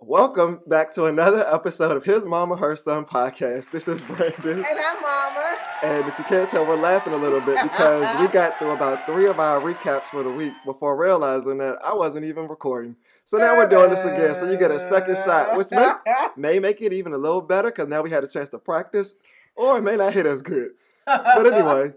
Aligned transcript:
Welcome 0.00 0.60
back 0.64 0.92
to 0.92 1.06
another 1.06 1.44
episode 1.52 1.96
of 1.96 2.04
His 2.04 2.24
Mama, 2.24 2.56
Her 2.56 2.76
Son 2.76 3.04
podcast. 3.04 3.72
This 3.72 3.88
is 3.88 4.00
Brandon. 4.00 4.64
And 4.64 4.64
I'm 4.64 5.02
Mama. 5.02 5.56
And 5.82 6.08
if 6.08 6.16
you 6.16 6.24
can't 6.24 6.48
tell, 6.48 6.64
we're 6.64 6.76
laughing 6.76 7.14
a 7.14 7.16
little 7.16 7.40
bit 7.40 7.60
because 7.64 8.20
we 8.20 8.28
got 8.32 8.56
through 8.60 8.70
about 8.70 9.04
three 9.06 9.26
of 9.26 9.40
our 9.40 9.60
recaps 9.60 10.04
for 10.04 10.22
the 10.22 10.30
week 10.30 10.52
before 10.64 10.96
realizing 10.96 11.58
that 11.58 11.78
I 11.84 11.94
wasn't 11.94 12.26
even 12.26 12.46
recording. 12.46 12.94
So 13.24 13.38
now 13.38 13.56
we're 13.56 13.68
doing 13.68 13.90
this 13.90 14.04
again. 14.04 14.36
So 14.36 14.48
you 14.48 14.56
get 14.56 14.70
a 14.70 14.78
second 14.88 15.16
shot, 15.16 15.58
which 15.58 15.72
may, 15.72 15.90
may 16.36 16.58
make 16.60 16.80
it 16.80 16.92
even 16.92 17.12
a 17.12 17.18
little 17.18 17.40
better 17.40 17.72
because 17.72 17.88
now 17.88 18.00
we 18.00 18.10
had 18.10 18.22
a 18.22 18.28
chance 18.28 18.50
to 18.50 18.58
practice, 18.58 19.16
or 19.56 19.78
it 19.78 19.82
may 19.82 19.96
not 19.96 20.14
hit 20.14 20.26
as 20.26 20.42
good. 20.42 20.70
But 21.06 21.52
anyway, 21.52 21.92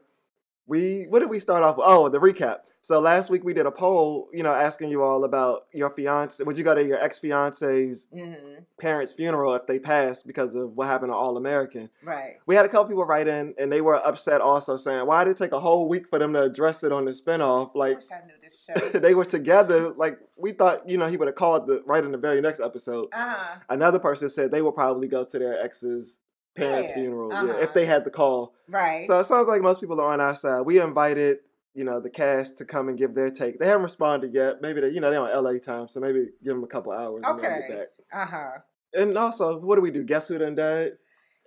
we 0.65 1.05
what 1.07 1.19
did 1.19 1.29
we 1.29 1.37
start 1.37 1.61
off 1.61 1.77
with? 1.77 1.85
Oh, 1.87 2.09
the 2.09 2.19
recap. 2.19 2.61
So 2.83 2.99
last 2.99 3.29
week 3.29 3.43
we 3.43 3.53
did 3.53 3.65
a 3.65 3.71
poll, 3.71 4.29
you 4.33 4.41
know, 4.41 4.53
asking 4.53 4.89
you 4.89 5.03
all 5.03 5.23
about 5.23 5.67
your 5.71 5.91
fiance. 5.91 6.43
Would 6.43 6.57
you 6.57 6.63
go 6.63 6.73
to 6.73 6.83
your 6.83 7.01
ex 7.01 7.19
fiance's 7.19 8.07
mm-hmm. 8.13 8.63
parents' 8.79 9.13
funeral 9.13 9.53
if 9.55 9.67
they 9.67 9.77
passed 9.77 10.25
because 10.25 10.55
of 10.55 10.75
what 10.75 10.87
happened 10.87 11.11
to 11.11 11.15
All 11.15 11.37
American? 11.37 11.89
Right. 12.03 12.37
We 12.47 12.55
had 12.55 12.65
a 12.65 12.69
couple 12.69 12.85
people 12.85 13.05
write 13.05 13.27
in, 13.27 13.53
and 13.59 13.71
they 13.71 13.81
were 13.81 13.95
upset 13.95 14.41
also, 14.41 14.77
saying, 14.77 15.05
"Why 15.05 15.23
did 15.23 15.31
it 15.31 15.37
take 15.37 15.51
a 15.51 15.59
whole 15.59 15.87
week 15.87 16.09
for 16.09 16.17
them 16.17 16.33
to 16.33 16.41
address 16.41 16.83
it 16.83 16.91
on 16.91 17.05
the 17.05 17.11
spinoff? 17.11 17.71
I 17.75 17.77
Like 17.77 18.01
I 18.11 18.25
knew 18.25 18.33
this 18.41 18.67
show. 18.91 18.99
they 18.99 19.13
were 19.13 19.25
together. 19.25 19.89
Like 19.89 20.19
we 20.35 20.51
thought, 20.51 20.89
you 20.89 20.97
know, 20.97 21.07
he 21.07 21.17
would 21.17 21.27
have 21.27 21.35
called 21.35 21.67
the 21.67 21.83
right 21.85 22.03
in 22.03 22.11
the 22.11 22.17
very 22.17 22.41
next 22.41 22.59
episode." 22.59 23.09
Uh-huh. 23.13 23.57
Another 23.69 23.99
person 23.99 24.29
said 24.29 24.49
they 24.49 24.61
would 24.61 24.75
probably 24.75 25.07
go 25.07 25.23
to 25.23 25.39
their 25.39 25.61
ex's 25.63 26.19
parents' 26.55 26.89
Yeah, 26.89 26.95
funeral 26.95 27.31
uh-huh. 27.31 27.59
if 27.59 27.73
they 27.73 27.85
had 27.85 28.03
the 28.03 28.09
call. 28.09 28.53
Right. 28.67 29.05
So 29.07 29.19
it 29.19 29.25
sounds 29.25 29.47
like 29.47 29.61
most 29.61 29.79
people 29.79 29.99
are 30.01 30.13
on 30.13 30.21
our 30.21 30.35
side. 30.35 30.61
We 30.61 30.79
invited, 30.79 31.39
you 31.73 31.83
know, 31.83 31.99
the 31.99 32.09
cast 32.09 32.57
to 32.57 32.65
come 32.65 32.89
and 32.89 32.97
give 32.97 33.15
their 33.15 33.29
take. 33.29 33.59
They 33.59 33.67
haven't 33.67 33.83
responded 33.83 34.33
yet. 34.33 34.61
Maybe 34.61 34.81
they, 34.81 34.89
you 34.89 34.99
know, 34.99 35.09
they're 35.09 35.21
on 35.21 35.43
LA 35.43 35.59
time, 35.59 35.87
so 35.87 35.99
maybe 35.99 36.27
give 36.43 36.53
them 36.55 36.63
a 36.63 36.67
couple 36.67 36.91
hours. 36.91 37.23
Okay. 37.25 37.59
back. 37.69 37.87
uh-huh. 38.13 38.59
And 38.93 39.17
also, 39.17 39.57
what 39.59 39.75
do 39.75 39.81
we 39.81 39.91
do? 39.91 40.03
Guess 40.03 40.27
who 40.27 40.37
done 40.37 40.55
died? 40.55 40.91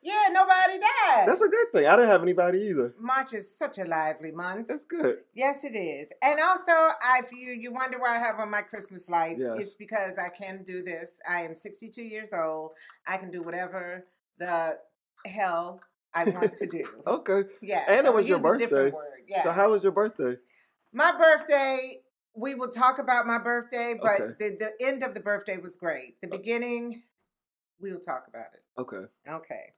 Yeah, 0.02 0.28
nobody 0.30 0.78
died. 0.78 1.26
That's 1.26 1.40
a 1.40 1.48
good 1.48 1.72
thing. 1.72 1.86
I 1.86 1.96
didn't 1.96 2.10
have 2.10 2.22
anybody 2.22 2.58
either. 2.58 2.94
March 3.00 3.32
is 3.32 3.56
such 3.56 3.78
a 3.78 3.84
lively 3.84 4.32
month. 4.32 4.68
That's 4.68 4.84
good. 4.84 5.16
Yes, 5.34 5.64
it 5.64 5.74
is. 5.74 6.08
And 6.22 6.38
also, 6.40 6.72
I 6.72 7.20
if 7.20 7.32
you 7.32 7.52
you 7.52 7.72
wonder 7.72 7.98
why 7.98 8.16
I 8.16 8.18
have 8.18 8.38
on 8.38 8.50
my 8.50 8.60
Christmas 8.60 9.08
lights. 9.08 9.40
Yes. 9.40 9.58
It's 9.58 9.76
because 9.76 10.18
I 10.18 10.28
can 10.28 10.62
do 10.62 10.82
this. 10.82 11.20
I 11.28 11.40
am 11.40 11.56
62 11.56 12.02
years 12.02 12.28
old. 12.34 12.72
I 13.06 13.16
can 13.16 13.30
do 13.30 13.42
whatever 13.42 14.04
the 14.38 14.76
hell 15.26 15.80
I 16.14 16.24
want 16.24 16.56
to 16.56 16.66
do. 16.66 16.86
Okay. 17.06 17.48
Yeah. 17.60 17.84
And 17.88 18.06
it 18.06 18.14
was 18.14 18.26
your 18.26 18.40
birthday. 18.40 18.92
Yeah. 19.28 19.42
So 19.42 19.52
how 19.52 19.70
was 19.70 19.82
your 19.82 19.92
birthday? 19.92 20.36
My 20.92 21.12
birthday, 21.16 21.96
we 22.34 22.54
will 22.54 22.68
talk 22.68 22.98
about 22.98 23.26
my 23.26 23.38
birthday, 23.38 23.94
but 24.00 24.20
Okay. 24.20 24.32
the, 24.38 24.56
the 24.78 24.86
end 24.86 25.02
of 25.02 25.14
the 25.14 25.20
birthday 25.20 25.56
was 25.58 25.76
great. 25.76 26.20
The 26.20 26.28
beginning, 26.28 27.02
we'll 27.80 28.00
talk 28.00 28.26
about 28.28 28.46
it. 28.54 28.64
Okay. 28.80 29.04
Okay. 29.28 29.72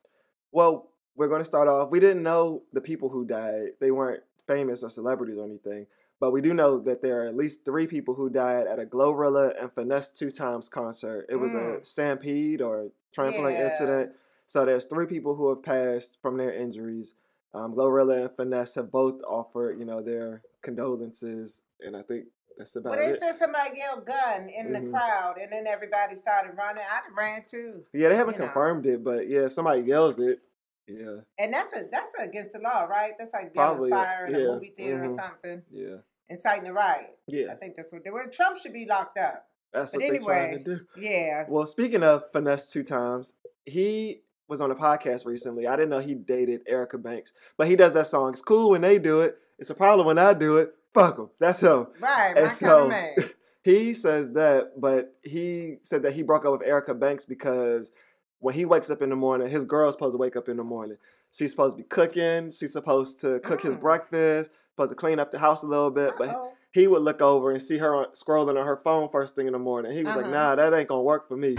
Well, 0.53 0.91
we're 1.17 1.29
going 1.29 1.41
to 1.41 1.45
start 1.47 1.69
off. 1.69 1.91
We 1.91 2.01
didn't 2.01 2.23
know 2.23 2.63
the 2.73 2.81
people 2.81 3.09
who 3.09 3.25
died. 3.25 3.69
They 3.81 3.91
weren't 3.91 4.23
famous 4.47 4.83
or 4.83 4.91
celebrities 4.91 5.39
or 5.39 5.45
anything. 5.45 5.87
But 6.21 6.31
we 6.33 6.41
do 6.41 6.55
know 6.55 6.79
that 6.81 7.03
there 7.03 7.23
are 7.25 7.27
at 7.29 7.37
least 7.37 7.65
three 7.65 7.87
people 7.87 8.15
who 8.15 8.31
died 8.31 8.67
at 8.67 8.79
a 8.79 8.85
Glorilla 8.87 9.53
and 9.61 9.71
Finesse 9.73 10.11
Two 10.11 10.31
Times 10.31 10.69
concert. 10.69 11.27
It 11.29 11.37
was 11.37 11.53
a 11.53 11.57
Mm. 11.59 11.85
stampede 11.87 12.63
or 12.63 12.89
trampling 13.13 13.55
Yeah. 13.57 13.71
incident. 13.71 14.13
So 14.49 14.65
there's 14.65 14.87
three 14.87 15.07
people 15.07 15.35
who 15.35 15.49
have 15.49 15.63
passed 15.63 16.19
from 16.23 16.37
their 16.37 16.53
injuries. 16.53 17.15
Um, 17.55 17.75
Glorilla 17.75 18.23
and 18.27 18.31
Finesse 18.37 18.75
have 18.77 18.91
both 18.93 19.21
offered, 19.23 19.79
you 19.79 19.85
know, 19.85 20.03
their 20.03 20.43
condolences, 20.63 21.63
and 21.81 21.97
I 21.97 22.03
think 22.03 22.27
that's 22.59 22.77
about 22.77 22.95
it. 22.95 22.97
Well, 22.99 23.09
they 23.09 23.15
it. 23.15 23.21
said 23.21 23.33
somebody 23.35 23.79
yelled 23.79 24.07
gun 24.07 24.49
in 24.49 24.69
Mhm. 24.69 24.85
the 24.85 24.91
crowd, 24.91 25.37
and 25.41 25.51
then 25.53 25.67
everybody 25.67 26.15
started 26.15 26.57
running. 26.57 26.83
I 26.89 27.01
ran 27.17 27.45
too, 27.47 27.85
Yeah, 27.93 28.09
they 28.11 28.17
haven't 28.17 28.35
you 28.35 28.41
know. 28.41 28.47
confirmed 28.47 28.87
it, 28.87 29.03
but 29.03 29.29
yeah, 29.29 29.47
if 29.47 29.53
somebody 29.53 29.83
yells 29.83 30.19
it, 30.19 30.41
yeah, 30.87 31.21
and 31.39 31.53
that's 31.53 31.75
a 31.75 31.85
that's 31.91 32.15
against 32.19 32.53
the 32.53 32.61
law, 32.61 32.85
right? 32.85 33.15
That's 33.19 33.33
like 33.33 33.53
Probably, 33.55 33.91
yelling 33.91 34.05
fire 34.05 34.27
in 34.27 34.33
yeah. 34.35 34.47
a 34.47 34.53
movie 34.53 34.75
theater 34.77 34.99
Mhm. 35.01 35.05
or 35.13 35.17
something, 35.17 35.63
yeah, 35.71 35.97
inciting 36.29 36.67
a 36.69 36.73
riot. 36.73 37.19
Yeah. 37.27 37.53
I 37.53 37.57
think 37.57 37.75
that's 37.75 37.91
what 37.93 38.05
they 38.05 38.11
were. 38.11 38.29
Trump 38.29 38.59
should 38.59 38.73
be 38.73 38.87
locked 38.87 39.19
up. 39.19 39.49
That's 39.73 39.93
But 39.93 40.01
what 40.03 40.11
they're 40.11 40.21
trying 40.21 40.45
anyway, 40.55 40.63
to 40.65 40.77
do. 40.77 40.87
Yeah. 40.97 41.47
Well, 41.49 41.67
speaking 41.67 42.03
of 42.03 42.31
finesse 42.33 42.71
two 42.71 42.85
times, 42.85 43.35
he 43.65 44.23
was 44.49 44.61
on 44.61 44.71
a 44.71 44.75
podcast 44.75 45.27
recently. 45.27 45.67
I 45.67 45.75
didn't 45.77 45.91
know 45.91 45.99
he 45.99 46.15
dated 46.15 46.63
Erica 46.67 46.99
Banks, 46.99 47.33
but 47.57 47.67
he 47.69 47.77
does 47.77 47.93
that 47.95 48.07
song. 48.07 48.31
It's 48.33 48.41
cool 48.43 48.71
when 48.71 48.81
they 48.81 48.99
do 48.99 49.21
it. 49.21 49.39
It's 49.59 49.71
a 49.71 49.75
problem 49.75 50.07
when 50.07 50.19
I 50.19 50.35
do 50.35 50.59
it. 50.59 50.73
Fuck 50.95 51.19
him. 51.19 51.29
That's 51.41 51.61
him. 51.61 51.87
Right. 52.01 52.35
And 52.37 52.53
so-. 52.53 52.91
He 53.63 53.95
says 53.95 54.31
that, 54.35 54.81
but 54.81 55.17
he 55.25 55.79
said 55.83 56.05
that 56.05 56.13
he 56.13 56.23
broke 56.23 56.45
up 56.45 56.53
with 56.53 56.63
Erica 56.63 56.95
Banks 56.95 57.25
because 57.25 57.91
when 58.39 58.55
he 58.55 58.65
wakes 58.65 58.91
up 58.91 59.03
in 59.03 59.11
the 59.11 59.17
morning, 59.17 59.49
his 59.49 59.65
girl's 59.65 59.95
supposed 59.95 60.15
to 60.15 60.19
wake 60.19 60.37
up 60.37 60.49
in 60.49 60.57
the 60.57 60.63
morning. 60.63 60.99
She's 61.33 61.51
supposed 61.51 61.77
to 61.77 61.83
be 61.83 61.89
cooking. 61.89 62.53
She's 62.53 62.73
supposed 62.73 63.19
to 63.23 63.41
cook 63.41 63.63
his 63.63 63.75
Mm. 63.75 63.81
breakfast. 63.81 64.53
Supposed 64.77 64.91
to 64.91 64.95
clean 64.95 65.19
up 65.19 65.33
the 65.33 65.41
house 65.41 65.65
a 65.65 65.67
little 65.67 65.91
bit, 65.91 66.13
but 66.17 66.29
Uh-oh. 66.29 66.53
he 66.71 66.87
would 66.87 67.03
look 67.03 67.21
over 67.21 67.51
and 67.51 67.61
see 67.61 67.79
her 67.79 67.93
on, 67.93 68.07
scrolling 68.13 68.57
on 68.57 68.65
her 68.67 68.77
phone 68.77 69.09
first 69.11 69.35
thing 69.35 69.49
in 69.49 69.53
the 69.53 69.59
morning. 69.59 69.91
He 69.91 70.05
was 70.05 70.15
like, 70.15 70.27
Uh-huh. 70.27 70.33
nah, 70.33 70.55
that 70.55 70.73
ain't 70.73 70.89
gonna 70.89 71.03
work 71.03 71.27
for 71.27 71.37
me. 71.37 71.57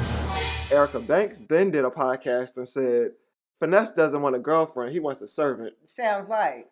Erica 0.71 0.99
Banks 0.99 1.41
then 1.47 1.71
did 1.71 1.85
a 1.85 1.89
podcast 1.89 2.57
and 2.57 2.67
said, 2.67 3.11
Finesse 3.59 3.91
doesn't 3.91 4.21
want 4.21 4.35
a 4.35 4.39
girlfriend, 4.39 4.91
he 4.91 4.99
wants 4.99 5.21
a 5.21 5.27
servant. 5.27 5.73
Sounds 5.85 6.27
like 6.29 6.67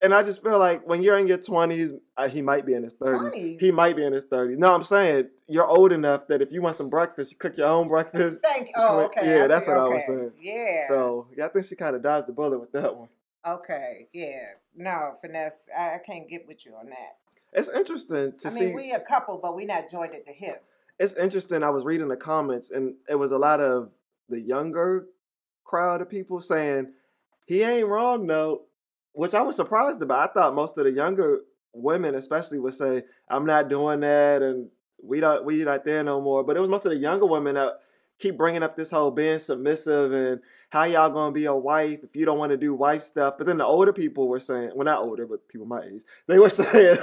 And 0.00 0.14
I 0.14 0.22
just 0.22 0.42
feel 0.42 0.58
like 0.58 0.86
when 0.86 1.02
you're 1.02 1.18
in 1.18 1.26
your 1.26 1.38
20s, 1.38 1.98
uh, 2.16 2.28
he 2.28 2.42
might 2.42 2.64
be 2.64 2.74
in 2.74 2.82
his 2.84 2.94
30s. 2.94 3.32
20s. 3.32 3.60
He 3.60 3.72
might 3.72 3.96
be 3.96 4.04
in 4.04 4.12
his 4.12 4.24
30s. 4.24 4.56
No, 4.56 4.72
I'm 4.74 4.84
saying 4.84 5.28
you're 5.48 5.66
old 5.66 5.92
enough 5.92 6.28
that 6.28 6.40
if 6.40 6.52
you 6.52 6.62
want 6.62 6.76
some 6.76 6.88
breakfast, 6.88 7.32
you 7.32 7.38
cook 7.38 7.56
your 7.56 7.66
own 7.66 7.88
breakfast. 7.94 8.40
Thank. 8.42 8.70
Oh, 8.76 9.00
okay. 9.00 9.38
yeah, 9.38 9.44
I 9.44 9.46
that's 9.48 9.66
see. 9.66 9.72
what 9.72 9.80
I 9.80 9.84
was 9.84 10.02
saying. 10.06 10.32
Yeah. 10.40 10.88
So 10.88 11.26
yeah, 11.36 11.46
I 11.46 11.48
think 11.48 11.66
she 11.66 11.74
kind 11.74 11.96
of 11.96 12.02
dodged 12.02 12.28
the 12.28 12.32
bullet 12.32 12.60
with 12.60 12.72
that 12.72 12.96
one. 12.96 13.08
Okay. 13.46 14.08
Yeah. 14.12 14.44
No, 14.76 15.14
finesse. 15.20 15.68
I, 15.78 15.96
I 15.96 15.98
can't 16.06 16.28
get 16.28 16.46
with 16.46 16.64
you 16.64 16.72
on 16.74 16.86
that. 16.86 17.18
It's 17.52 17.68
interesting 17.68 18.32
to 18.32 18.40
see. 18.40 18.48
I 18.48 18.50
see. 18.52 18.66
mean, 18.66 18.76
we 18.76 18.92
a 18.92 19.00
couple, 19.00 19.38
but 19.42 19.56
we 19.56 19.64
not 19.64 19.90
joined 19.90 20.14
at 20.14 20.24
the 20.24 20.32
hip. 20.32 20.64
It's 21.00 21.14
interesting. 21.14 21.62
I 21.62 21.70
was 21.70 21.82
reading 21.82 22.08
the 22.08 22.16
comments, 22.16 22.70
and 22.70 22.94
it 23.08 23.14
was 23.14 23.32
a 23.32 23.38
lot 23.38 23.58
of 23.58 23.88
the 24.28 24.38
younger 24.38 25.06
crowd 25.64 26.02
of 26.02 26.10
people 26.10 26.42
saying 26.42 26.92
he 27.46 27.62
ain't 27.62 27.88
wrong 27.88 28.26
though, 28.26 28.66
which 29.12 29.32
I 29.32 29.40
was 29.40 29.56
surprised 29.56 30.02
about. 30.02 30.28
I 30.28 30.32
thought 30.32 30.54
most 30.54 30.76
of 30.76 30.84
the 30.84 30.90
younger 30.92 31.40
women, 31.72 32.14
especially, 32.14 32.58
would 32.58 32.74
say 32.74 33.04
I'm 33.30 33.46
not 33.46 33.70
doing 33.70 34.00
that, 34.00 34.42
and 34.42 34.68
we 35.02 35.20
don't 35.20 35.42
we 35.42 35.64
not 35.64 35.86
there 35.86 36.04
no 36.04 36.20
more. 36.20 36.44
But 36.44 36.58
it 36.58 36.60
was 36.60 36.68
most 36.68 36.84
of 36.84 36.92
the 36.92 36.98
younger 36.98 37.26
women 37.26 37.54
that 37.54 37.80
keep 38.18 38.36
bringing 38.36 38.62
up 38.62 38.76
this 38.76 38.90
whole 38.90 39.10
being 39.10 39.38
submissive 39.38 40.12
and 40.12 40.42
how 40.68 40.84
y'all 40.84 41.08
gonna 41.08 41.32
be 41.32 41.46
a 41.46 41.54
wife 41.54 42.00
if 42.04 42.14
you 42.14 42.26
don't 42.26 42.38
want 42.38 42.50
to 42.50 42.58
do 42.58 42.74
wife 42.74 43.02
stuff. 43.02 43.36
But 43.38 43.46
then 43.46 43.56
the 43.56 43.64
older 43.64 43.94
people 43.94 44.28
were 44.28 44.38
saying, 44.38 44.72
well, 44.74 44.84
not 44.84 45.00
older, 45.00 45.26
but 45.26 45.48
people 45.48 45.66
my 45.66 45.82
age, 45.82 46.02
they 46.28 46.38
were 46.38 46.50
saying, 46.50 46.98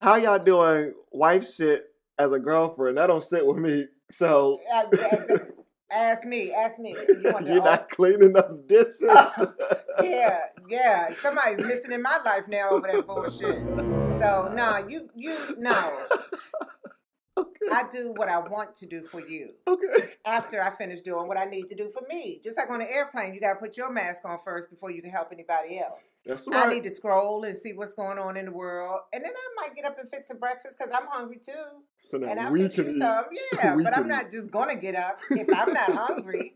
how 0.00 0.16
y'all 0.16 0.38
doing 0.38 0.94
wife 1.12 1.52
shit 1.52 1.90
as 2.18 2.32
a 2.32 2.38
girlfriend? 2.38 2.98
That 2.98 3.08
don't 3.08 3.22
sit 3.22 3.46
with 3.46 3.58
me. 3.58 3.86
So 4.10 4.60
as- 4.72 5.50
ask 5.90 6.26
me. 6.26 6.52
Ask 6.52 6.78
me. 6.78 6.96
You 7.08 7.22
You're 7.46 7.62
not 7.62 7.88
cleaning 7.90 8.32
those 8.32 8.60
dishes. 8.66 9.02
yeah, 10.02 10.38
yeah. 10.68 11.12
Somebody's 11.14 11.64
missing 11.64 11.92
in 11.92 12.02
my 12.02 12.18
life 12.24 12.44
now 12.48 12.70
over 12.70 12.88
that 12.92 13.06
bullshit. 13.06 13.62
So 14.20 14.50
no, 14.54 14.86
you 14.88 15.08
you 15.14 15.36
no. 15.58 15.92
I 17.72 17.84
do 17.90 18.12
what 18.16 18.28
I 18.28 18.38
want 18.38 18.74
to 18.76 18.86
do 18.86 19.02
for 19.02 19.20
you 19.20 19.50
okay. 19.66 20.10
after 20.26 20.62
I 20.62 20.70
finish 20.70 21.00
doing 21.00 21.26
what 21.28 21.36
I 21.36 21.44
need 21.44 21.68
to 21.68 21.74
do 21.74 21.88
for 21.88 22.02
me. 22.08 22.40
Just 22.42 22.56
like 22.56 22.70
on 22.70 22.80
an 22.80 22.88
airplane, 22.90 23.34
you 23.34 23.40
gotta 23.40 23.58
put 23.58 23.76
your 23.76 23.90
mask 23.92 24.24
on 24.24 24.38
first 24.44 24.70
before 24.70 24.90
you 24.90 25.00
can 25.02 25.10
help 25.10 25.28
anybody 25.32 25.78
else. 25.78 26.02
That's 26.26 26.46
right. 26.48 26.66
I 26.66 26.70
need 26.70 26.82
to 26.84 26.90
scroll 26.90 27.44
and 27.44 27.56
see 27.56 27.72
what's 27.72 27.94
going 27.94 28.18
on 28.18 28.36
in 28.36 28.46
the 28.46 28.52
world, 28.52 29.00
and 29.12 29.22
then 29.24 29.32
I 29.32 29.60
might 29.60 29.76
get 29.76 29.84
up 29.84 29.98
and 29.98 30.08
fix 30.08 30.26
some 30.28 30.38
breakfast 30.38 30.76
because 30.78 30.92
I'm 30.94 31.06
hungry 31.08 31.40
too. 31.44 31.52
so 31.98 32.18
now 32.18 32.28
And 32.28 32.40
I'll 32.40 32.52
we 32.52 32.68
can 32.68 32.88
eat. 32.90 32.98
some, 32.98 33.24
yeah. 33.62 33.74
We 33.74 33.84
but 33.84 33.96
I'm 33.96 34.08
not 34.08 34.30
just 34.30 34.50
gonna 34.50 34.76
get 34.76 34.94
up 34.94 35.20
if 35.30 35.48
I'm 35.54 35.72
not 35.72 35.92
hungry. 35.96 36.52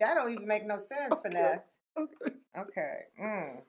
That 0.00 0.14
don't 0.14 0.30
even 0.32 0.46
make 0.46 0.64
no 0.66 0.76
sense, 0.78 1.12
Okay. 1.12 1.20
finesse. 1.22 1.78
Okay. 1.98 2.34
Okay. 2.56 2.94
Mm. 3.20 3.60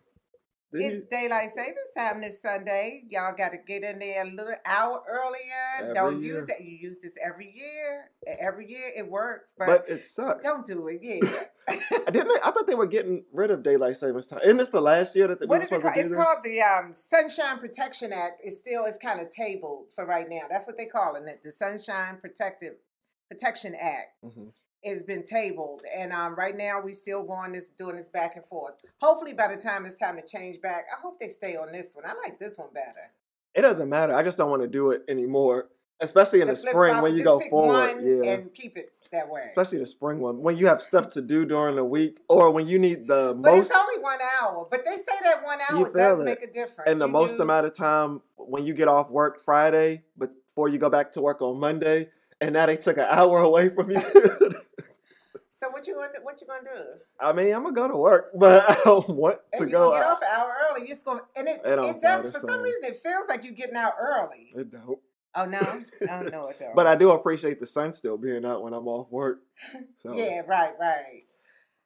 Then 0.71 0.81
It's 0.83 1.06
daylight 1.06 1.50
savings 1.50 1.92
time 1.98 2.21
this 2.21 2.42
Sunday. 2.42 3.04
Y'all 3.10 3.33
got 3.36 3.50
to 3.50 3.57
get 3.57 3.83
in 3.83 3.98
there 3.98 4.24
a 4.24 4.30
little 4.30 4.54
hour 4.66 5.01
earlier. 5.10 5.94
Don't 5.95 6.21
year. 6.21 6.36
use 6.36 6.45
that. 6.45 6.62
You 6.62 6.77
use 6.77 6.98
this 7.01 7.13
every 7.25 7.51
year. 7.51 8.12
Every 8.39 8.69
year 8.69 8.92
it 8.95 9.10
works, 9.10 9.56
but, 9.57 9.66
but 9.66 9.89
it 9.89 10.06
sucks. 10.06 10.44
don't 10.44 10.68
do 10.68 10.88
it. 10.88 11.00
Yeah. 11.01 11.27
I 12.07 12.12
didn't. 12.12 12.39
I 12.44 12.51
thought 12.51 12.68
they 12.68 12.75
were 12.75 12.86
getting 12.86 13.24
rid 13.33 13.50
of 13.50 13.63
daylight 13.63 13.98
savings 13.98 14.27
time. 14.27 14.42
Isn't 14.44 14.57
this 14.57 14.69
the 14.69 14.81
last 14.81 15.16
year 15.16 15.27
that 15.27 15.39
they 15.39 15.48
what 15.48 15.63
is 15.63 15.71
it 15.71 15.81
called? 15.81 15.94
It's 15.98 16.10
this? 16.10 16.18
called 16.18 16.39
the 16.44 16.62
um, 16.62 16.94
Sunshine 16.94 17.57
Protection 17.57 18.13
Act. 18.13 18.42
It's 18.44 18.57
still 18.60 18.86
it's 18.86 18.98
kind 19.00 19.19
of 19.19 19.31
tabled 19.31 19.88
for 19.95 20.06
right 20.06 20.27
now. 20.30 20.42
That's 20.50 20.68
what 20.68 20.77
they're 20.77 20.89
calling 20.92 21.27
it. 21.27 21.42
The 21.44 21.51
Sunshine 21.51 22.18
Protective 22.22 22.74
Protection 23.30 23.74
Act. 23.75 24.24
Mhm. 24.24 24.51
Has 24.86 25.04
been 25.04 25.26
tabled, 25.26 25.81
and 25.96 26.12
um, 26.14 26.36
right 26.36 26.56
now 26.56 26.80
we 26.80 26.94
still 26.94 27.24
going 27.24 27.52
this 27.52 27.70
doing 27.70 27.96
this 27.98 28.10
back 28.10 28.36
and 28.36 28.46
forth. 28.46 28.76
Hopefully, 29.02 29.34
by 29.34 29.54
the 29.54 29.62
time 29.62 29.86
it's 29.86 30.00
time 30.00 30.16
to 30.16 30.22
change 30.26 30.62
back, 30.62 30.86
I 30.96 31.02
hope 31.02 31.20
they 31.20 31.28
stay 31.28 31.56
on 31.56 31.72
this 31.72 31.94
one. 31.96 32.06
I 32.06 32.14
like 32.14 32.40
this 32.40 32.58
one 32.58 32.70
better. 32.74 33.12
It 33.56 33.62
doesn't 33.62 33.90
matter. 33.90 34.16
I 34.16 34.24
just 34.24 34.38
don't 34.38 34.50
want 34.50 34.62
to 34.62 34.68
do 34.68 34.92
it 34.92 35.04
anymore 35.10 35.70
especially 36.00 36.42
in 36.42 36.48
the, 36.48 36.56
flip 36.56 36.72
spring 36.74 36.94
flop, 36.94 37.04
when 37.04 37.18
you 37.18 37.24
go 37.24 37.42
forward. 37.50 37.98
Yeah. 38.02 38.31
and 38.34 38.54
keep 38.54 38.78
it 38.78 38.94
that 39.12 39.30
way. 39.30 39.46
Especially 39.50 39.80
the 39.80 39.88
spring 39.88 40.20
one 40.20 40.42
when 40.42 40.56
you 40.58 40.68
have 40.68 40.82
stuff 40.82 41.10
to 41.12 41.22
do 41.22 41.46
during 41.46 41.75
the 41.75 41.84
week, 41.84 42.20
or 42.30 42.52
when 42.52 42.68
you 42.68 42.78
need 42.80 43.08
the 43.08 43.34
but 43.36 43.52
most 43.54 43.66
it's 43.66 43.72
only 43.75 44.02
one 44.02 44.20
hour. 44.42 44.68
But 44.70 44.86
they 44.86 44.96
say 44.98 45.18
that 45.24 45.44
one 45.44 45.60
hour 45.70 45.92
does 45.94 46.20
it. 46.22 46.25
make 46.25 46.44
a 46.44 46.52
difference. 46.52 46.90
and 46.90 47.02
the 47.02 47.08
You 47.08 47.12
most 47.12 47.38
do- 47.38 47.44
amount 47.44 47.66
of 47.66 47.75
time 47.75 48.22
when 48.38 48.66
you 48.66 48.74
get 48.74 48.88
off 48.88 49.10
work 49.10 49.44
Friday, 49.44 50.04
before 50.18 50.70
you 50.70 50.78
go 50.78 50.90
back 50.90 51.12
to 51.14 51.22
work 51.22 51.42
on 51.42 51.60
Monday, 51.60 52.10
and 52.41 52.53
now 52.53 52.65
they 52.65 52.77
took 52.77 52.97
an 52.97 53.06
hour 53.09 53.39
away 53.39 53.69
from 53.69 53.91
you. 53.91 54.01
So 55.51 55.69
what 55.71 55.86
you 55.88 55.94
gonna 55.95 56.07
do- 56.13 56.24
what 56.24 56.39
you 56.39 56.47
gonna 56.47 56.62
do? 56.63 56.86
I 57.19 57.33
mean, 57.33 57.53
I'm 57.53 57.63
gonna 57.63 57.75
go 57.75 57.89
to 57.89 57.97
work, 57.97 58.31
but 58.33 58.63
I 58.69 58.75
don't 58.86 59.09
want 59.09 59.39
And 59.51 59.59
to 59.59 59.65
you 59.68 59.71
go. 59.74 59.91
get 59.91 60.03
out. 60.03 60.12
off 60.13 60.21
an 60.21 60.30
hour 60.33 60.53
early. 60.71 60.83
You 60.83 60.88
just 60.94 61.03
gonna 61.06 61.19
and 61.36 61.50
it, 61.50 61.59
It 61.65 61.80
it 61.83 62.00
does 62.01 62.31
for 62.31 62.39
so- 62.39 62.47
some 62.47 62.62
reason 62.62 62.86
it 62.86 62.95
feels 62.95 63.27
like 63.27 63.44
you're 63.44 63.51
getting 63.53 63.75
out 63.75 63.91
early. 64.00 64.53
It 64.56 64.71
don't. 64.71 65.00
Oh 65.36 65.44
no, 65.44 65.59
oh 66.09 66.21
no, 66.21 66.47
it 66.47 66.59
don't. 66.59 66.74
But 66.77 66.88
I 66.88 66.95
do 66.95 67.12
appreciate 67.12 67.59
the 67.59 67.65
sun 67.68 67.91
still 67.91 68.15
being 68.18 68.45
out 68.45 68.63
when 68.63 68.71
I'm 68.74 68.88
off 68.88 69.12
work. 69.12 69.39
So 70.01 70.13
yeah, 70.15 70.44
right, 70.47 70.71
right. 70.80 71.24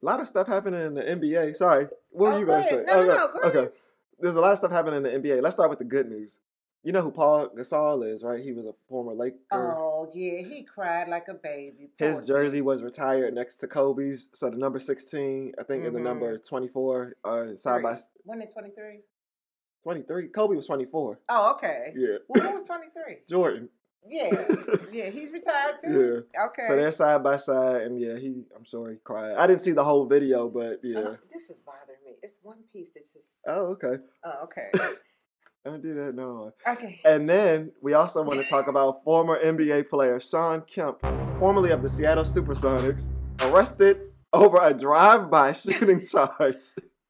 a 0.00 0.06
lot 0.06 0.20
of 0.20 0.28
stuff 0.28 0.46
happening 0.46 0.80
in 0.86 0.94
the 0.94 1.02
NBA. 1.02 1.56
Sorry, 1.56 1.88
what 2.10 2.28
were 2.28 2.32
Oh, 2.34 2.38
you 2.38 2.46
go 2.46 2.52
gonna 2.52 2.64
say? 2.68 2.84
No, 2.86 2.94
no, 2.94 3.00
oh, 3.00 3.02
okay. 3.02 3.08
no, 3.08 3.28
go 3.42 3.48
okay. 3.48 3.58
ahead. 3.58 3.72
There's 4.20 4.36
a 4.36 4.40
lot 4.40 4.52
of 4.52 4.58
stuff 4.58 4.70
happening 4.70 5.04
in 5.04 5.20
the 5.22 5.28
NBA. 5.28 5.42
Let's 5.42 5.56
start 5.56 5.68
with 5.68 5.80
the 5.80 5.84
good 5.84 6.08
news. 6.08 6.38
You 6.84 6.92
know 6.92 7.00
who 7.00 7.10
Paul 7.10 7.48
Gasol 7.56 8.06
is, 8.12 8.22
right? 8.22 8.44
He 8.44 8.52
was 8.52 8.66
a 8.66 8.74
former 8.90 9.14
Laker. 9.14 9.38
Oh 9.52 10.10
yeah, 10.12 10.42
he 10.42 10.64
cried 10.64 11.08
like 11.08 11.28
a 11.28 11.34
baby. 11.34 11.90
His 11.98 12.26
jersey 12.26 12.60
was 12.60 12.82
retired 12.82 13.32
next 13.32 13.56
to 13.56 13.66
Kobe's, 13.66 14.28
so 14.34 14.50
the 14.50 14.58
number 14.58 14.78
16, 14.78 15.54
I 15.58 15.62
think, 15.62 15.86
and 15.86 15.96
the 15.96 16.00
Mhm. 16.00 16.04
number 16.04 16.36
24 16.36 17.14
are 17.24 17.56
side 17.56 17.82
by 17.82 17.96
When 18.24 18.42
in 18.42 18.48
twenty 18.48 18.70
three? 18.70 19.00
23. 19.82 20.28
Kobe 20.28 20.56
was 20.56 20.66
24. 20.66 21.20
Oh, 21.30 21.52
okay. 21.54 21.94
Yeah. 21.96 22.18
Well, 22.28 22.42
who 22.42 22.52
was 22.54 22.62
twenty 22.64 22.88
three? 22.90 23.22
Jordan. 23.28 23.70
Yeah, 24.06 24.44
yeah, 24.92 25.08
he's 25.08 25.32
retired 25.32 25.80
too. 25.80 26.24
Yeah. 26.36 26.44
Okay. 26.46 26.66
So 26.68 26.76
they're 26.76 26.92
side 26.92 27.22
by 27.22 27.38
side, 27.38 27.82
and 27.82 27.98
yeah, 27.98 28.18
he. 28.18 28.44
I'm 28.54 28.64
sure 28.64 28.90
he 28.90 28.96
cried. 29.02 29.36
I 29.36 29.46
didn't 29.46 29.62
see 29.62 29.72
the 29.72 29.84
whole 29.84 30.04
video, 30.04 30.50
but 30.50 30.80
yeah. 30.82 30.98
Oh, 30.98 31.16
this 31.30 31.48
is 31.48 31.60
bothering 31.62 32.04
me. 32.04 32.16
It's 32.22 32.34
one 32.42 32.64
piece 32.70 32.90
that's 32.94 33.14
just. 33.14 33.28
Oh, 33.46 33.68
okay. 33.82 34.02
Oh, 34.24 34.42
okay. 34.44 34.70
I 35.66 35.70
don't 35.70 35.82
do 35.82 35.94
that 35.94 36.14
no. 36.14 36.52
Okay. 36.68 37.00
And 37.04 37.28
then 37.28 37.72
we 37.80 37.94
also 37.94 38.22
want 38.22 38.40
to 38.42 38.46
talk 38.48 38.66
about 38.66 39.02
former 39.02 39.42
NBA 39.42 39.88
player 39.88 40.20
Sean 40.20 40.60
Kemp, 40.62 41.00
formerly 41.38 41.70
of 41.70 41.82
the 41.82 41.88
Seattle 41.88 42.24
Supersonics, 42.24 43.04
arrested 43.40 44.00
over 44.32 44.58
a 44.60 44.74
drive-by 44.74 45.52
shooting 45.54 46.06
charge. 46.06 46.56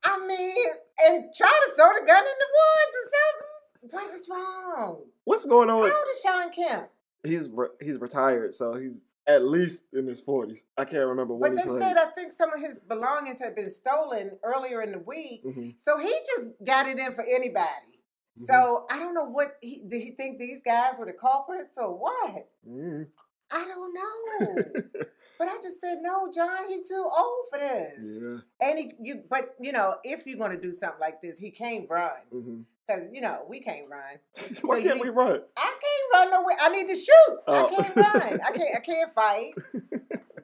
I 0.05 0.27
mean, 0.27 0.67
and 1.07 1.25
try 1.37 1.49
to 1.49 1.75
throw 1.75 1.89
the 1.99 2.07
gun 2.07 2.23
in 2.23 2.39
the 2.39 2.51
woods 2.55 2.97
or 3.01 3.11
something. 3.11 3.91
What 3.91 4.15
is 4.17 4.29
wrong? 4.31 5.03
What's 5.25 5.45
going 5.47 5.69
on? 5.71 5.89
How 5.91 5.97
old 5.99 6.07
is 6.11 6.21
Sean 6.23 6.51
Kemp? 6.53 6.89
he's 7.25 7.49
re- 7.49 7.69
he's 7.81 7.97
retired, 7.99 8.55
so 8.55 8.75
he's 8.75 9.01
at 9.27 9.43
least 9.43 9.85
in 9.95 10.07
his 10.07 10.21
40s. 10.23 10.59
I 10.77 10.85
can't 10.85 11.07
remember 11.07 11.35
when 11.35 11.55
But 11.57 11.65
they 11.65 11.69
played. 11.71 11.83
said 11.83 11.97
I 11.97 12.05
think 12.11 12.31
some 12.33 12.53
of 12.53 12.61
his 12.61 12.83
belongings 12.83 13.39
had 13.41 13.55
been 13.57 13.71
stolen 13.71 14.33
earlier 14.45 14.83
in 14.83 14.93
the 14.93 14.99
week. 14.99 15.43
Mhm, 15.43 15.73
So 15.81 15.97
he 15.99 16.13
just 16.37 16.51
got 16.63 16.87
it 16.87 16.99
in 16.99 17.11
for 17.13 17.25
anybody. 17.25 17.94
Mhm, 18.41 18.47
So 18.47 18.87
I 18.91 18.99
don't 18.99 19.15
know 19.15 19.25
what 19.25 19.57
he 19.61 19.83
did. 19.87 20.01
He 20.03 20.11
think 20.13 20.39
these 20.39 20.63
guys 20.65 20.95
were 20.99 21.07
the 21.07 21.13
culprits 21.13 21.77
or 21.77 21.93
what? 21.99 22.49
mhm. 22.69 23.07
I 23.51 23.65
don't 23.67 23.95
know. 23.95 24.65
but 25.39 25.49
I 25.49 25.59
just 25.63 25.81
said 25.81 25.99
no, 26.01 26.31
John. 26.35 26.67
He's 26.69 26.89
too 26.89 27.05
old 27.17 27.47
for 27.51 27.59
this. 27.59 27.99
yeah. 28.01 28.39
And 28.69 28.79
he, 28.79 28.93
you, 29.01 29.23
but 29.29 29.55
you 29.61 29.71
know, 29.73 29.97
if 30.03 30.27
you're 30.27 30.39
gonna 30.39 30.61
do 30.61 30.73
something 30.73 31.01
like 31.01 31.21
this, 31.21 31.39
he 31.39 31.51
can't 31.51 31.89
run 31.89 32.11
mhm. 32.35 32.65
because 32.87 33.05
you 33.13 33.21
know 33.21 33.45
we 33.49 33.61
can't 33.61 33.89
run. 33.89 34.19
Why 34.63 34.81
So 34.81 34.83
can't 34.89 34.97
you- 34.97 35.03
we 35.05 35.09
run? 35.11 35.41
I 35.57 35.75
can't 35.85 36.13
run 36.13 36.31
nowhere. 36.31 36.57
I 36.61 36.69
need 36.71 36.89
to 36.89 36.97
shoot. 36.97 37.39
Oh. 37.47 37.67
I 37.67 37.69
can't 37.83 37.97
run. 37.97 38.41
I 38.41 38.51
can't. 38.51 38.77
I 38.77 38.81
can't 38.85 39.13
fight. 39.13 39.53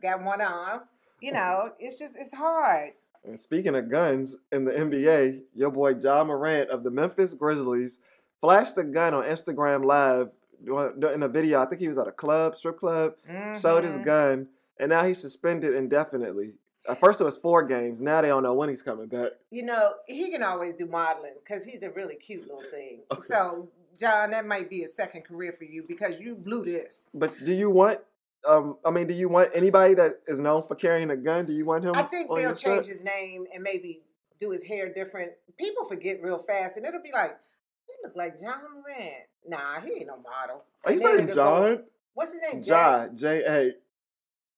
Got 0.03 0.23
one 0.23 0.41
arm. 0.41 0.83
You 1.21 1.33
know, 1.33 1.73
it's 1.79 1.99
just 1.99 2.15
it's 2.17 2.35
hard. 2.35 2.93
And 3.25 3.39
speaking 3.39 3.75
of 3.75 3.91
guns 3.91 4.37
in 4.51 4.65
the 4.65 4.73
NBA, 4.73 5.43
your 5.55 5.71
boy 5.71 5.95
John 5.95 6.29
Morant 6.29 6.71
of 6.71 6.83
the 6.83 6.91
Memphis 6.91 7.35
Grizzlies 7.35 8.01
flashed 8.41 8.79
a 8.79 8.85
gun 8.85 9.13
on 9.15 9.25
Instagram 9.25 9.85
Live 9.85 10.31
in 10.65 11.23
a 11.23 11.29
video. 11.29 11.61
I 11.61 11.67
think 11.67 11.81
he 11.81 11.89
was 11.89 11.99
at 11.99 12.09
a 12.09 12.13
club, 12.13 12.57
strip 12.57 12.79
club, 12.79 13.15
showed 13.61 13.85
his 13.85 13.97
Mhm. 13.97 14.05
gun, 14.05 14.49
and 14.79 14.89
now 14.91 15.05
he's 15.05 15.21
suspended 15.21 15.75
indefinitely. 15.75 16.55
At 16.89 16.99
first 16.99 17.21
it 17.21 17.25
was 17.25 17.37
four 17.37 17.63
games. 17.63 18.01
Now 18.01 18.23
they 18.23 18.29
don't 18.29 18.43
know 18.43 18.55
when 18.55 18.71
he's 18.71 18.81
coming 18.83 19.07
back. 19.07 19.33
You 19.51 19.65
know, 19.65 19.93
he 20.07 20.31
can 20.31 20.43
always 20.43 20.75
do 20.75 20.87
modeling 20.87 21.35
because 21.45 21.65
he's 21.65 21.83
a 21.83 21.91
really 21.91 22.15
cute 22.15 22.43
little 22.43 22.63
thing. 22.71 23.01
Okay. 23.13 23.21
So, 23.27 23.69
John, 23.99 24.31
that 24.31 24.47
might 24.47 24.71
be 24.71 24.83
a 24.83 24.87
second 24.89 25.23
career 25.23 25.53
for 25.53 25.65
you 25.65 25.83
because 25.87 26.19
you 26.21 26.35
blew 26.35 26.65
this. 26.65 27.11
But 27.13 27.35
do 27.45 27.53
you 27.53 27.69
want? 27.69 28.01
Um, 28.49 28.77
I 28.85 28.91
mean, 28.91 29.07
do 29.07 29.15
you 29.15 29.29
want 29.29 29.51
anybody 29.55 29.95
that 29.95 30.21
is 30.27 30.39
known 30.39 30.63
for 30.67 30.75
carrying 30.75 31.11
a 31.11 31.17
gun? 31.17 31.45
Do 31.47 31.53
you 31.53 31.65
want 31.67 31.85
him? 31.85 31.93
I 31.95 32.03
think 32.03 32.29
they'll 32.31 32.41
your 32.41 32.57
set? 32.57 32.75
change 32.75 32.87
his 32.87 33.05
name 33.05 33.45
and 33.53 33.63
maybe 33.63 34.03
do 34.39 34.51
his 34.51 34.65
hair 34.65 34.93
different. 34.93 35.33
People 35.59 35.85
forget 35.85 36.23
real 36.23 36.39
fast, 36.39 36.77
and 36.77 36.87
it'll 36.87 37.03
be 37.03 37.13
like, 37.13 37.37
he 37.87 37.93
look 38.03 38.17
like 38.17 38.39
John 38.39 38.63
Morant. 38.73 39.27
Nah, 39.47 39.81
he 39.81 39.93
ain't 39.93 40.07
no 40.07 40.17
model. 40.17 40.65
Are 40.85 40.93
you 40.93 40.95
And 40.99 41.01
then 41.01 41.17
saying 41.17 41.29
it'll 41.29 41.37
go- 41.37 41.75
John? 41.77 41.85
What's 42.15 42.33
his 42.33 42.41
name? 42.51 42.63
Ja, 42.65 43.07
J 43.15 43.43
A. 43.45 43.75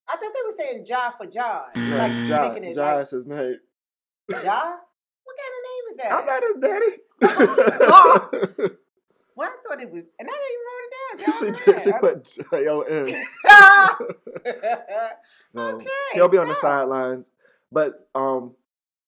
I 0.09 0.17
thought 0.17 0.21
they 0.21 0.43
were 0.45 0.53
saying 0.57 0.85
Ja 0.87 1.11
for 1.17 1.27
John. 1.27 1.65
No, 1.77 1.97
like 1.97 2.13
Ja, 2.29 2.49
making 2.49 2.65
it 2.65 2.75
Ja 2.77 2.95
like 2.95 3.03
is 3.03 3.11
his 3.11 3.27
name. 3.27 3.57
Ja? 4.31 4.77
What 5.25 5.37
kind 5.39 5.55
of 5.59 5.63
name 5.69 5.85
is 5.91 5.97
that? 5.99 6.13
I'm 6.13 6.27
not 6.27 6.43
his 6.43 6.57
daddy. 6.61 6.93
well, 9.43 9.51
I 9.51 9.69
thought 9.69 9.81
it 9.83 9.91
was, 9.91 10.05
and 10.19 10.29
I 10.29 10.33
didn't 10.33 10.53
even 10.55 10.67
wrote 10.69 11.55
it 11.55 11.65
down. 11.65 11.81
she. 11.83 11.91
She 11.91 11.99
put 11.99 12.25
J 12.51 12.69
O 12.69 12.81
N. 12.83 13.25
So 15.55 15.61
Okay, 15.77 15.87
he'll 16.15 16.29
be 16.29 16.39
on 16.39 16.49
the 16.49 16.55
sidelines. 16.57 17.31
But 17.71 18.09
um, 18.15 18.55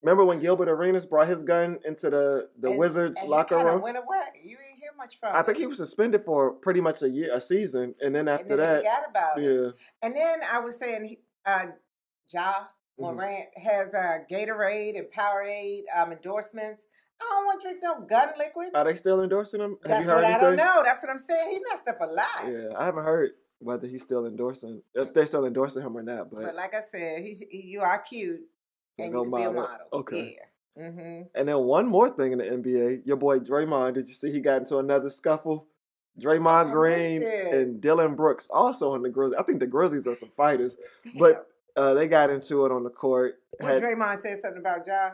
remember 0.02 0.24
when 0.24 0.40
Gilbert 0.40 0.68
Arenas 0.68 1.06
brought 1.06 1.28
his 1.28 1.42
gun 1.44 1.78
into 1.84 2.10
the 2.10 2.48
the 2.58 2.68
And- 2.70 2.78
Wizards 2.78 3.18
and 3.18 3.28
locker 3.28 3.56
room? 3.64 3.80
Went 3.80 3.96
away. 3.96 4.20
You 4.42 4.56
didn't 4.56 4.78
hear 4.80 4.90
much 4.96 5.18
from. 5.18 5.34
I 5.34 5.42
think 5.42 5.58
he 5.58 5.66
was 5.66 5.78
suspended 5.78 6.24
for 6.24 6.50
pretty 6.52 6.80
much 6.80 7.02
a 7.02 7.08
year, 7.08 7.34
a 7.34 7.40
season, 7.40 7.94
and 8.00 8.14
then 8.14 8.28
And 8.28 8.40
after 8.40 8.56
then 8.56 8.58
they 8.58 8.64
that, 8.64 8.76
forgot 8.84 9.10
about 9.10 9.38
it. 9.38 9.44
yeah, 9.44 9.70
And 10.02 10.14
then 10.16 10.38
I 10.52 10.58
was 10.60 10.78
saying, 10.78 11.16
uh, 11.46 11.66
Ja 12.32 12.54
Mhm. 13.00 13.14
Morant 13.16 13.46
has 13.56 13.92
uh, 13.94 14.18
Gatorade 14.30 14.96
and 14.98 15.08
Powerade 15.10 15.82
um, 15.96 16.12
endorsements. 16.12 16.86
I 17.20 17.24
don't 17.30 17.46
want 17.46 17.60
to 17.60 17.68
drink 17.68 17.80
no 17.82 18.00
gun 18.06 18.28
liquid. 18.38 18.68
are 18.74 18.84
they 18.84 18.96
still 18.96 19.22
endorsing 19.22 19.60
him? 19.60 19.76
Have 19.86 20.04
That's 20.04 20.06
what 20.06 20.24
I 20.24 20.38
don't 20.38 20.56
know. 20.56 20.82
That's 20.84 21.02
what 21.02 21.10
I'm 21.10 21.18
saying. 21.18 21.50
He 21.52 21.60
messed 21.70 21.88
up 21.88 22.00
a 22.00 22.06
lot. 22.06 22.26
Yeah, 22.46 22.76
I 22.78 22.84
haven't 22.84 23.04
heard 23.04 23.30
whether 23.60 23.86
he's 23.86 24.02
still 24.02 24.26
endorsing 24.26 24.82
if 24.94 25.14
they're 25.14 25.26
still 25.26 25.46
endorsing 25.46 25.82
him 25.82 25.96
or 25.96 26.02
not. 26.02 26.30
But, 26.30 26.42
But 26.42 26.54
like 26.54 26.74
I 26.74 26.80
said, 26.80 27.22
he's 27.22 27.42
he, 27.50 27.62
you 27.66 27.80
are 27.80 27.98
cute 27.98 28.40
and 28.98 29.12
you 29.12 29.22
can 29.22 29.30
be 29.30 29.42
a 29.42 29.50
model. 29.50 29.52
model. 29.62 29.86
Okay. 29.92 30.36
Yeah. 30.36 30.46
Mm-hmm. 30.76 31.22
and 31.36 31.48
then 31.48 31.56
one 31.58 31.86
more 31.86 32.10
thing 32.10 32.32
in 32.32 32.38
the 32.38 32.44
NBA, 32.44 33.06
your 33.06 33.16
boy 33.16 33.38
Draymond. 33.38 33.94
Did 33.94 34.08
you 34.08 34.14
see 34.14 34.32
he 34.32 34.40
got 34.40 34.56
into 34.56 34.78
another 34.78 35.08
scuffle? 35.08 35.68
Draymond 36.20 36.72
Green 36.72 37.22
and 37.22 37.80
Dillon 37.80 38.14
Brooks 38.14 38.48
also 38.50 38.94
in 38.94 39.02
the 39.02 39.08
Grizzlies. 39.08 39.38
I 39.38 39.42
think 39.44 39.60
the 39.60 39.66
Grizzlies 39.66 40.06
are 40.06 40.14
some 40.14 40.30
fighters. 40.30 40.76
But 41.18 41.46
uh, 41.76 41.94
they 41.94 42.06
got 42.08 42.30
into 42.30 42.66
it 42.66 42.72
on 42.72 42.84
the 42.84 42.90
court. 42.90 43.40
What 43.58 43.74
Had- 43.74 43.82
Draymond 43.82 44.20
said 44.20 44.38
something 44.40 44.60
about 44.60 44.86
Ja. 44.86 45.10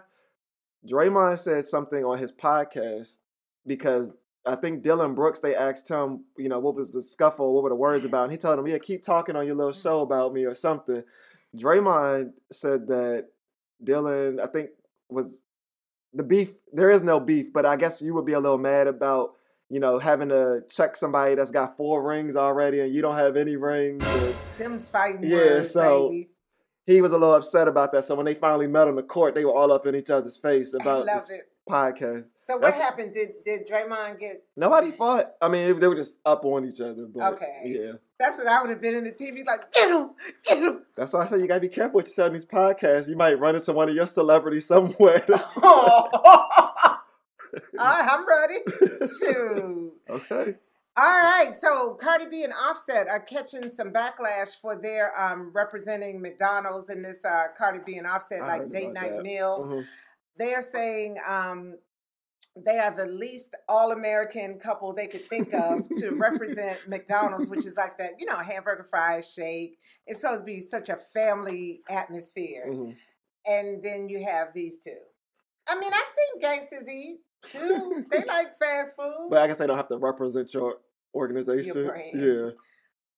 Draymond 0.89 1.39
said 1.39 1.67
something 1.67 2.05
on 2.05 2.19
his 2.19 2.33
podcast 2.33 3.19
because 3.67 4.11
I 4.47 4.57
think 4.57 4.83
Dillon 4.83 5.15
Brooks, 5.15 5.41
they 5.41 5.55
asked 5.55 5.89
him, 5.89 6.25
you 6.39 6.49
know, 6.49 6.59
what 6.59 6.75
was 6.75 6.91
the 6.91 7.03
scuffle, 7.03 7.53
what 7.53 7.63
were 7.63 7.69
the 7.69 7.75
words 7.75 8.05
about? 8.05 8.25
And 8.25 8.33
he 8.33 8.39
told 8.39 8.59
him, 8.59 8.67
yeah, 8.67 8.79
keep 8.79 9.03
talking 9.03 9.37
on 9.37 9.47
your 9.47 9.55
little 9.55 9.73
mm-hmm. 9.73 9.83
show 9.83 10.01
about 10.01 10.33
me 10.33 10.45
or 10.45 10.55
something. 10.55 11.03
Draymond 11.57 12.33
said 12.51 12.87
that 12.89 13.27
Dillon, 13.83 14.41
I 14.41 14.47
think, 14.47 14.71
was 15.09 15.41
the 16.15 16.23
beef. 16.23 16.51
There 16.73 16.91
is 16.91 17.03
no 17.03 17.21
beef, 17.21 17.53
but 17.53 17.67
I 17.67 17.77
guess 17.77 18.01
you 18.01 18.15
would 18.15 18.27
be 18.27 18.33
a 18.33 18.41
little 18.41 18.59
mad 18.59 18.87
about, 18.87 19.33
you 19.69 19.81
know, 19.81 19.99
having 19.99 20.31
to 20.31 20.63
check 20.71 20.97
somebody 20.97 21.35
that's 21.35 21.51
got 21.51 21.77
four 21.77 22.03
rings 22.03 22.37
already 22.37 22.81
and 22.81 22.95
you 22.95 23.03
don't 23.03 23.17
have 23.17 23.37
any 23.37 23.57
rings. 23.57 24.05
Them's 24.57 24.89
fighting 24.89 25.25
Yeah, 25.25 25.37
words, 25.37 25.71
so- 25.73 26.09
baby. 26.09 26.31
He 26.87 27.01
was 27.01 27.13
a 27.13 27.19
little 27.19 27.35
upset 27.35 27.69
about 27.69 27.93
that. 27.93 28.05
So 28.05 28.15
when 28.15 28.27
they 28.27 28.35
finally 28.35 28.67
met 28.67 28.89
on 28.89 28.97
the 28.97 29.03
court, 29.03 29.35
they 29.35 29.45
were 29.45 29.55
all 29.55 29.73
up 29.73 29.87
in 29.87 29.95
each 29.95 30.11
other's 30.11 30.37
face 30.37 30.75
about 30.75 31.07
this 31.07 31.29
it. 31.31 31.43
podcast. 31.69 32.25
So 32.35 32.55
what 32.55 32.63
That's- 32.63 32.81
happened? 32.81 33.15
Did 33.15 33.45
did 33.45 33.69
Draymond 33.69 34.19
get? 34.19 34.43
Nobody 34.57 34.91
fought. 34.93 35.33
I 35.41 35.49
mean, 35.49 35.79
they 35.79 35.87
were 35.89 35.95
just 35.95 36.19
up 36.27 36.45
on 36.45 36.65
each 36.65 36.81
other. 36.81 37.07
But 37.07 37.35
Okay. 37.35 37.63
yeah, 37.67 37.93
That's 38.19 38.39
what 38.39 38.49
I 38.49 38.61
would 38.61 38.71
have 38.71 38.81
been 38.81 38.97
in 38.97 39.05
the 39.05 39.13
TV 39.13 39.45
like, 39.47 39.73
get 39.73 39.89
him, 39.91 40.11
get 40.45 40.59
him. 40.59 40.85
that's 40.97 41.13
why 41.13 41.23
I 41.23 41.27
say 41.29 41.39
you 41.39 41.47
gotta 41.47 41.61
be 41.61 41.69
careful 41.69 42.01
what 42.01 42.09
you 42.17 42.25
on 42.25 42.33
these 42.33 42.47
podcasts. 42.47 43.09
You 43.09 43.17
might 43.17 43.39
run 43.39 43.55
into 43.55 43.73
one 43.73 43.89
of 43.89 43.95
your 43.95 44.09
celebrities 44.09 44.67
somewhere. 44.67 45.25
I'm 47.79 48.27
ready. 48.27 48.59
Shoot. 49.07 49.93
okay. 50.09 50.55
All 50.97 51.05
right, 51.23 51.53
so 51.59 51.97
Cardi 52.01 52.27
B 52.31 52.43
and 52.43 52.53
Offset 52.53 53.07
are 53.09 53.21
catching 53.21 53.71
some 53.71 53.93
backlash 53.93 54.61
for 54.61 54.77
their 54.81 55.19
um, 55.19 55.51
representing 55.55 56.21
McDonald's 56.21 56.91
in 56.91 57.01
this 57.03 57.25
uh, 57.25 57.45
Cardi 57.57 57.79
B 57.87 57.97
and 57.97 58.07
Offset 58.07 58.43
I 58.43 58.47
like 58.59 58.71
date 58.71 58.93
night 58.93 59.13
that. 59.17 59.23
meal. 59.23 59.65
Mhm. 59.67 59.87
They 60.37 60.53
are 60.55 60.63
saying 60.63 61.17
um, 61.29 61.77
they 62.57 62.79
are 62.79 62.95
the 62.95 63.07
least 63.07 63.55
all 63.69 63.93
American 63.93 64.59
couple 64.59 64.93
they 64.93 65.07
could 65.07 65.27
think 65.29 65.55
of 65.55 65.89
to 65.97 66.11
represent 66.17 66.79
McDonald's, 66.89 67.49
which 67.49 67.65
is 67.65 67.77
like 67.77 67.97
that, 67.99 68.13
you 68.19 68.27
know, 68.27 68.37
hamburger, 68.39 68.85
fries, 68.85 69.33
shake. 69.33 69.79
It's 70.07 70.21
supposed 70.23 70.43
to 70.43 70.47
be 70.47 70.59
such 70.61 70.89
a 70.89 70.97
family 70.97 71.83
atmosphere. 71.89 72.67
Mhm. 72.69 72.97
And 73.47 73.83
then 73.83 74.09
you 74.09 74.25
have 74.25 74.53
these 74.53 74.79
two. 74.81 74.99
I 75.69 75.79
mean, 75.79 75.93
I 75.95 76.05
think 76.17 76.43
gangsters 76.43 76.89
eat 76.91 77.21
too. 77.49 78.05
they 78.11 78.19
like 78.27 78.57
fast 78.57 78.97
food. 78.97 79.29
But 79.31 79.39
I 79.39 79.47
guess 79.47 79.59
they 79.59 79.67
don't 79.67 79.77
have 79.77 79.89
to 79.89 79.97
represent 79.99 80.53
your 80.55 80.77
organization. 81.15 81.87
brand. 81.87 82.11
Yeah. 82.15 82.51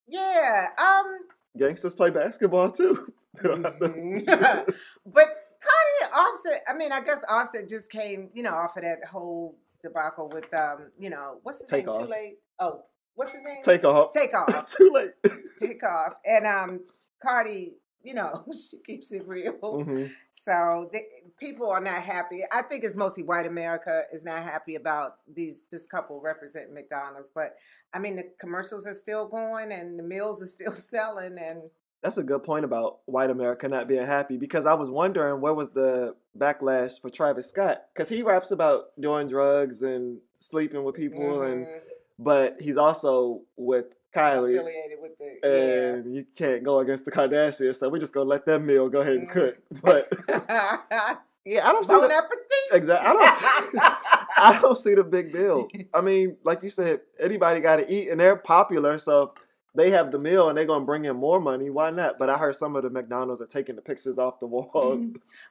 yeah. 0.09 0.67
Um, 0.79 1.19
Gangsters 1.59 1.95
play 1.95 2.11
basketball 2.11 2.71
too. 2.71 3.12
They 3.43 3.49
don't 3.49 3.64
have 3.64 3.79
to- 3.79 3.88
Mhm. 3.88 4.25
but 5.07 5.26
Cardi 5.64 6.02
and 6.02 6.12
Offset, 6.12 6.61
I 6.69 6.75
mean, 6.75 6.93
I 6.93 7.00
guess 7.00 7.19
Offset 7.31 7.67
just 7.67 7.91
came, 7.91 8.29
you 8.35 8.43
know, 8.43 8.50
off 8.52 8.76
of 8.76 8.83
that 8.83 8.99
whole 9.11 9.57
debacle 9.83 10.29
with, 10.29 10.52
um, 10.52 10.91
you 10.99 11.09
know, 11.09 11.38
what's 11.43 11.61
his 11.62 11.71
Take 11.71 11.87
name? 11.87 11.95
off. 11.95 12.02
Too 12.05 12.11
late. 12.11 12.35
Oh, 12.59 12.83
what's 13.14 13.33
his 13.33 13.43
name? 13.43 13.62
Take 13.64 13.85
off. 13.85 14.12
Take 14.12 14.37
off. 14.37 14.67
Too 14.76 14.91
late. 14.93 15.12
Take 15.59 15.83
off. 15.83 16.12
And 16.26 16.47
um, 16.47 16.81
Cardi, 17.23 17.76
you 18.04 18.14
know, 18.14 18.44
she 18.71 18.78
keeps 18.78 19.12
it 19.12 19.26
real. 19.26 19.54
Mhm. 19.61 20.11
So 20.30 20.88
the, 20.92 21.00
people 21.38 21.71
are 21.71 21.80
not 21.80 22.02
happy. 22.02 22.40
I 22.52 22.62
think 22.62 22.85
it's 22.85 22.97
mostly 22.97 23.23
white 23.23 23.47
America 23.47 24.02
is 24.12 24.25
not 24.25 24.42
happy 24.42 24.75
about 24.76 25.16
these 25.32 25.64
this 25.71 25.87
couple 25.87 26.21
representing 26.21 26.75
McDonald's. 26.75 27.30
But 27.35 27.56
I 27.94 27.99
mean, 27.99 28.16
the 28.16 28.25
commercials 28.38 28.87
are 28.87 28.94
still 28.94 29.26
going 29.26 29.73
and 29.73 29.99
the 29.99 30.02
meals 30.02 30.42
are 30.42 30.47
still 30.47 30.73
selling. 30.94 31.38
And 31.38 31.62
That's 32.02 32.16
a 32.18 32.23
good 32.23 32.42
point 32.42 32.64
about 32.64 33.00
white 33.06 33.30
America 33.30 33.68
not 33.68 33.88
being 33.88 34.06
happy 34.06 34.37
because 34.37 34.66
I 34.66 34.75
was 34.75 34.90
wondering 34.90 35.40
where 35.40 35.54
was 35.54 35.71
the 35.71 36.14
backlash 36.37 37.00
for 37.00 37.11
Travis 37.11 37.49
Scott 37.50 37.85
because 37.94 38.09
he 38.09 38.23
raps 38.23 38.50
about 38.50 38.99
doing 39.00 39.28
drugs 39.28 39.82
and 39.82 40.18
sleeping 40.40 40.82
with 40.82 40.97
people 40.97 41.42
and 41.42 41.66
Mhm. 41.66 41.80
but 42.18 42.56
he's 42.61 42.76
also 42.76 43.42
with 43.56 43.94
Kylie 44.14 44.54
affiliated 44.54 44.99
with 45.00 45.16
the 45.19 45.38
yeah. 45.42 45.95
and 45.95 46.14
you 46.14 46.26
can't 46.37 46.62
go 46.62 46.81
against 46.81 47.04
the 47.04 47.11
Kardashians 47.12 47.76
so 47.76 47.88
we're 47.88 47.99
just 47.99 48.12
gonna 48.12 48.28
let 48.28 48.45
them 48.47 48.66
meal 48.66 48.88
go 48.88 49.00
ahead 49.00 49.14
and 49.16 49.28
Mhm. 49.28 49.33
cook 49.33 49.54
but 49.83 50.09
yeah 51.45 51.69
I 51.69 51.73
don't 51.73 51.85
see 51.85 51.92
bon 51.92 52.09
the, 52.09 52.14
appetit. 52.14 52.73
exactly 52.73 53.09
I 53.09 53.12
don't 53.12 53.92
I 54.38 54.61
don't 54.61 54.78
see 54.78 54.95
the 54.95 55.04
big 55.04 55.33
deal 55.33 55.69
I 55.95 56.00
mean 56.00 56.37
like 56.45 56.62
you 56.62 56.69
said 56.71 57.00
anybody 57.19 57.61
got 57.61 57.76
to 57.76 57.92
eat 57.92 58.09
and 58.11 58.21
they're 58.21 58.37
popular 58.37 58.99
so 58.99 59.35
they 59.75 59.90
have 59.90 60.12
the 60.12 60.19
meal 60.19 60.49
and 60.50 60.59
they're 60.59 60.66
gonna 60.66 60.85
bring 60.85 61.07
in 61.07 61.16
more 61.16 61.40
money 61.40 61.71
why 61.71 61.90
not 61.90 62.19
but 62.19 62.28
I 62.28 62.37
heard 62.37 62.57
some 62.57 62.76
of 62.76 62.83
the 62.83 62.90
McDonald's 62.90 63.40
are 63.40 63.47
taking 63.47 63.76
the 63.76 63.83
pictures 63.83 64.19
off 64.19 64.38
the 64.40 64.47
wall 64.47 65.00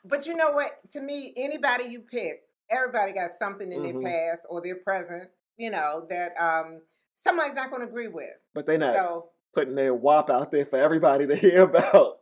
but 0.06 0.27
you 0.27 0.36
know 0.36 0.51
what? 0.51 0.72
To 0.91 1.01
me, 1.01 1.34
anybody 1.36 1.86
you 1.86 2.01
pick, 2.01 2.44
everybody 2.70 3.12
got 3.13 3.32
something 3.38 3.72
in 3.72 3.82
Mhm. 3.82 4.01
their 4.01 4.12
past 4.12 4.41
or 4.50 4.62
their 4.62 4.75
present, 4.77 5.30
you 5.58 5.70
know, 5.72 6.06
that 6.10 6.34
um 6.39 6.82
somebody's 7.15 7.56
not 7.56 7.70
going 7.70 7.82
to 7.82 7.88
agree 7.88 8.08
with. 8.08 8.30
but 8.53 8.65
they're 8.65 8.77
not 8.77 8.96
So 8.96 9.30
putting 9.53 9.75
their 9.75 9.94
wop 9.94 10.30
out 10.30 10.51
there 10.51 10.65
for 10.65 10.77
everybody 10.80 11.27
to 11.27 11.36
hear 11.46 11.63
about 11.63 12.18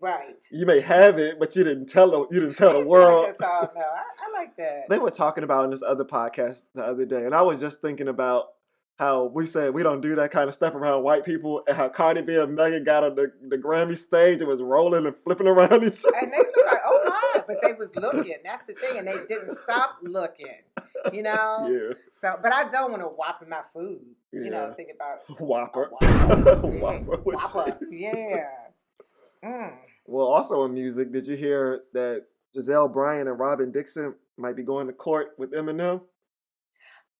right. 0.00 0.34
you 0.50 0.66
may 0.66 0.80
have 0.80 1.18
it 1.18 1.38
but 1.38 1.54
you 1.56 1.64
didn't 1.64 1.86
tell 1.86 2.10
the, 2.10 2.18
you 2.34 2.40
didn't 2.40 2.56
tell 2.56 2.72
the 2.72 2.78
like 2.80 2.86
world 2.88 3.26
that 3.28 3.38
song, 3.38 3.68
though. 3.74 3.80
I, 3.80 4.02
I 4.28 4.38
like 4.38 4.56
that. 4.58 4.82
they 4.88 4.98
were 4.98 5.10
talking 5.10 5.44
about 5.44 5.64
in 5.64 5.70
this 5.70 5.82
other 5.82 6.04
podcast 6.04 6.62
the 6.74 6.82
other 6.82 7.04
day, 7.04 7.24
and 7.24 7.34
I 7.34 7.42
was 7.42 7.60
just 7.60 7.80
thinking 7.80 8.08
about 8.08 8.46
how 8.98 9.24
we 9.24 9.44
said 9.46 9.74
we 9.74 9.82
don't 9.82 10.00
do 10.00 10.14
that 10.16 10.30
kind 10.30 10.48
of 10.48 10.54
stuff 10.54 10.74
around 10.74 11.02
white 11.02 11.24
people, 11.24 11.62
and 11.66 11.76
how 11.76 11.88
Cardi 11.88 12.22
B 12.22 12.36
and 12.36 12.54
Megan 12.54 12.84
got 12.84 13.02
on 13.02 13.16
the, 13.16 13.32
the 13.48 13.56
Grammy 13.56 13.96
stage 13.98 14.38
and 14.40 14.48
was 14.48 14.62
rolling 14.62 15.04
and 15.06 15.16
flipping 15.24 15.48
around 15.48 15.82
each 15.82 16.04
other. 16.04 16.14
and 16.22 16.32
they 16.32 16.36
look 16.38 16.66
like, 16.66 16.80
oh 16.84 17.00
my, 17.33 17.33
but 17.46 17.56
they 17.62 17.72
was 17.72 17.94
looking. 17.96 18.36
That's 18.44 18.62
the 18.62 18.74
thing, 18.74 18.98
and 18.98 19.06
they 19.06 19.16
didn't 19.28 19.56
stop 19.56 19.96
looking. 20.02 20.46
You 21.12 21.22
know. 21.22 21.68
Yeah, 21.70 21.94
So, 22.12 22.38
but 22.42 22.52
I 22.52 22.64
don't 22.70 22.90
want 22.90 23.02
to 23.02 23.08
whop 23.08 23.42
in 23.42 23.48
my 23.48 23.62
food. 23.72 24.00
You 24.32 24.50
know, 24.50 24.72
think 24.76 24.90
about 24.94 25.18
Whopper. 25.40 25.90
Whopper. 25.90 26.56
Whopper 26.66 27.16
Whopper. 27.18 27.78
Yeah. 27.90 28.50
Mm. 29.44 29.76
Well, 30.06 30.26
also 30.26 30.64
in 30.64 30.74
music, 30.74 31.12
did 31.12 31.26
you 31.26 31.36
hear 31.36 31.82
that 31.92 32.24
Gizelle 32.56 32.92
Bryan 32.92 33.28
and 33.28 33.38
Robin 33.38 33.70
Dixon 33.70 34.14
might 34.36 34.56
be 34.56 34.62
going 34.62 34.86
to 34.86 34.92
court 34.92 35.34
with 35.38 35.52
Eminem? 35.52 36.00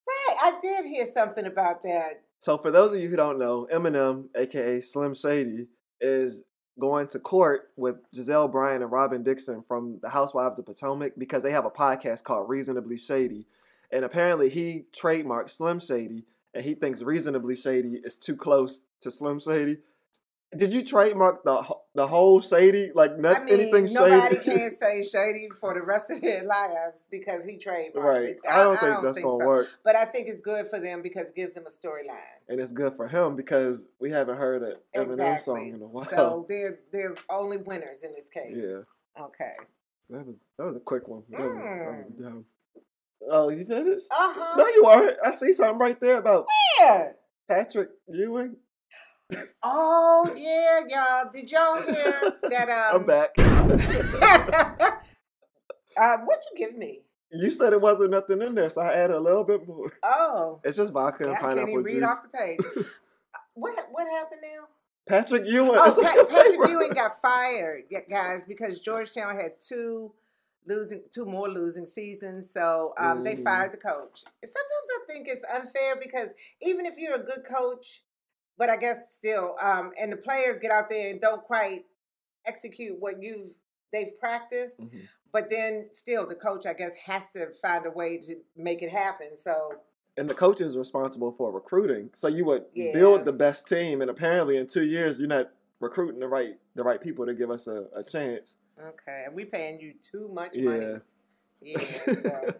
Right, 0.06 0.36
I 0.42 0.58
did 0.60 0.86
hear 0.86 1.06
something 1.06 1.46
about 1.46 1.82
that. 1.84 2.22
So, 2.40 2.58
for 2.58 2.70
those 2.70 2.92
of 2.92 3.00
you 3.00 3.08
who 3.08 3.16
don't 3.16 3.38
know, 3.38 3.66
Eminem, 3.72 4.24
aka 4.36 4.80
Slim 4.80 5.14
Shady, 5.14 5.66
is 6.00 6.42
going 6.78 7.06
to 7.08 7.18
court 7.18 7.70
with 7.76 7.96
Gizelle 8.12 8.50
Bryan 8.50 8.82
and 8.82 8.90
Robin 8.90 9.22
Dixon 9.22 9.62
from 9.66 9.98
the 10.02 10.08
Housewives 10.08 10.58
of 10.58 10.66
Potomac 10.66 11.12
because 11.16 11.42
they 11.42 11.52
have 11.52 11.64
a 11.64 11.70
podcast 11.70 12.24
called 12.24 12.48
Reasonably 12.48 12.96
Shady. 12.96 13.46
And 13.90 14.04
apparently, 14.04 14.48
he 14.48 14.86
trademarked 14.92 15.50
Slim 15.50 15.78
Shady, 15.78 16.24
and 16.52 16.64
he 16.64 16.74
thinks 16.74 17.02
Reasonably 17.02 17.54
Shady 17.54 18.00
is 18.02 18.16
too 18.16 18.36
close 18.36 18.82
to 19.02 19.10
Slim 19.10 19.38
Shady. 19.38 19.78
Did 20.56 20.72
you 20.72 20.84
trademark 20.84 21.44
the 21.44 21.62
the 21.94 22.06
whole 22.06 22.40
Shady? 22.40 22.90
Like, 22.94 23.18
not 23.18 23.36
I 23.40 23.44
mean, 23.44 23.54
anything 23.54 23.92
nobody 23.92 24.36
Shady? 24.36 24.44
can 24.44 24.70
say 24.78 25.02
shady 25.02 25.48
for 25.60 25.74
the 25.74 25.82
rest 25.82 26.10
of 26.10 26.20
their 26.20 26.44
lives 26.44 27.06
because 27.10 27.44
he 27.44 27.58
trademarked 27.58 27.94
right. 27.96 28.24
it. 28.24 28.38
I 28.50 28.64
don't 28.64 28.76
think 28.76 29.02
that's 29.02 29.18
going 29.20 29.38
to 29.38 29.44
so. 29.44 29.48
work. 29.48 29.68
But 29.84 29.96
I 29.96 30.04
think 30.04 30.28
it's 30.28 30.40
good 30.40 30.68
for 30.68 30.80
them 30.80 31.02
because 31.02 31.28
it 31.30 31.34
gives 31.36 31.54
them 31.54 31.64
a 31.66 31.70
storyline. 31.70 32.38
And 32.48 32.60
it's 32.60 32.72
good 32.72 32.96
for 32.96 33.08
him 33.08 33.36
because 33.36 33.86
we 34.00 34.10
haven't 34.10 34.36
heard 34.36 34.62
an 34.62 34.74
Eminem 34.94 35.40
song 35.40 35.68
in 35.68 35.82
a 35.82 35.86
while. 35.86 36.04
So 36.04 36.46
they're 36.48 36.78
they're 36.92 37.14
only 37.30 37.58
winners 37.58 38.02
in 38.02 38.12
this 38.14 38.28
case. 38.28 38.62
yeah. 38.62 39.22
Okay. 39.24 39.52
That 40.10 40.26
was 40.26 40.36
that 40.58 40.64
was 40.66 40.76
a 40.76 40.80
quick 40.80 41.08
one. 41.08 41.22
That 41.30 41.40
was, 41.40 41.56
that 42.18 42.34
was 42.34 42.44
Mm. 42.44 42.44
Oh, 43.30 43.48
you 43.48 43.64
finished? 43.64 44.06
Uh 44.10 44.32
huh. 44.34 44.56
No, 44.58 44.66
you 44.68 44.84
aren't. 44.86 45.16
I 45.24 45.30
see 45.32 45.52
something 45.52 45.78
right 45.78 45.98
there 45.98 46.18
about 46.18 46.46
Yeah. 46.78 47.12
Patrick 47.48 47.88
Ewing. 48.08 48.56
Oh 49.62 50.32
yeah, 50.36 50.80
y'all. 50.88 51.30
Did 51.32 51.50
y'all 51.50 51.80
hear 51.82 52.34
that? 52.50 52.68
Um, 52.94 53.00
I'm 53.00 53.06
back. 53.06 53.30
uh, 55.96 56.16
what'd 56.24 56.44
you 56.52 56.56
give 56.56 56.76
me? 56.76 57.00
you 57.36 57.50
said 57.50 57.72
it 57.72 57.80
wasn't 57.80 58.10
nothing 58.10 58.40
in 58.42 58.54
there, 58.54 58.68
so 58.70 58.80
I 58.82 58.92
added 58.92 59.16
a 59.16 59.20
little 59.20 59.42
bit 59.44 59.66
more. 59.66 59.90
Oh, 60.04 60.60
It's 60.62 60.76
just 60.76 60.92
vodka 60.92 61.24
and 61.24 61.32
I 61.32 61.40
can't 61.40 61.50
pineapple 61.50 61.70
even 61.72 61.82
read 61.84 62.00
juice. 62.00 62.10
off 62.10 62.22
the 62.22 62.28
page. 62.28 62.60
what 63.54 63.88
what 63.90 64.06
happened 64.08 64.40
now? 64.42 64.64
Patrick 65.08 65.44
Ewing. 65.46 65.72
Oh, 65.74 65.84
it's 65.84 65.98
on 65.98 66.04
Pat, 66.04 66.14
the 66.16 66.24
Patrick. 66.26 66.70
Ewing 66.70 66.92
got 66.94 67.20
fired, 67.20 67.84
guys, 68.08 68.44
because 68.46 68.78
Georgetown 68.80 69.34
had 69.34 69.60
two 69.60 70.12
losing, 70.66 71.02
two 71.12 71.26
more 71.26 71.48
losing 71.48 71.86
seasons. 71.86 72.50
So 72.52 72.92
um, 72.98 73.22
they 73.24 73.34
Mm. 73.34 73.42
fired 73.44 73.72
the 73.72 73.76
coach. 73.78 74.22
Sometimes 74.44 74.88
I 74.92 74.98
think 75.08 75.26
it's 75.28 75.44
unfair 75.52 75.96
because 76.00 76.28
even 76.62 76.86
if 76.86 76.96
you're 76.98 77.16
a 77.16 77.24
good 77.24 77.44
coach, 77.50 78.02
but 78.58 78.70
I 78.70 78.76
guess 78.76 79.14
still, 79.14 79.56
um, 79.60 79.92
and 80.00 80.12
the 80.12 80.16
players 80.16 80.58
get 80.58 80.70
out 80.70 80.88
there 80.88 81.10
and 81.10 81.20
don't 81.20 81.42
quite 81.42 81.84
execute 82.46 82.98
what 82.98 83.22
you've 83.22 83.50
they've 83.92 84.18
practiced, 84.18 84.78
Mhm. 84.80 85.08
but 85.32 85.48
then 85.50 85.88
still 85.92 86.26
the 86.26 86.34
coach, 86.34 86.66
I 86.66 86.72
guess, 86.72 86.96
has 86.96 87.30
to 87.30 87.52
find 87.62 87.86
a 87.86 87.90
way 87.90 88.18
to 88.18 88.40
make 88.56 88.82
it 88.82 88.90
happen. 88.90 89.36
So 89.36 89.80
And 90.16 90.28
the 90.28 90.34
coach 90.34 90.60
is 90.60 90.76
responsible 90.76 91.32
for 91.32 91.50
recruiting, 91.52 92.10
so 92.14 92.28
you 92.28 92.44
would 92.44 92.66
Yeah. 92.72 92.92
build 92.92 93.24
the 93.24 93.32
best 93.32 93.68
team. 93.68 94.00
And 94.00 94.10
apparently, 94.10 94.56
in 94.56 94.66
two 94.66 94.84
years, 94.84 95.18
you're 95.18 95.28
not 95.28 95.50
recruiting 95.80 96.20
the 96.20 96.28
right 96.28 96.58
the 96.74 96.82
right 96.82 97.00
people 97.00 97.24
to 97.26 97.34
give 97.34 97.50
us 97.52 97.66
a, 97.68 97.88
a 97.94 98.02
chance. 98.02 98.56
okay, 98.80 99.22
and 99.26 99.34
we 99.34 99.44
paying 99.44 99.78
you 99.80 99.94
too 100.02 100.26
much 100.28 100.56
Yeah. 100.56 100.70
money. 100.70 100.96
Yeah, 101.60 101.80
so 102.22 102.54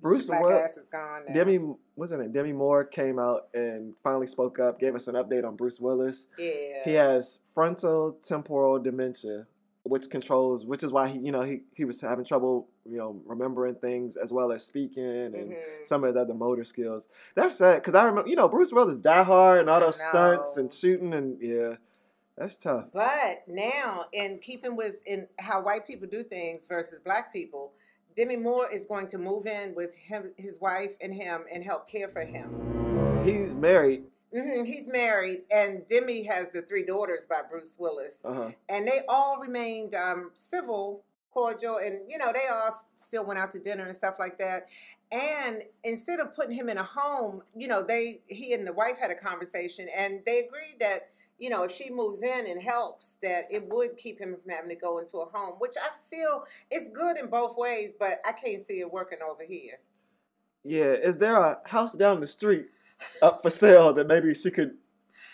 Bruce 0.00 0.26
black 0.26 0.44
ass 0.44 0.76
is 0.76 0.88
gone 0.88 1.22
now. 1.28 1.34
Demi, 1.34 1.58
wasn't 1.96 2.22
it? 2.22 2.32
Demi 2.32 2.52
Moore 2.52 2.84
came 2.84 3.18
out 3.18 3.48
and 3.54 3.94
finally 4.02 4.26
spoke 4.26 4.58
up, 4.58 4.78
gave 4.78 4.94
us 4.94 5.08
an 5.08 5.14
update 5.14 5.44
on 5.44 5.56
Bruce 5.56 5.80
Willis. 5.80 6.26
Yeah. 6.38 6.84
He 6.84 6.92
has 6.92 7.40
frontal 7.54 8.18
temporal 8.24 8.78
dementia, 8.78 9.46
which 9.84 10.10
controls, 10.10 10.64
which 10.66 10.82
is 10.82 10.92
why 10.92 11.08
he, 11.08 11.18
you 11.18 11.32
know, 11.32 11.42
he, 11.42 11.60
he 11.74 11.84
was 11.84 12.00
having 12.00 12.24
trouble, 12.24 12.68
you 12.84 12.98
know, 12.98 13.20
remembering 13.24 13.74
things 13.76 14.16
as 14.16 14.32
well 14.32 14.52
as 14.52 14.64
speaking 14.64 15.04
and 15.04 15.34
Mhm. 15.34 15.56
some 15.86 16.04
of 16.04 16.08
his 16.08 16.16
other 16.20 16.34
motor 16.34 16.64
skills. 16.64 17.08
That's 17.34 17.56
sad 17.56 17.76
because 17.82 17.94
I 17.94 18.04
remember, 18.04 18.28
you 18.28 18.36
know, 18.36 18.48
Bruce 18.48 18.72
Willis 18.72 18.98
die 18.98 19.22
hard 19.24 19.60
and 19.60 19.70
all 19.70 19.80
those 19.80 20.00
stunts 20.00 20.56
and 20.56 20.72
shooting 20.72 21.14
and 21.14 21.40
yeah, 21.40 21.76
that's 22.36 22.58
tough. 22.58 22.86
But 22.92 23.44
now, 23.48 24.04
in 24.12 24.38
keeping 24.40 24.76
with 24.76 25.02
in 25.06 25.26
how 25.38 25.62
white 25.62 25.86
people 25.86 26.06
do 26.06 26.22
things 26.22 26.66
versus 26.68 27.00
black 27.00 27.32
people, 27.32 27.72
Demi 28.16 28.36
Moore 28.36 28.68
is 28.70 28.86
going 28.86 29.08
to 29.08 29.18
move 29.18 29.46
in 29.46 29.74
with 29.74 29.94
him, 29.94 30.32
his 30.38 30.58
wife, 30.60 30.92
and 31.00 31.12
him, 31.12 31.42
and 31.52 31.62
help 31.62 31.88
care 31.88 32.08
for 32.08 32.24
him. 32.24 33.22
He's 33.24 33.52
married. 33.52 34.04
hmm 34.32 34.62
He's 34.64 34.88
married, 34.88 35.40
and 35.50 35.86
Demi 35.88 36.24
has 36.24 36.50
the 36.50 36.62
three 36.62 36.84
daughters 36.84 37.26
by 37.28 37.42
Bruce 37.48 37.76
Willis, 37.78 38.18
Uh 38.24 38.32
huh. 38.34 38.50
and 38.68 38.86
they 38.88 39.02
all 39.08 39.38
remained 39.38 39.94
um, 39.94 40.30
civil, 40.34 41.04
cordial, 41.32 41.76
and 41.76 42.10
you 42.10 42.16
know 42.16 42.32
they 42.32 42.46
all 42.50 42.74
still 42.96 43.24
went 43.24 43.38
out 43.38 43.52
to 43.52 43.58
dinner 43.58 43.84
and 43.84 43.94
stuff 43.94 44.16
like 44.18 44.38
that. 44.38 44.66
And 45.12 45.62
instead 45.84 46.18
of 46.18 46.34
putting 46.34 46.56
him 46.56 46.68
in 46.68 46.78
a 46.78 46.82
home, 46.82 47.42
you 47.54 47.68
know, 47.68 47.82
they 47.82 48.20
he 48.28 48.54
and 48.54 48.66
the 48.66 48.72
wife 48.72 48.96
had 48.98 49.10
a 49.10 49.14
conversation, 49.14 49.88
and 49.94 50.20
they 50.24 50.38
agreed 50.40 50.76
that 50.80 51.10
you 51.38 51.50
know 51.50 51.64
if 51.64 51.72
she 51.72 51.90
moves 51.90 52.22
in 52.22 52.46
and 52.46 52.62
helps, 52.62 53.16
that 53.22 53.46
it 53.50 53.68
would 53.68 53.96
keep 53.96 54.20
him 54.20 54.36
from 54.36 54.50
having 54.50 54.70
to 54.70 54.76
go 54.76 54.98
into 54.98 55.18
a 55.18 55.26
home, 55.26 55.54
which 55.58 55.74
I 55.80 55.90
feel 56.10 56.44
is 56.70 56.90
good 56.94 57.16
in 57.16 57.28
both 57.28 57.56
ways, 57.56 57.94
but 57.98 58.20
I 58.26 58.32
can't 58.32 58.60
see 58.60 58.80
it 58.80 58.90
working 58.90 59.18
over 59.28 59.44
here. 59.44 59.78
Yeah, 60.64 60.92
is 60.92 61.18
there 61.18 61.36
a 61.36 61.58
house 61.64 61.92
down 61.92 62.20
the 62.20 62.26
street 62.26 62.66
up 63.22 63.42
for 63.42 63.50
sale 63.50 63.92
that 63.94 64.08
maybe 64.08 64.34
she 64.34 64.50
could 64.50 64.72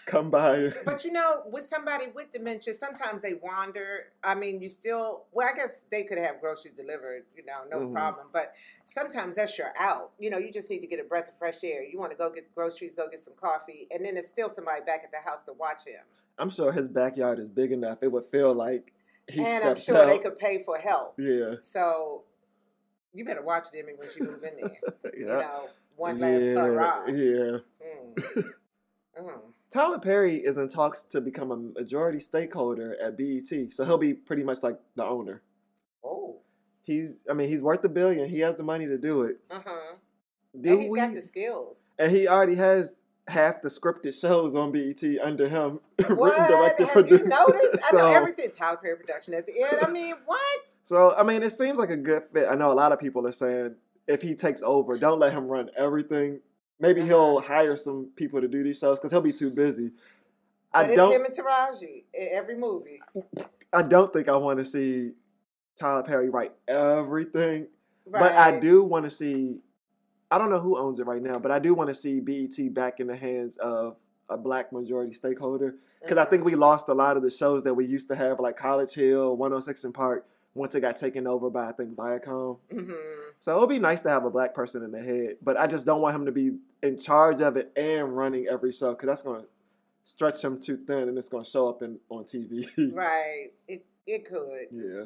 come 0.07 0.31
by? 0.31 0.73
But 0.85 1.05
you 1.05 1.13
know, 1.13 1.43
with 1.47 1.65
somebody 1.65 2.07
with 2.15 2.33
dementia, 2.33 2.75
sometimes 2.75 3.23
they 3.23 3.35
wander. 3.35 4.07
I 4.23 4.35
mean, 4.35 4.61
you 4.61 4.69
still, 4.69 5.25
well, 5.33 5.49
I 5.53 5.57
guess 5.57 5.85
they 5.91 6.03
could 6.05 6.19
have 6.19 6.41
groceries 6.41 6.75
delivered, 6.77 7.25
you 7.37 7.45
know, 7.45 7.63
no 7.71 7.87
Mhm. 7.87 7.93
problem. 7.93 8.29
But 8.33 8.55
sometimes 8.85 9.37
that's 9.37 9.57
your 9.59 9.73
out. 9.79 10.13
You 10.19 10.31
know, 10.31 10.39
you 10.39 10.53
just 10.53 10.71
need 10.71 10.81
to 10.81 10.87
get 10.87 11.01
a 11.01 11.05
breath 11.05 11.29
of 11.29 11.39
fresh 11.39 11.63
air. 11.65 11.83
You 11.83 11.99
want 11.99 12.11
to 12.13 12.17
go 12.19 12.31
get 12.31 12.53
groceries, 12.55 12.95
go 12.95 13.09
get 13.09 13.25
some 13.25 13.35
coffee, 13.35 13.87
and 13.91 14.05
then 14.05 14.15
there's 14.15 14.29
still 14.29 14.49
somebody 14.49 14.83
back 14.85 15.03
at 15.05 15.11
the 15.13 15.19
house 15.29 15.43
to 15.45 15.53
watch 15.53 15.85
him. 15.87 16.03
I'm 16.39 16.51
sure 16.51 16.73
his 16.73 16.89
backyard 16.89 17.39
is 17.39 17.49
big 17.49 17.73
enough. 17.73 17.99
It 18.03 18.11
would 18.11 18.27
feel 18.31 18.55
like 18.55 18.93
he 19.29 19.45
and 19.45 19.63
I'm 19.65 19.77
sure 19.77 19.99
out. 19.99 20.07
they 20.09 20.19
could 20.19 20.39
pay 20.39 20.63
for 20.65 20.79
help. 20.79 21.15
Yeah, 21.19 21.57
So 21.61 22.25
you 23.13 23.25
better 23.25 23.43
watch 23.43 23.71
Demi 23.73 23.93
when 23.95 24.11
she 24.11 24.21
move 24.21 24.43
in 24.43 24.57
there. 24.57 24.71
yeah, 25.05 25.11
You 25.17 25.27
know, 25.27 25.69
one 25.97 26.19
last 26.19 26.43
yeah, 26.43 26.55
hurrah. 26.55 27.07
yeah. 27.09 27.59
Mm. 27.85 28.45
Mm. 29.21 29.52
Tyler 29.73 29.99
Perry 29.99 30.37
is 30.37 30.59
in 30.59 30.69
talks 30.69 31.03
to 31.05 31.21
become 31.21 31.51
a 31.51 31.57
majority 31.57 32.21
stakeholder 32.21 32.97
at 33.03 33.17
BET, 33.17 33.73
so 33.73 33.85
he'll 33.85 33.97
be 33.99 34.13
pretty 34.15 34.43
much 34.43 34.63
like 34.63 34.79
the 34.97 35.05
owner. 35.05 35.43
Oh. 36.05 36.41
He's, 36.85 37.21
I 37.31 37.33
mean, 37.33 37.49
he's 37.49 37.63
worth 37.63 37.83
a 37.85 37.89
billion. 37.89 38.29
He 38.29 38.41
has 38.41 38.57
the 38.57 38.65
money 38.65 38.87
to 38.87 38.99
do 38.99 39.23
it. 39.23 39.39
Uh 39.51 39.61
huh. 39.65 39.95
And 40.55 40.81
he's 40.83 40.91
we? 40.91 40.99
got 40.99 41.15
the 41.15 41.23
skills. 41.23 41.87
and 41.99 42.13
he 42.13 42.29
already 42.29 42.57
has 42.57 42.95
half 43.29 43.63
the 43.63 43.69
scripted 43.71 44.21
shows 44.21 44.55
on 44.55 44.73
BET 44.73 45.03
under 45.25 45.49
him, 45.49 45.81
What? 46.09 46.33
written, 46.39 46.47
directed, 46.49 46.87
Have 46.89 46.97
you 46.97 47.03
produced. 47.19 47.31
noticed? 47.31 47.85
I 47.93 47.97
know 47.97 48.07
everything. 48.15 48.51
Tyler 48.53 48.77
Perry 48.77 48.97
production 48.97 49.33
at 49.35 49.47
the 49.47 49.55
end. 49.63 49.79
I 49.83 49.89
mean, 49.91 50.15
what? 50.27 50.61
So 50.85 51.15
I 51.15 51.23
mean, 51.23 51.43
it 51.43 51.53
seems 51.57 51.79
like 51.79 51.91
a 51.91 51.97
good 51.97 52.25
fit. 52.33 52.47
I 52.51 52.57
know 52.57 52.71
a 52.71 52.75
lot 52.75 52.93
of 52.93 52.99
people 52.99 53.27
are 53.27 53.33
saying 53.33 53.77
if 54.07 54.21
he 54.21 54.35
takes 54.35 54.61
over, 54.63 54.99
don't 54.99 55.21
let 55.21 55.33
him 55.33 55.47
run 55.47 55.71
everything. 55.79 56.41
Maybe 56.81 57.03
he'll 57.03 57.41
hire 57.41 57.77
some 57.77 58.11
people 58.17 58.41
to 58.41 58.49
do 58.49 58.65
these 58.65 58.79
shows 58.79 58.99
because 58.99 59.13
he'll 59.13 59.21
be 59.21 59.33
too 59.33 59.51
busy. 59.51 59.93
I 60.73 60.85
it's 60.85 60.97
don't. 60.97 61.13
him 61.13 61.25
and 61.25 61.35
Taraji 61.35 62.05
in 62.15 62.29
every 62.33 62.57
movie. 62.57 63.01
I 63.73 63.83
don't 63.83 64.13
think 64.13 64.29
I 64.29 64.37
want 64.37 64.59
to 64.59 64.65
see 64.65 65.13
Tyler 65.79 66.03
Perry 66.03 66.29
write 66.29 66.53
everything, 66.69 67.69
Right. 68.07 68.21
but 68.21 68.33
I 68.33 68.59
do 68.61 68.83
want 68.83 69.05
to 69.05 69.11
see. 69.11 69.59
I 70.31 70.39
don't 70.39 70.51
know 70.51 70.61
who 70.61 70.79
owns 70.79 70.99
it 70.99 71.07
right 71.07 71.23
now, 71.23 71.39
but 71.39 71.51
I 71.51 71.59
do 71.59 71.75
want 71.75 71.89
to 71.89 71.95
see 71.95 72.21
BET 72.21 72.73
back 72.73 73.01
in 73.01 73.07
the 73.07 73.17
hands 73.17 73.59
of 73.59 73.97
a 74.31 74.37
black 74.37 74.73
majority 74.73 75.13
stakeholder 75.13 75.75
because 76.01 76.17
I 76.17 76.25
think 76.25 76.41
mm-hmm. 76.41 76.53
we 76.53 76.57
lost 76.57 76.89
a 76.89 76.95
lot 76.95 77.17
of 77.17 77.23
the 77.23 77.31
shows 77.31 77.65
that 77.65 77.75
we 77.75 77.85
used 77.85 78.09
to 78.09 78.17
have, 78.17 78.41
like 78.41 78.57
College 78.57 78.95
Hill, 78.95 79.37
106 79.37 79.85
and 79.85 79.93
Park, 79.93 80.27
once 80.55 80.75
it 80.75 80.81
got 80.81 80.97
taken 80.97 81.27
over 81.27 81.49
by 81.51 81.69
I 81.69 81.73
think 81.73 81.95
Viacom. 81.97 82.59
hmm 82.71 82.93
So 83.41 83.55
it'll 83.55 83.67
be 83.67 83.79
nice 83.79 84.03
to 84.03 84.11
have 84.11 84.25
a 84.25 84.31
black 84.31 84.55
person 84.55 84.83
in 84.83 84.93
the 84.93 85.03
head, 85.03 85.37
but 85.43 85.57
I 85.57 85.67
just 85.67 85.87
don't 85.87 86.01
want 86.01 86.15
him 86.17 86.27
to 86.27 86.33
be 86.33 86.53
in 86.83 86.99
charge 86.99 87.41
of 87.41 87.57
it 87.57 87.73
and 87.77 88.17
running 88.17 88.47
every 88.51 88.73
show 88.73 88.91
because 88.93 89.07
that's 89.07 89.23
going 89.23 89.43
to 89.43 89.47
stretch 90.05 90.43
him 90.43 90.61
too 90.61 90.77
thin 90.87 91.09
and 91.09 91.17
it's 91.17 91.29
going 91.29 91.45
to 91.45 91.51
show 91.51 91.69
up 91.69 91.83
in 91.83 91.99
on 92.11 92.25
TV. 92.25 92.67
Right. 92.95 93.49
It 93.69 93.85
it 94.07 94.27
could. 94.29 94.67
yeah, 94.73 95.05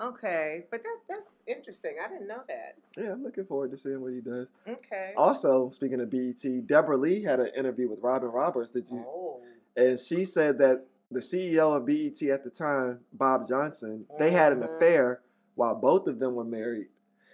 Okay, 0.00 0.64
but 0.70 0.84
that 0.84 0.96
that's 1.08 1.26
interesting. 1.46 1.96
I 2.04 2.08
didn't 2.08 2.28
know 2.28 2.42
that. 2.46 2.76
yeah, 2.96 3.10
I'm 3.12 3.24
looking 3.24 3.44
forward 3.46 3.72
to 3.72 3.78
seeing 3.78 4.00
what 4.00 4.12
he 4.12 4.20
does. 4.20 4.46
Okay. 4.68 5.12
Also, 5.16 5.70
speaking 5.70 6.00
of 6.00 6.08
BET, 6.08 6.66
Debra 6.68 6.96
Lee 6.96 7.22
had 7.22 7.40
an 7.40 7.50
interview 7.56 7.88
with 7.90 7.98
Robin 8.00 8.28
Roberts. 8.30 8.70
Did 8.70 8.88
you? 8.90 9.04
Oh. 9.06 9.40
And 9.76 9.98
she 9.98 10.24
said 10.24 10.58
that 10.58 10.84
the 11.10 11.20
CEO 11.20 11.74
of 11.74 11.86
BET 11.86 12.22
at 12.30 12.44
the 12.44 12.50
time, 12.50 13.00
Bob 13.12 13.48
Johnson, 13.48 14.06
they 14.18 14.30
had 14.30 14.52
an 14.52 14.60
Mhm. 14.60 14.76
affair 14.76 15.20
while 15.54 15.74
both 15.74 16.06
of 16.06 16.18
them 16.18 16.34
were 16.34 16.44
married. 16.44 16.88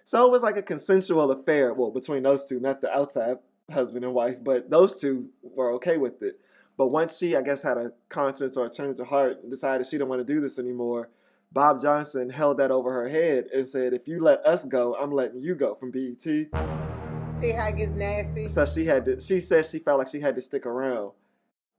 So 0.04 0.24
it 0.26 0.30
was 0.30 0.42
like 0.42 0.56
a 0.56 0.62
consensual 0.62 1.30
affair, 1.30 1.72
well, 1.74 1.90
between 1.90 2.22
those 2.22 2.44
two, 2.44 2.60
not 2.60 2.80
the 2.80 2.90
outside 2.96 3.38
husband 3.70 4.04
and 4.04 4.14
wife, 4.14 4.36
but 4.42 4.70
those 4.70 4.94
two 4.94 5.28
were 5.42 5.72
okay 5.72 5.96
with 5.96 6.22
it. 6.22 6.38
But 6.76 6.88
once 6.88 7.16
she, 7.16 7.34
I 7.36 7.42
guess, 7.42 7.62
had 7.62 7.78
a 7.78 7.92
conscience 8.08 8.56
or 8.56 8.66
a 8.66 8.70
change 8.70 9.00
of 9.00 9.06
heart 9.06 9.40
and 9.42 9.50
decided 9.50 9.86
she 9.86 9.96
didn't 9.96 10.08
want 10.10 10.20
to 10.26 10.32
do 10.34 10.40
this 10.40 10.58
anymore, 10.58 11.08
Bob 11.52 11.80
Johnson 11.80 12.30
held 12.30 12.58
that 12.58 12.70
over 12.70 12.92
her 12.92 13.08
head 13.08 13.46
and 13.54 13.68
said, 13.68 13.92
"If 13.94 14.08
you 14.08 14.20
let 14.22 14.44
us 14.44 14.64
go, 14.64 14.94
I'm 14.96 15.12
letting 15.12 15.40
you 15.40 15.54
go 15.54 15.74
from 15.74 15.90
BET." 15.90 16.20
See 16.20 17.50
how 17.50 17.68
it 17.68 17.76
gets 17.76 17.92
nasty. 17.92 18.48
So 18.48 18.66
she 18.66 18.84
had 18.84 19.04
to. 19.06 19.20
She 19.20 19.40
said 19.40 19.66
she 19.66 19.78
felt 19.78 19.98
like 19.98 20.08
she 20.08 20.20
had 20.20 20.34
to 20.34 20.40
stick 20.40 20.66
around. 20.66 21.12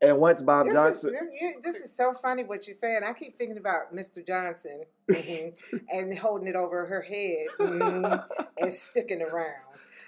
And 0.01 0.17
once 0.17 0.41
Bob 0.41 0.65
This 0.65 0.71
is, 0.71 0.75
Johnson, 0.75 1.11
this, 1.13 1.27
you, 1.41 1.53
this 1.63 1.75
is 1.77 1.95
so 1.95 2.13
funny 2.13 2.43
what 2.43 2.67
you're 2.67 2.75
saying. 2.75 3.01
I 3.07 3.13
keep 3.13 3.37
thinking 3.37 3.57
about 3.57 3.93
Mr. 3.93 4.25
Johnson 4.25 4.83
mhm, 5.09 5.53
and 5.89 6.17
holding 6.17 6.47
it 6.47 6.55
over 6.55 6.85
her 6.85 7.01
head 7.01 7.47
mhm, 7.59 8.25
and 8.57 8.73
sticking 8.73 9.21
around. 9.21 9.55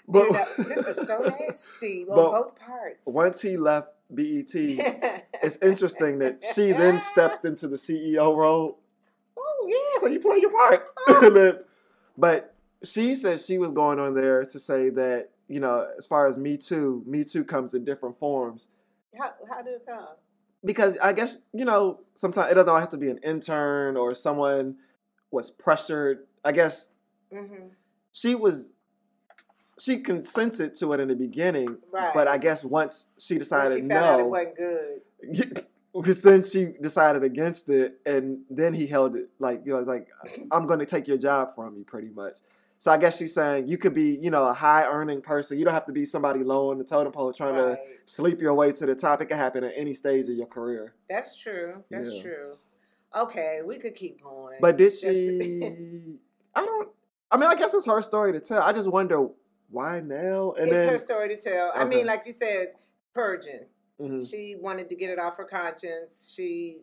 but 0.07 0.23
you 0.25 0.31
know, 0.31 0.45
this 0.57 0.87
is 0.87 1.07
so 1.07 1.19
nasty 1.19 2.05
on 2.09 2.15
both 2.15 2.59
parts. 2.59 3.01
once 3.05 3.41
he 3.41 3.57
left 3.57 3.89
BET, 4.13 4.53
it's 4.53 5.57
interesting 5.61 6.19
that 6.19 6.43
she 6.53 6.71
then 6.71 7.01
stepped 7.01 7.45
into 7.45 7.67
the 7.67 7.77
CEO 7.77 8.35
role. 8.35 8.79
Oh 9.37 9.67
yeah. 9.69 10.01
So 10.01 10.07
you 10.07 10.19
play 10.19 10.39
your 10.39 10.51
part. 10.51 10.87
Oh. 11.09 11.59
But 12.17 12.55
she 12.83 13.15
said 13.15 13.41
she 13.41 13.57
was 13.57 13.71
going 13.71 13.99
on 13.99 14.15
there 14.15 14.43
to 14.45 14.59
say 14.59 14.89
that 14.89 15.29
you 15.47 15.59
know, 15.61 15.87
as 15.97 16.05
far 16.05 16.27
as 16.27 16.37
Me 16.37 16.57
Too, 16.57 17.03
Me 17.05 17.23
Too 17.23 17.43
comes 17.43 17.73
in 17.73 17.85
different 17.85 18.19
forms. 18.19 18.67
How 19.19 19.33
how 19.49 19.61
did 19.61 19.73
it 19.75 19.85
come? 19.87 20.07
because 20.65 20.97
I 20.97 21.13
guess 21.13 21.37
you 21.53 21.65
know 21.65 22.01
sometimes 22.15 22.51
it 22.51 22.55
doesn't 22.55 22.69
always 22.69 22.81
have 22.83 22.89
to 22.91 22.97
be 22.97 23.09
an 23.09 23.19
intern 23.23 23.95
or 23.95 24.13
someone 24.15 24.75
was 25.31 25.49
pressured. 25.49 26.25
I 26.43 26.51
guess 26.51 26.89
hmm 27.31 27.67
she 28.11 28.33
was 28.35 28.69
she 29.79 29.99
consented 29.99 30.73
to 30.75 30.93
it 30.93 30.99
in 30.99 31.07
the 31.09 31.15
beginning, 31.15 31.77
Right. 31.91 32.11
but 32.13 32.27
I 32.27 32.37
guess 32.39 32.63
once 32.63 33.05
she 33.19 33.35
When 33.35 33.39
decided 33.39 33.73
she 33.75 33.81
found 33.81 33.91
out 33.93 34.19
it 34.19 34.23
no, 34.23 34.27
wasn't 34.29 34.57
good. 34.57 35.65
because 35.93 36.21
then 36.23 36.43
she 36.43 36.73
decided 36.81 37.23
against 37.23 37.69
it, 37.69 37.99
and 38.05 38.39
then 38.49 38.73
he 38.73 38.87
held 38.87 39.15
it 39.15 39.29
like 39.39 39.61
you 39.65 39.73
know 39.73 39.81
like 39.81 40.07
I'm 40.51 40.65
going 40.67 40.79
to 40.79 40.85
take 40.85 41.07
your 41.07 41.17
job 41.17 41.53
from 41.55 41.75
you, 41.77 41.83
pretty 41.83 42.09
much. 42.09 42.37
So 42.79 42.91
I 42.91 42.97
guess 42.97 43.17
she's 43.17 43.33
saying 43.33 43.67
you 43.67 43.77
could 43.77 43.93
be 43.93 44.17
you 44.21 44.29
know 44.29 44.47
a 44.47 44.53
high 44.53 44.85
earning 44.85 45.21
person. 45.21 45.57
You 45.57 45.65
don't 45.65 45.73
have 45.73 45.85
to 45.87 45.91
be 45.91 46.05
somebody 46.05 46.43
low 46.43 46.71
on 46.71 46.77
the 46.77 46.83
totem 46.83 47.11
pole 47.11 47.33
trying 47.33 47.55
to 47.55 47.77
sleep 48.05 48.39
your 48.39 48.53
way 48.53 48.71
to 48.71 48.85
the 48.85 48.95
top. 48.95 49.21
It 49.21 49.25
can 49.25 49.37
happen 49.37 49.63
at 49.63 49.73
any 49.75 49.93
stage 49.93 50.29
of 50.29 50.35
your 50.35 50.45
career. 50.47 50.93
That's 51.09 51.35
true. 51.35 51.83
That's 51.89 52.13
Yeah. 52.13 52.21
true. 52.21 52.57
Okay, 53.15 53.61
we 53.65 53.77
could 53.77 53.95
keep 53.95 54.21
going. 54.21 54.57
But 54.61 54.77
did 54.77 54.93
she? 54.93 56.17
I 56.55 56.65
don't. 56.65 56.89
I 57.31 57.37
mean, 57.37 57.49
I 57.49 57.55
guess 57.55 57.73
it's 57.73 57.85
her 57.87 58.01
story 58.01 58.31
to 58.33 58.39
tell. 58.39 58.61
I 58.61 58.71
just 58.73 58.89
wonder 58.89 59.27
why 59.69 59.99
now. 59.99 60.51
And 60.53 60.67
it's 60.67 60.73
then, 60.73 60.89
her 60.89 60.97
story 60.97 61.29
to 61.29 61.37
tell. 61.37 61.71
I 61.75 61.83
mean, 61.83 62.05
like 62.05 62.23
you 62.25 62.31
said, 62.31 62.73
purging. 63.13 63.65
Mhm. 63.99 64.29
She 64.29 64.55
wanted 64.55 64.87
to 64.89 64.95
get 64.95 65.09
it 65.09 65.17
off 65.19 65.37
her 65.37 65.43
conscience. 65.45 66.31
She, 66.35 66.81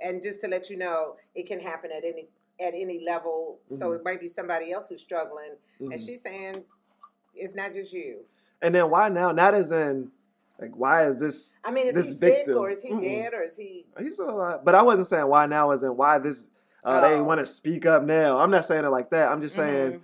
and 0.00 0.22
just 0.22 0.40
to 0.40 0.48
let 0.48 0.70
you 0.70 0.76
know, 0.78 1.16
it 1.34 1.46
can 1.46 1.60
happen 1.60 1.90
at 1.92 2.04
any 2.04 2.28
at 2.60 2.74
any 2.74 3.00
level. 3.04 3.58
So 3.68 3.90
Mhm. 3.90 3.96
it 3.96 4.04
might 4.04 4.20
be 4.20 4.28
somebody 4.28 4.72
else 4.72 4.88
who's 4.88 5.00
struggling, 5.00 5.56
and 5.80 5.92
Mhm. 5.92 6.06
she's 6.06 6.22
saying 6.22 6.64
it's 7.34 7.54
not 7.54 7.72
just 7.72 7.92
you. 7.92 8.24
And 8.62 8.74
then 8.74 8.90
why 8.90 9.08
now? 9.08 9.32
Not 9.32 9.54
as 9.54 9.72
in, 9.72 10.10
like, 10.58 10.74
why 10.74 11.06
is 11.06 11.18
this? 11.18 11.54
I 11.64 11.70
mean, 11.70 11.88
is 11.88 11.94
This 11.94 12.06
he 12.06 12.12
sick 12.12 12.48
or 12.48 12.70
is 12.70 12.82
he 12.82 12.90
Mm-mm. 12.90 13.00
dead 13.00 13.34
or 13.34 13.42
is 13.42 13.56
he? 13.56 13.86
He's 13.98 14.14
still 14.14 14.30
alive. 14.30 14.60
But 14.64 14.74
I 14.74 14.82
wasn't 14.82 15.08
saying 15.08 15.26
why 15.26 15.46
now, 15.46 15.70
as 15.70 15.82
in 15.82 15.96
why 15.96 16.18
this. 16.18 16.48
Uh, 16.84 17.00
They 17.00 17.18
Oh. 17.18 17.24
want 17.24 17.38
to 17.38 17.46
speak 17.46 17.86
up 17.86 18.02
now. 18.02 18.38
I'm 18.38 18.50
not 18.50 18.66
saying 18.66 18.84
it 18.84 18.90
like 18.90 19.08
that. 19.10 19.32
I'm 19.32 19.40
just 19.40 19.56
saying, 19.56 19.92
Mhm, 19.94 20.00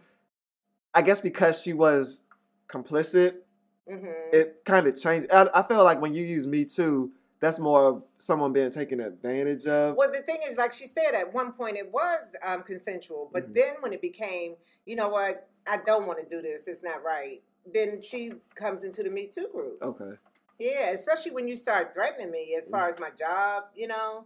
I 0.95 1.03
guess 1.03 1.21
because 1.21 1.61
she 1.61 1.75
was 1.75 2.23
complicit, 2.69 3.43
mhm. 3.87 4.33
it 4.33 4.65
kind 4.65 4.87
of 4.87 4.97
changed. 4.97 5.31
I, 5.31 5.49
I 5.53 5.63
feel 5.63 5.85
like 5.85 6.01
when 6.01 6.15
you 6.15 6.25
use 6.25 6.47
Me 6.47 6.65
Too, 6.65 7.13
that's 7.41 7.59
more 7.59 7.87
of 7.87 8.03
someone 8.19 8.53
being 8.53 8.71
taken 8.71 9.01
advantage 9.01 9.67
of. 9.67 9.97
Well, 9.97 10.13
the 10.13 10.21
thing 10.23 10.41
is, 10.47 10.57
like 10.59 10.73
she 10.73 10.87
said, 10.87 11.15
at 11.15 11.33
one 11.33 11.53
point 11.53 11.77
it 11.77 11.91
was 11.91 12.21
um, 12.43 12.63
consensual, 12.63 13.31
but 13.33 13.51
Mhm. 13.51 13.55
then 13.55 13.75
when 13.81 13.93
it 13.93 14.03
became, 14.03 14.57
you 14.85 14.95
know 14.97 15.09
what, 15.09 15.49
I 15.67 15.79
don't 15.79 16.07
want 16.07 16.21
to 16.21 16.27
do 16.37 16.43
this, 16.43 16.69
it's 16.69 16.83
not 16.83 17.03
right. 17.03 17.43
Then 17.67 18.01
she 18.03 18.33
comes 18.55 18.85
into 18.85 19.03
the 19.03 19.11
Me 19.11 19.27
Too 19.27 19.49
group. 19.53 19.83
Okay. 19.83 20.19
Yeah, 20.59 20.91
especially 20.91 21.33
when 21.33 21.49
you 21.49 21.57
start 21.57 21.95
threatening 21.95 22.31
me 22.31 22.55
as 22.63 22.69
far 22.69 22.87
Mm. 22.89 22.93
as 22.93 22.99
my 23.01 23.11
job, 23.11 23.65
you 23.75 23.89
know. 23.89 24.25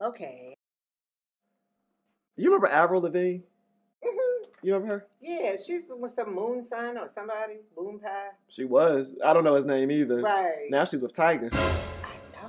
Okay. 0.00 0.54
You 2.36 2.46
remember 2.46 2.66
Avril 2.68 3.02
Lavigne? 3.02 3.42
Mm-hmm. 4.02 4.44
You 4.62 4.74
remember 4.74 4.94
her? 5.00 5.06
Yeah, 5.20 5.56
she's 5.56 5.86
with 5.88 6.12
some 6.12 6.34
moon 6.34 6.62
son 6.62 6.96
or 6.98 7.06
somebody, 7.08 7.60
moon 7.76 7.98
pie. 8.00 8.30
She 8.48 8.64
was. 8.64 9.14
I 9.24 9.32
don't 9.34 9.44
know 9.44 9.54
his 9.54 9.64
name 9.66 9.90
either. 9.90 10.20
Right. 10.20 10.66
Now 10.70 10.84
she's 10.84 11.02
with 11.02 11.12
Tiger. 11.12 11.50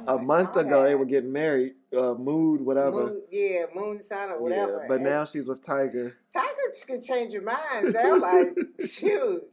Know, 0.06 0.16
A 0.18 0.22
month 0.22 0.56
ago 0.56 0.84
they 0.84 0.96
were 0.96 1.06
getting 1.06 1.32
married. 1.32 1.74
Uh, 1.96 2.14
mood, 2.14 2.62
whatever. 2.62 2.92
Moon, 3.08 3.22
yeah, 3.32 3.66
moon 3.74 4.02
sign 4.02 4.30
or 4.30 4.42
whatever. 4.42 4.80
Yeah, 4.82 4.86
but 4.88 4.96
And 4.96 5.04
now 5.06 5.26
she's 5.26 5.48
with 5.48 5.64
Tiger. 5.64 6.18
Tiger 6.34 6.50
could 6.88 7.02
change 7.02 7.34
your 7.34 7.44
mind. 7.44 7.94
So 7.94 8.14
I'm 8.14 8.20
like, 8.20 8.58
shoot. 8.88 9.44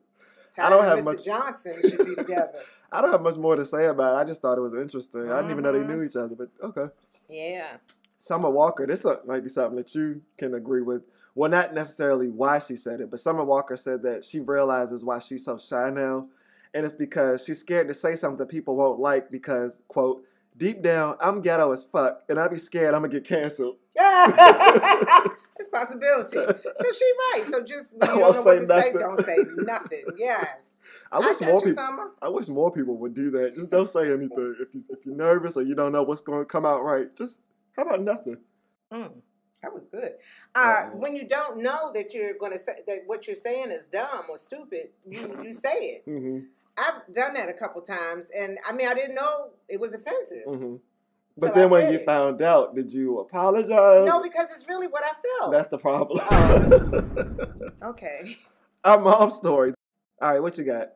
I 0.58 0.68
don't 0.70 0.80
Tiger 0.80 0.88
have 0.88 0.98
and 0.98 1.06
Mr. 1.06 1.12
much- 1.16 1.24
Johnson 1.24 1.80
should 1.88 2.06
be 2.06 2.14
together. 2.14 2.52
I 2.92 3.00
don't 3.00 3.12
have 3.12 3.22
much 3.22 3.36
more 3.36 3.56
to 3.56 3.64
say 3.64 3.86
about 3.86 4.16
it. 4.18 4.20
I 4.20 4.24
just 4.28 4.42
thought 4.42 4.58
it 4.58 4.60
was 4.60 4.74
interesting. 4.74 5.30
I 5.32 5.36
didn't 5.36 5.52
even 5.52 5.62
know 5.62 5.72
they 5.72 5.78
Mhm. 5.78 5.88
knew 5.88 6.02
each 6.02 6.16
other, 6.16 6.34
but 6.34 6.48
okay. 6.62 6.92
Yeah. 7.28 7.76
Summer 8.18 8.50
Walker, 8.50 8.86
this 8.86 9.06
uh, 9.06 9.16
might 9.26 9.42
be 9.42 9.48
something 9.48 9.76
that 9.76 9.94
you 9.94 10.20
can 10.38 10.54
agree 10.54 10.82
with. 10.82 11.02
Well, 11.34 11.50
not 11.50 11.72
necessarily 11.72 12.28
why 12.28 12.58
she 12.58 12.76
said 12.76 13.00
it, 13.00 13.10
but 13.10 13.18
Summer 13.20 13.42
Walker 13.44 13.76
said 13.78 14.02
that 14.02 14.24
she 14.24 14.40
realizes 14.40 15.02
why 15.04 15.18
she's 15.20 15.44
so 15.44 15.56
shy 15.56 15.88
now, 15.88 16.26
and 16.74 16.84
it's 16.84 16.94
because 16.94 17.42
she's 17.46 17.58
scared 17.58 17.88
to 17.88 17.94
say 17.94 18.14
something 18.14 18.46
people 18.46 18.76
won't 18.76 19.00
like 19.00 19.30
because, 19.30 19.78
quote, 19.88 20.22
deep 20.56 20.82
down, 20.82 21.16
I'm 21.20 21.40
ghetto 21.42 21.72
as 21.72 21.84
fuck, 21.84 22.22
and 22.28 22.38
I 22.38 22.48
be 22.48 22.58
scared 22.58 22.94
I'm 22.94 23.02
gonna 23.02 23.12
get 23.12 23.24
canceled. 23.24 23.76
it's 23.96 25.68
possibility. 25.72 26.36
So 26.36 26.92
she 26.92 27.12
right. 27.32 27.44
So 27.48 27.62
just 27.62 27.96
when 27.96 28.10
you 28.10 28.16
don't 28.18 28.34
know 28.34 28.42
what 28.42 28.44
say 28.44 28.58
to 28.58 28.66
say, 28.66 28.92
nothing. 28.92 28.98
don't 28.98 29.24
say 29.26 29.36
nothing. 29.56 30.04
Yes. 30.16 30.68
I 31.10 31.18
wish 31.18 31.38
got 31.38 31.48
more 31.48 31.60
people. 31.60 31.74
Summer. 31.74 32.10
I 32.22 32.28
wish 32.28 32.48
more 32.48 32.72
people 32.72 32.96
would 32.96 33.14
do 33.14 33.30
that. 33.32 33.54
Just 33.54 33.70
don't 33.70 33.88
say 33.88 34.10
anything. 34.12 34.56
If 34.60 34.74
you 34.74 34.82
if 34.88 35.04
you're 35.04 35.14
nervous 35.14 35.56
or 35.56 35.62
you 35.62 35.74
don't 35.74 35.92
know 35.92 36.02
what's 36.02 36.22
going 36.22 36.40
to 36.40 36.44
come 36.46 36.64
out 36.64 36.82
right, 36.82 37.14
just 37.16 37.40
how 37.76 37.82
about 37.82 38.02
nothing? 38.02 38.38
Mm, 38.92 39.10
that 39.62 39.72
was 39.74 39.86
good. 39.88 40.12
Uh, 40.54 40.58
Uh-oh. 40.58 40.96
when 40.96 41.14
you 41.14 41.28
don't 41.28 41.62
know 41.62 41.92
that 41.92 42.14
you're 42.14 42.34
going 42.34 42.52
to 42.52 42.58
say 42.58 42.76
that 42.86 43.00
what 43.06 43.26
you're 43.26 43.36
saying 43.36 43.70
is 43.70 43.86
dumb 43.86 44.24
or 44.30 44.38
stupid, 44.38 44.88
you 45.06 45.38
you 45.42 45.52
say 45.52 45.74
it. 45.74 46.02
hmm 46.06 46.38
I've 46.76 47.14
done 47.14 47.34
that 47.34 47.48
a 47.48 47.52
couple 47.52 47.82
times, 47.82 48.28
and 48.36 48.58
I 48.68 48.72
mean, 48.72 48.88
I 48.88 48.94
didn't 48.94 49.14
know 49.14 49.50
it 49.68 49.78
was 49.78 49.94
offensive. 49.94 50.44
hmm 50.46 50.76
But 51.36 51.54
then 51.54 51.70
when 51.70 51.92
you 51.92 51.98
it. 51.98 52.04
found 52.06 52.40
out, 52.42 52.74
did 52.74 52.92
you 52.92 53.20
apologize? 53.20 54.06
No, 54.06 54.22
because 54.22 54.50
it's 54.52 54.66
really 54.68 54.86
what 54.86 55.04
I 55.04 55.12
felt. 55.40 55.52
That's 55.52 55.68
the 55.68 55.78
problem. 55.78 56.20
okay. 57.82 58.36
Our 58.84 58.98
mom's 58.98 59.34
story. 59.36 59.74
All 60.20 60.32
right, 60.32 60.40
what 60.40 60.56
you 60.56 60.64
got? 60.64 60.92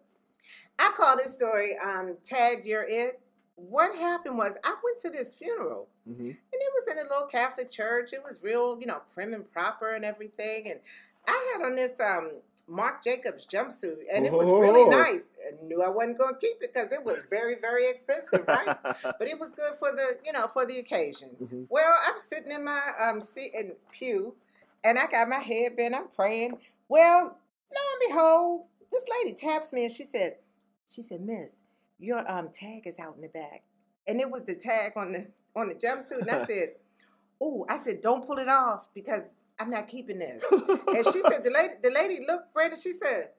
I 0.78 0.90
call 0.96 1.16
this 1.16 1.34
story 1.34 1.76
um, 1.84 2.16
"Tag 2.24 2.64
You're 2.64 2.86
It." 2.88 3.20
What 3.56 3.96
happened 3.96 4.36
was 4.36 4.52
I 4.64 4.74
went 4.84 5.00
to 5.00 5.10
this 5.10 5.34
funeral, 5.34 5.88
hmm 6.06 6.20
and 6.20 6.36
it 6.52 6.72
was 6.74 6.92
in 6.92 6.98
a 6.98 7.02
little 7.02 7.26
Catholic 7.26 7.70
church. 7.70 8.12
It 8.12 8.22
was 8.22 8.40
real, 8.42 8.78
you 8.80 8.86
know, 8.86 9.00
prim 9.12 9.34
and 9.34 9.50
proper 9.50 9.94
and 9.94 10.04
everything. 10.04 10.70
And 10.70 10.80
I 11.26 11.54
had 11.54 11.66
on 11.66 11.74
this 11.74 11.98
um, 12.00 12.40
Marc 12.68 13.02
Jacobs 13.04 13.46
jumpsuit, 13.46 13.98
and 14.12 14.26
it 14.26 14.32
was 14.32 14.48
really 14.50 14.82
Oh. 14.84 14.90
nice. 14.90 15.30
I 15.46 15.64
knew 15.64 15.82
I 15.82 15.88
wasn't 15.88 16.18
going 16.18 16.34
to 16.34 16.40
keep 16.40 16.56
it 16.60 16.72
because 16.74 16.92
it 16.92 17.04
was 17.04 17.22
very, 17.30 17.56
very 17.60 17.88
expensive, 17.88 18.46
right? 18.48 18.76
but 19.02 19.28
it 19.28 19.38
was 19.38 19.54
good 19.54 19.74
for 19.78 19.92
the, 19.92 20.18
you 20.24 20.32
know, 20.32 20.48
for 20.48 20.66
the 20.66 20.78
occasion. 20.78 21.30
hmm 21.30 21.64
Well, 21.68 21.96
I'm 22.06 22.18
sitting 22.18 22.50
in 22.50 22.64
my 22.64 22.80
um 22.98 23.22
seat 23.22 23.52
in 23.54 23.72
pew, 23.92 24.34
and 24.82 24.98
I 24.98 25.06
got 25.06 25.28
my 25.28 25.38
head 25.38 25.76
bent. 25.76 25.94
I'm 25.94 26.08
praying. 26.08 26.58
Well, 26.88 27.22
lo 27.24 27.82
and 28.00 28.08
behold, 28.10 28.64
this 28.90 29.04
lady 29.22 29.36
taps 29.36 29.72
me, 29.72 29.84
and 29.84 29.92
she 29.94 30.04
said, 30.04 30.36
"She 30.86 31.02
said, 31.02 31.20
Miss, 31.20 31.54
your 31.98 32.28
um 32.30 32.48
tag 32.52 32.86
is 32.86 32.98
out 32.98 33.14
in 33.16 33.22
the 33.22 33.28
back, 33.28 33.62
and 34.08 34.20
it 34.20 34.30
was 34.30 34.42
the 34.44 34.56
tag 34.56 34.92
on 34.96 35.12
the 35.12 35.30
on 35.54 35.68
the 35.68 35.74
jumpsuit." 35.76 36.22
And 36.22 36.30
I 36.30 36.44
said, 36.50 36.68
"Oh," 37.40 37.64
I 37.68 37.76
said, 37.76 38.00
"Don't 38.02 38.26
pull 38.26 38.38
it 38.38 38.48
off 38.48 38.88
because 38.92 39.22
I'm 39.58 39.70
not 39.70 39.88
keeping 39.88 40.18
this." 40.18 40.44
And 40.50 41.04
she 41.12 41.20
said, 41.20 41.44
"The 41.44 41.50
lady, 41.54 41.74
the 41.82 41.90
lady 41.90 42.24
looked, 42.26 42.52
Brandon." 42.54 42.78
She 42.78 42.92
said, 42.92 43.30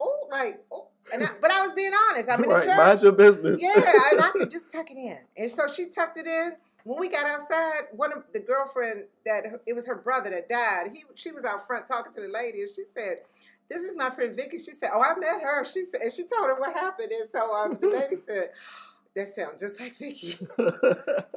"Oh, 0.00 0.28
like 0.30 0.60
oh," 0.72 0.88
and 1.12 1.24
I, 1.24 1.28
but 1.40 1.50
I 1.50 1.62
was 1.62 1.72
being 1.72 1.92
honest. 2.10 2.28
I'm 2.28 2.42
in 2.42 2.48
the 2.48 2.56
right, 2.56 2.64
church. 2.64 2.76
mind 2.76 3.02
your 3.02 3.12
business. 3.12 3.60
Yeah, 3.60 3.74
and 4.12 4.20
I 4.20 4.30
said, 4.36 4.50
just 4.50 4.70
tuck 4.70 4.90
it 4.90 4.96
in. 4.96 5.18
And 5.36 5.50
so 5.50 5.66
she 5.68 5.86
tucked 5.86 6.18
it 6.18 6.26
in. 6.26 6.52
When 6.84 6.98
we 6.98 7.08
got 7.08 7.26
outside, 7.26 7.82
one 7.92 8.12
of 8.12 8.24
the 8.32 8.40
girlfriend 8.40 9.04
that 9.26 9.60
it 9.66 9.74
was 9.74 9.86
her 9.86 9.96
brother 9.96 10.30
that 10.30 10.48
died. 10.48 10.86
He 10.92 11.04
she 11.14 11.30
was 11.30 11.44
out 11.44 11.66
front 11.66 11.86
talking 11.86 12.12
to 12.12 12.20
the 12.20 12.28
lady, 12.28 12.60
and 12.60 12.68
she 12.68 12.82
said, 12.96 13.18
"This 13.68 13.82
is 13.82 13.96
my 13.96 14.08
friend 14.10 14.34
Vicky." 14.34 14.56
She 14.56 14.72
said, 14.72 14.90
"Oh, 14.94 15.02
I 15.02 15.14
met 15.18 15.42
her." 15.42 15.64
She 15.64 15.82
said, 15.82 16.00
and 16.00 16.12
she 16.12 16.22
told 16.24 16.48
her 16.48 16.58
what 16.58 16.72
happened. 16.72 17.10
And 17.10 17.28
so 17.30 17.54
um, 17.54 17.76
the 17.80 17.88
lady 17.88 18.16
said, 18.16 18.48
"That 19.16 19.26
sounds 19.28 19.60
just 19.60 19.80
like 19.80 19.94
Vicky." 19.96 20.36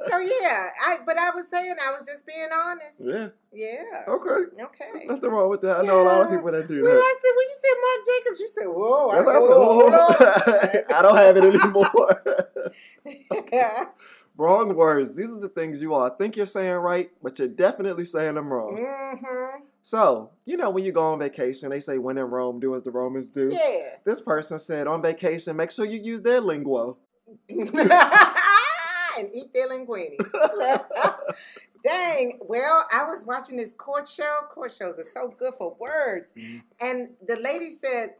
So 0.06 0.18
yeah, 0.18 0.68
I 0.86 0.98
but 1.06 1.16
I 1.16 1.30
was 1.30 1.46
saying 1.50 1.76
I 1.82 1.90
was 1.92 2.06
just 2.06 2.26
being 2.26 2.48
honest. 2.54 3.00
yeah. 3.02 3.28
Yeah. 3.52 4.02
Okay. 4.06 4.62
Okay. 4.62 5.06
Nothing 5.06 5.30
wrong 5.30 5.48
with 5.48 5.62
that. 5.62 5.78
I 5.78 5.82
know 5.82 6.02
a 6.02 6.04
lot 6.04 6.20
of 6.22 6.30
people 6.30 6.52
that 6.52 6.68
do 6.68 6.82
When 6.82 6.92
that. 6.92 6.98
I 6.98 7.16
said 7.22 7.32
when 7.36 7.48
you 7.48 7.56
said 7.62 7.76
Marc 7.86 8.06
Jacobs, 8.06 8.40
you 8.40 8.48
said, 8.48 8.66
"Whoa!" 8.68 9.08
I 9.08 9.14
That's 9.14 9.26
said, 9.26 9.38
why 9.38 9.38
I 9.86 10.66
said, 10.68 10.84
"Whoa. 10.88 10.94
I 10.98 11.02
don't 11.02 11.16
have 11.16 11.36
it 11.38 11.44
anymore. 11.44 11.90
whoa." 11.94 13.84
wrong 14.36 14.74
words. 14.74 15.14
These 15.14 15.30
are 15.30 15.40
the 15.40 15.48
things 15.48 15.80
you 15.80 15.94
all 15.94 16.10
think 16.10 16.36
you're 16.36 16.46
saying 16.46 16.74
right, 16.74 17.10
but 17.22 17.38
you're 17.38 17.48
definitely 17.48 18.04
saying 18.04 18.34
them 18.34 18.52
wrong. 18.52 18.76
mm-hmm. 18.76 19.62
So, 19.82 20.30
you 20.44 20.56
know, 20.56 20.70
when 20.70 20.84
you 20.84 20.92
go 20.92 21.12
on 21.12 21.18
vacation, 21.18 21.68
they 21.70 21.80
say, 21.80 21.98
when 21.98 22.16
in 22.18 22.24
Rome, 22.24 22.58
do 22.58 22.74
as 22.74 22.84
the 22.84 22.90
Romans 22.90 23.28
do. 23.28 23.50
Yeah. 23.52 23.96
This 24.04 24.20
person 24.20 24.58
said, 24.58 24.86
on 24.86 25.02
vacation, 25.02 25.56
make 25.56 25.70
sure 25.70 25.84
you 25.84 26.00
use 26.00 26.22
their 26.22 26.40
linguo. 26.40 26.96
and 27.48 29.28
eat 29.34 29.52
their 29.52 29.68
linguine. 29.68 30.16
Dang. 31.84 32.38
Well, 32.42 32.84
I 32.92 33.04
was 33.06 33.24
watching 33.26 33.56
this 33.56 33.74
court 33.74 34.08
show. 34.08 34.40
Court 34.50 34.72
shows 34.72 34.98
are 34.98 35.04
so 35.04 35.28
good 35.38 35.54
for 35.54 35.76
words. 35.78 36.32
Mhm. 36.36 36.62
And 36.80 37.08
the 37.26 37.36
lady 37.36 37.68
said, 37.70 38.14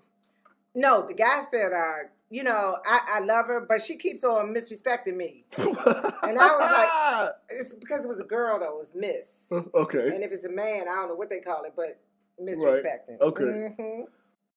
no, 0.75 1.07
the 1.07 1.15
guy 1.15 1.43
said, 1.51 1.73
uh, 1.73 2.09
you 2.31 2.43
know, 2.43 2.77
I, 2.85 3.01
I 3.15 3.21
love 3.21 3.47
her, 3.47 3.61
but 3.67 3.81
she 3.81 3.97
keeps 3.97 4.25
on 4.25 4.53
misrespecting 4.55 5.17
me. 5.17 5.45
and 5.57 5.67
I 5.79 6.57
was 6.57 6.71
like, 6.71 7.33
It's 7.51 7.75
because 7.75 8.05
it 8.05 8.09
was 8.09 8.21
a 8.21 8.25
girl, 8.25 8.59
though. 8.59 8.75
It 8.75 8.79
was 8.79 8.93
Miss. 8.95 9.47
okay. 9.75 10.09
And 10.15 10.23
if 10.25 10.33
it's 10.33 10.45
a 10.45 10.51
man, 10.51 10.83
I 10.91 10.95
don't 10.97 11.09
know 11.09 11.15
what 11.15 11.29
they 11.31 11.41
call 11.41 11.63
it, 11.65 11.73
but 11.77 11.99
misrespecting. 12.43 13.21
Okay. 13.21 13.45
Mhm. 13.45 14.05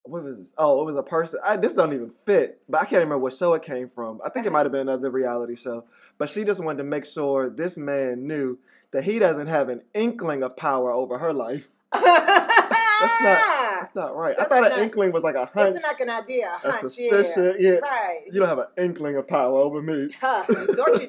What 0.08 0.24
was 0.24 0.36
this? 0.38 0.52
Oh, 0.56 0.80
it 0.80 0.84
was 0.84 0.96
a 0.96 1.02
person. 1.02 1.40
I, 1.44 1.56
this 1.56 1.74
don't 1.74 1.92
even 1.92 2.12
fit, 2.24 2.60
but 2.68 2.78
I 2.80 2.84
can't 2.84 2.94
remember 3.00 3.18
what 3.18 3.34
show 3.34 3.54
it 3.54 3.62
came 3.62 3.90
from. 3.94 4.20
I 4.24 4.30
think 4.30 4.46
it 4.46 4.52
might 4.52 4.64
have 4.64 4.72
been 4.72 4.88
another 4.88 5.10
reality 5.10 5.54
show. 5.54 5.84
But 6.16 6.28
she 6.30 6.44
just 6.44 6.62
wanted 6.62 6.78
to 6.78 6.84
make 6.84 7.04
sure 7.04 7.48
this 7.50 7.76
man 7.76 8.26
knew 8.26 8.58
that 8.92 9.04
he 9.04 9.18
doesn't 9.18 9.46
have 9.48 9.68
an 9.68 9.82
inkling 9.94 10.42
of 10.42 10.56
power 10.56 10.90
over 10.90 11.18
her 11.18 11.32
life. 11.32 11.68
That's 11.92 13.22
not. 13.22 13.38
That's 13.80 13.94
not 13.94 14.16
right. 14.16 14.36
That's 14.36 14.50
I 14.50 14.56
thought 14.56 14.70
not- 14.70 14.78
an 14.78 14.84
inkling 14.84 15.12
was 15.12 15.22
like 15.22 15.36
a 15.36 15.46
hunch, 15.46 15.74
That's 15.74 15.84
like 15.86 16.00
an 16.00 16.10
idea, 16.10 16.50
a 16.64 16.68
a 16.68 16.70
hunch, 16.72 16.80
suspicion. 16.80 17.54
Yeah. 17.60 17.72
yeah. 17.72 17.78
Right. 17.78 18.20
You 18.26 18.40
don't 18.40 18.48
have 18.48 18.58
an 18.58 18.66
inkling 18.76 19.16
of 19.16 19.28
power 19.28 19.58
over 19.60 19.80
me. 19.82 20.08
Huh, 20.20 20.44
you 20.48 20.74
thought 20.74 21.00
you 21.00 21.08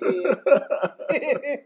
did. 1.09 1.59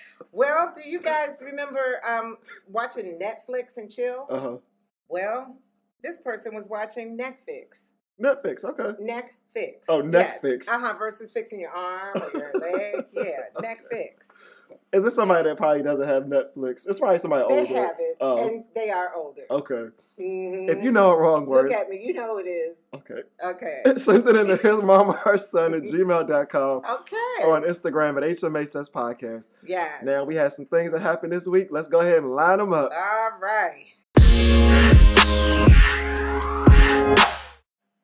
well, 0.32 0.72
do 0.74 0.88
you 0.88 1.00
guys 1.00 1.40
remember 1.40 2.00
um, 2.08 2.38
watching 2.68 3.18
Netflix 3.20 3.76
and 3.76 3.90
chill? 3.90 4.26
uh 4.28 4.40
huh. 4.40 4.56
Well, 5.08 5.56
this 6.02 6.18
person 6.20 6.54
was 6.54 6.68
watching 6.68 7.16
Netflix. 7.18 7.86
Netflix. 8.22 8.64
Okay. 8.64 8.92
Neck 9.02 9.34
fix. 9.54 9.86
Oh, 9.88 10.00
neck 10.00 10.40
fix. 10.42 10.68
Uh 10.68 10.78
huh. 10.78 10.94
Versus 10.98 11.32
fixing 11.32 11.60
your 11.60 11.70
arm 11.70 12.16
or 12.22 12.30
your 12.38 12.52
leg. 12.60 13.04
Yeah, 13.12 13.22
neck 13.60 13.80
fix. 13.90 14.28
Is 14.92 15.04
this 15.04 15.14
somebody 15.14 15.48
that 15.48 15.56
probably 15.56 15.82
doesn't 15.82 16.06
have 16.06 16.24
Netflix? 16.24 16.86
It's 16.86 16.98
probably 16.98 17.18
somebody 17.18 17.44
They 17.48 17.60
older. 17.60 17.66
They 17.68 17.74
have 17.80 17.94
it, 17.98 18.16
Oh. 18.20 18.46
and 18.46 18.64
they 18.74 18.90
are 18.90 19.12
older. 19.14 19.42
Okay. 19.50 19.86
Mhm. 20.18 20.68
If 20.68 20.84
you 20.84 20.92
know 20.92 21.12
it 21.12 21.16
wrong 21.16 21.46
words. 21.46 21.70
look 21.70 21.80
at 21.80 21.88
me, 21.88 22.02
you 22.04 22.12
know 22.12 22.36
it 22.38 22.46
is. 22.46 22.76
okay. 22.94 23.22
Okay. 23.42 23.82
Send 23.98 24.28
it 24.28 24.36
in 24.36 24.46
to 24.46 24.56
his 24.58 24.82
mama, 24.82 25.12
her 25.14 25.38
son 25.38 25.72
at 25.74 25.82
gmail.com 25.84 26.82
Okay. 26.84 27.16
or 27.46 27.56
on 27.56 27.62
Instagram 27.62 28.16
at 28.18 28.24
HMHS 28.24 28.90
Podcast. 28.90 29.48
yes. 29.64 30.02
Now, 30.02 30.24
we 30.24 30.34
had 30.34 30.52
some 30.52 30.66
things 30.66 30.92
that 30.92 31.00
happened 31.00 31.32
this 31.32 31.46
week. 31.46 31.68
Let's 31.70 31.88
go 31.88 32.00
ahead 32.00 32.18
and 32.18 32.32
line 32.34 32.58
them 32.58 32.74
up. 32.74 32.92
All 32.94 33.30
right. 33.40 33.86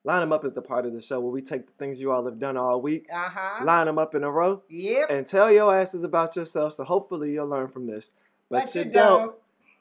Line 0.03 0.21
them 0.21 0.31
up 0.31 0.45
is 0.45 0.53
the 0.53 0.61
part 0.61 0.85
of 0.85 0.93
the 0.93 1.01
show 1.01 1.19
where 1.19 1.31
we 1.31 1.41
take 1.41 1.65
the 1.67 1.73
things 1.73 1.99
you 1.99 2.13
all 2.13 2.23
have 2.25 2.39
done 2.39 2.55
all 2.55 2.81
week, 2.81 3.07
Uh 3.13 3.27
huh. 3.29 3.65
line 3.65 3.87
them 3.87 3.97
up 3.99 4.15
in 4.15 4.23
a 4.23 4.31
row, 4.31 4.63
Yep. 4.69 5.07
and 5.09 5.27
tell 5.27 5.51
your 5.51 5.77
asses 5.77 6.05
about 6.05 6.37
yourself. 6.37 6.75
So 6.75 6.85
hopefully 6.85 7.33
you'll 7.33 7.47
learn 7.47 7.67
from 7.67 7.87
this. 7.87 8.11
But, 8.49 8.65
But 8.67 8.75
you 8.75 8.83
you 8.85 8.91
don't. 8.91 9.19
don't. 9.19 9.35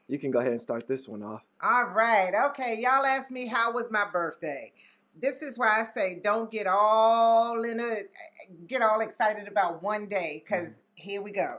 You 0.09 0.19
can 0.19 0.33
go 0.33 0.41
ahead 0.41 0.51
and 0.53 0.61
start 0.61 0.89
this 0.89 1.07
one 1.07 1.23
off. 1.23 1.43
All 1.63 1.91
right. 1.91 2.33
Okay. 2.47 2.77
Y'all 2.81 3.05
asked 3.05 3.31
me 3.31 3.47
how 3.47 3.73
was 3.73 3.89
my 3.91 4.05
birthday. 4.13 4.73
This 5.21 5.43
is 5.43 5.59
why 5.59 5.81
I 5.81 5.85
say 5.85 6.21
don't 6.23 6.51
get 6.51 6.67
all 6.67 7.63
in 7.65 7.79
a 7.81 7.97
get 8.67 8.83
all 8.83 9.01
excited 9.01 9.47
about 9.49 9.81
one 9.83 10.07
day, 10.07 10.43
because 10.45 10.69
here 10.95 11.23
we 11.23 11.31
go. 11.31 11.59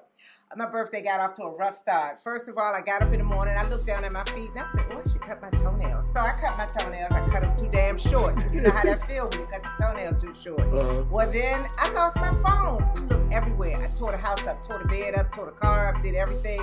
My 0.55 0.65
birthday 0.65 1.03
got 1.03 1.19
off 1.19 1.33
to 1.35 1.43
a 1.43 1.51
rough 1.51 1.75
start. 1.75 2.19
First 2.23 2.47
of 2.47 2.57
all, 2.57 2.73
I 2.73 2.81
got 2.81 3.01
up 3.01 3.11
in 3.11 3.19
the 3.19 3.25
morning, 3.25 3.55
I 3.57 3.67
looked 3.69 3.85
down 3.85 4.03
at 4.05 4.13
my 4.13 4.23
feet, 4.23 4.49
and 4.49 4.59
I 4.59 4.65
said, 4.73 4.85
"Oh, 4.91 4.97
I 4.97 5.07
should 5.07 5.21
cut 5.21 5.41
my 5.41 5.49
toenails." 5.49 6.11
So 6.13 6.21
I 6.21 6.31
cut 6.41 6.57
my 6.57 6.65
toenails. 6.65 7.11
I 7.11 7.27
cut 7.29 7.41
them 7.41 7.55
too 7.55 7.69
damn 7.69 7.97
short. 7.97 8.35
You 8.53 8.61
know 8.61 8.71
how 8.71 8.83
that 8.83 9.01
feels 9.01 9.29
when 9.31 9.41
you 9.41 9.45
cut 9.47 9.63
your 9.63 9.73
toenail 9.77 10.15
too 10.15 10.33
short. 10.33 10.61
Uh-huh. 10.61 11.03
Well, 11.11 11.31
then 11.31 11.65
I 11.77 11.91
lost 11.91 12.15
my 12.15 12.31
phone. 12.41 12.81
I 12.81 12.99
looked 13.01 13.33
everywhere. 13.33 13.75
I 13.75 13.87
tore 13.99 14.11
the 14.11 14.17
house 14.17 14.47
up, 14.47 14.65
tore 14.65 14.79
the 14.79 14.87
bed 14.87 15.15
up, 15.15 15.33
tore 15.33 15.47
the 15.47 15.51
car 15.51 15.93
up, 15.93 16.01
did 16.01 16.15
everything. 16.15 16.61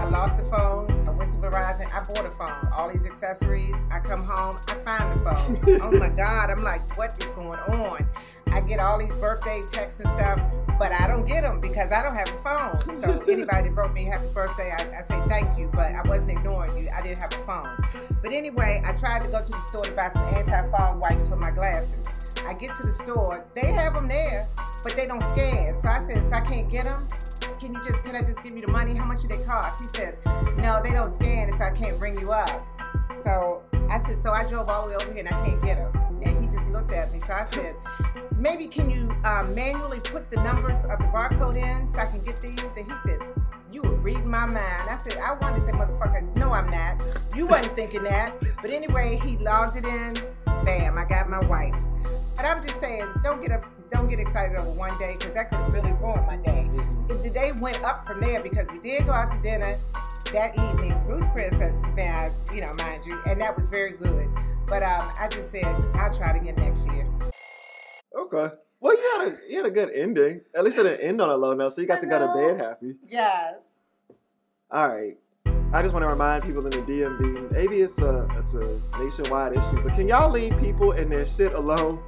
I 0.00 0.04
lost 0.04 0.38
the 0.38 0.44
phone. 0.44 1.06
I 1.06 1.10
went 1.10 1.30
to 1.32 1.38
Verizon. 1.38 1.84
I 1.92 2.02
bought 2.06 2.24
a 2.24 2.30
phone. 2.30 2.72
All 2.72 2.88
these 2.90 3.06
accessories. 3.06 3.74
I 3.92 4.00
come 4.00 4.24
home. 4.24 4.56
I 4.66 4.74
find 4.76 5.20
the 5.20 5.24
phone. 5.30 5.80
oh 5.82 5.92
my 5.92 6.08
God. 6.08 6.50
I'm 6.50 6.64
like, 6.64 6.80
what 6.96 7.10
is 7.10 7.26
going 7.36 7.60
on? 7.60 8.08
I 8.46 8.62
get 8.62 8.80
all 8.80 8.98
these 8.98 9.20
birthday 9.20 9.60
texts 9.70 10.00
and 10.00 10.08
stuff, 10.18 10.40
but 10.78 10.90
I 10.90 11.06
don't 11.06 11.26
get 11.26 11.42
them 11.42 11.60
because 11.60 11.92
I 11.92 12.02
don't 12.02 12.16
have 12.16 12.28
a 12.28 12.42
phone. 12.42 13.00
So 13.02 13.22
anybody 13.30 13.68
that 13.68 13.76
wrote 13.76 13.92
me 13.92 14.06
happy 14.06 14.24
birthday, 14.34 14.72
I, 14.72 15.00
I 15.00 15.02
say 15.02 15.20
thank 15.28 15.58
you, 15.58 15.70
but 15.74 15.92
I 15.92 16.00
wasn't 16.08 16.30
ignoring 16.30 16.74
you. 16.78 16.88
I 16.96 17.02
didn't 17.02 17.18
have 17.18 17.32
a 17.34 17.44
phone. 17.44 17.76
But 18.22 18.32
anyway, 18.32 18.80
I 18.86 18.92
tried 18.94 19.20
to 19.20 19.28
go 19.30 19.44
to 19.44 19.52
the 19.52 19.58
store 19.68 19.84
to 19.84 19.92
buy 19.92 20.08
some 20.08 20.24
anti-fog 20.34 20.98
wipes 20.98 21.28
for 21.28 21.36
my 21.36 21.50
glasses. 21.50 22.34
I 22.46 22.54
get 22.54 22.74
to 22.76 22.84
the 22.84 22.90
store, 22.90 23.44
they 23.54 23.70
have 23.72 23.92
them 23.92 24.08
there, 24.08 24.46
but 24.82 24.96
they 24.96 25.06
don't 25.06 25.22
scan. 25.24 25.78
So 25.82 25.90
I 25.90 26.02
said, 26.06 26.32
I 26.32 26.40
can't 26.40 26.70
get 26.70 26.84
them. 26.84 27.29
Can 27.60 27.74
you 27.74 27.84
just 27.84 28.02
can 28.04 28.16
I 28.16 28.20
just 28.20 28.42
give 28.42 28.56
you 28.56 28.62
the 28.62 28.72
money? 28.72 28.94
How 28.94 29.04
much 29.04 29.22
do 29.22 29.28
they 29.28 29.42
cost? 29.44 29.80
He 29.80 29.86
said, 29.88 30.16
no, 30.56 30.80
they 30.82 30.92
don't 30.92 31.10
scan, 31.10 31.50
it, 31.50 31.58
so 31.58 31.64
I 31.64 31.70
can't 31.70 31.98
bring 31.98 32.18
you 32.18 32.32
up. 32.32 32.66
So 33.22 33.62
I 33.90 33.98
said, 33.98 34.16
so 34.16 34.32
I 34.32 34.48
drove 34.48 34.68
all 34.68 34.88
the 34.88 34.96
way 34.96 35.04
over 35.04 35.12
here 35.12 35.26
and 35.26 35.34
I 35.34 35.46
can't 35.46 35.62
get 35.62 35.76
him. 35.76 35.94
And 36.22 36.42
he 36.42 36.46
just 36.46 36.68
looked 36.70 36.92
at 36.92 37.12
me. 37.12 37.18
So 37.18 37.34
I 37.34 37.42
said, 37.42 37.74
maybe 38.36 38.66
can 38.66 38.88
you 38.90 39.10
um, 39.24 39.54
manually 39.54 40.00
put 40.00 40.30
the 40.30 40.36
numbers 40.42 40.78
of 40.86 40.98
the 40.98 41.10
barcode 41.12 41.56
in 41.56 41.86
so 41.88 42.00
I 42.00 42.06
can 42.06 42.24
get 42.24 42.40
these? 42.40 42.58
And 42.76 42.86
he 42.86 42.92
said, 43.06 43.18
you 43.70 43.82
were 43.82 43.96
reading 43.96 44.30
my 44.30 44.46
mind. 44.46 44.88
I 44.88 44.98
said, 45.02 45.18
I 45.18 45.34
wanted 45.34 45.60
to 45.60 45.66
say, 45.66 45.72
motherfucker, 45.72 46.34
no, 46.36 46.50
I'm 46.52 46.70
not. 46.70 47.02
You 47.36 47.46
wasn't 47.46 47.76
thinking 47.76 48.02
that. 48.04 48.34
But 48.62 48.70
anyway, 48.70 49.20
he 49.22 49.36
logged 49.36 49.76
it 49.76 49.84
in. 49.84 50.14
Bam, 50.64 50.96
I 50.96 51.04
got 51.04 51.28
my 51.28 51.40
wipes. 51.40 52.29
But 52.40 52.56
I'm 52.56 52.62
just 52.62 52.80
saying, 52.80 53.06
don't 53.22 53.42
get 53.42 53.52
up, 53.52 53.60
don't 53.90 54.08
get 54.08 54.18
excited 54.18 54.58
over 54.58 54.70
one 54.70 54.98
day 54.98 55.14
because 55.18 55.34
that 55.34 55.50
could 55.50 55.58
have 55.58 55.74
really 55.74 55.92
ruined 55.92 56.26
my 56.26 56.38
day. 56.38 56.70
If 57.10 57.22
the 57.22 57.28
day 57.28 57.50
went 57.60 57.84
up 57.84 58.06
from 58.06 58.18
there 58.18 58.42
because 58.42 58.66
we 58.72 58.78
did 58.78 59.04
go 59.04 59.12
out 59.12 59.30
to 59.32 59.38
dinner 59.42 59.74
that 60.32 60.58
evening, 60.58 60.98
Ruth's 61.04 61.28
Chris, 61.28 61.52
man, 61.52 62.30
you 62.54 62.62
know, 62.62 62.72
mind 62.78 63.04
you, 63.04 63.20
and 63.26 63.38
that 63.42 63.54
was 63.54 63.66
very 63.66 63.92
good. 63.92 64.30
But 64.66 64.82
um, 64.82 65.06
I 65.20 65.28
just 65.30 65.52
said 65.52 65.66
I'll 65.96 66.14
try 66.14 66.30
it 66.30 66.36
again 66.40 66.54
next 66.56 66.86
year. 66.86 67.06
Okay. 68.18 68.54
Well, 68.80 68.96
you 68.96 69.10
had 69.18 69.28
a 69.28 69.36
you 69.46 69.56
had 69.58 69.66
a 69.66 69.70
good 69.70 69.90
ending. 69.94 70.40
At 70.54 70.64
least 70.64 70.78
it 70.78 70.84
didn't 70.84 71.06
end 71.06 71.20
on 71.20 71.28
a 71.28 71.36
low 71.36 71.52
note, 71.52 71.74
so 71.74 71.82
you 71.82 71.86
got 71.86 71.98
I 71.98 72.00
to 72.00 72.06
go 72.06 72.18
to 72.20 72.32
bed 72.32 72.66
happy. 72.66 72.94
Yes. 73.06 73.56
All 74.70 74.88
right. 74.88 75.18
I 75.72 75.82
just 75.82 75.94
want 75.94 76.08
to 76.08 76.12
remind 76.12 76.42
people 76.42 76.64
in 76.64 76.70
the 76.70 76.78
DMV, 76.78 77.52
maybe 77.52 77.82
it's 77.82 77.96
a 77.98 78.26
it's 78.38 78.54
a 78.54 78.98
nationwide 79.04 79.52
issue, 79.52 79.82
but 79.84 79.94
can 79.94 80.08
y'all 80.08 80.30
leave 80.30 80.58
people 80.58 80.92
and 80.92 81.12
their 81.12 81.24
shit 81.24 81.52
alone? 81.52 82.02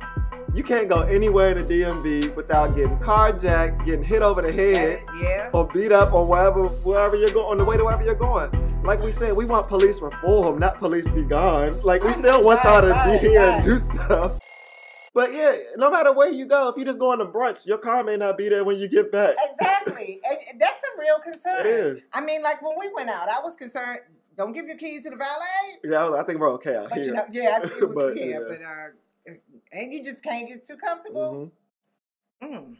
You 0.54 0.62
can't 0.62 0.86
go 0.88 1.00
anywhere 1.00 1.52
in 1.52 1.58
the 1.58 1.64
DMV 1.64 2.34
without 2.36 2.76
getting 2.76 2.96
carjacked, 2.98 3.86
getting 3.86 4.04
hit 4.04 4.20
over 4.20 4.42
the 4.42 4.52
head, 4.52 5.00
Yeah. 5.18 5.48
or 5.54 5.66
beat 5.72 5.92
up 5.92 6.12
on 6.12 6.28
wherever 6.28 6.62
wherever 6.62 7.16
you're 7.16 7.30
going 7.30 7.46
on 7.52 7.58
the 7.58 7.64
way 7.64 7.78
to 7.78 7.84
wherever 7.84 8.04
you're 8.04 8.14
going. 8.14 8.50
Like 8.84 9.00
we 9.02 9.12
said, 9.12 9.34
we 9.34 9.46
want 9.46 9.68
police 9.68 10.00
reform, 10.02 10.58
not 10.58 10.78
police 10.78 11.08
be 11.08 11.22
gone. 11.22 11.70
Like 11.84 12.02
we 12.02 12.12
still 12.12 12.42
want 12.42 12.62
y'all 12.64 12.82
to 12.82 12.92
be 13.12 13.18
here 13.28 13.40
and 13.40 13.64
do 13.64 13.78
stuff. 13.78 14.38
But 15.14 15.32
yeah, 15.32 15.56
no 15.76 15.90
matter 15.90 16.12
where 16.12 16.30
you 16.30 16.44
go, 16.46 16.68
if 16.68 16.76
you 16.76 16.84
just 16.84 16.98
going 16.98 17.18
to 17.20 17.24
brunch, 17.26 17.66
your 17.66 17.78
car 17.78 18.02
may 18.04 18.16
not 18.16 18.36
be 18.36 18.48
there 18.50 18.64
when 18.64 18.78
you 18.78 18.88
get 18.88 19.10
back. 19.12 19.36
Exactly. 19.50 20.20
and 20.50 20.60
that's 20.60 20.80
a 20.82 21.00
real 21.00 21.18
concern. 21.22 21.60
It 21.60 21.66
is. 21.66 22.00
I 22.12 22.20
mean, 22.20 22.42
like 22.42 22.60
when 22.60 22.78
we 22.78 22.90
went 22.94 23.08
out, 23.08 23.28
I 23.28 23.40
was 23.40 23.56
concerned. 23.56 24.00
Don't 24.36 24.52
give 24.54 24.66
your 24.66 24.78
keys 24.78 25.02
to 25.04 25.10
the 25.10 25.16
valet. 25.16 25.78
Yeah, 25.84 26.04
I, 26.04 26.08
was- 26.08 26.20
I 26.20 26.24
think 26.24 26.40
we're 26.40 26.50
okay 26.54 26.74
out 26.76 26.88
But 26.88 26.98
here. 26.98 27.06
you 27.08 27.12
know, 27.12 27.24
yeah, 27.30 27.58
it 27.62 27.80
was, 27.86 27.94
But, 27.94 28.16
yeah, 28.16 28.24
yeah. 28.26 28.38
but 28.48 28.56
uh, 28.62 28.88
and 29.72 29.92
you 29.92 30.04
just 30.04 30.22
can't 30.22 30.48
get 30.48 30.66
too 30.66 30.76
comfortable. 30.76 31.50
Mhm. 32.42 32.48
Mm. 32.52 32.76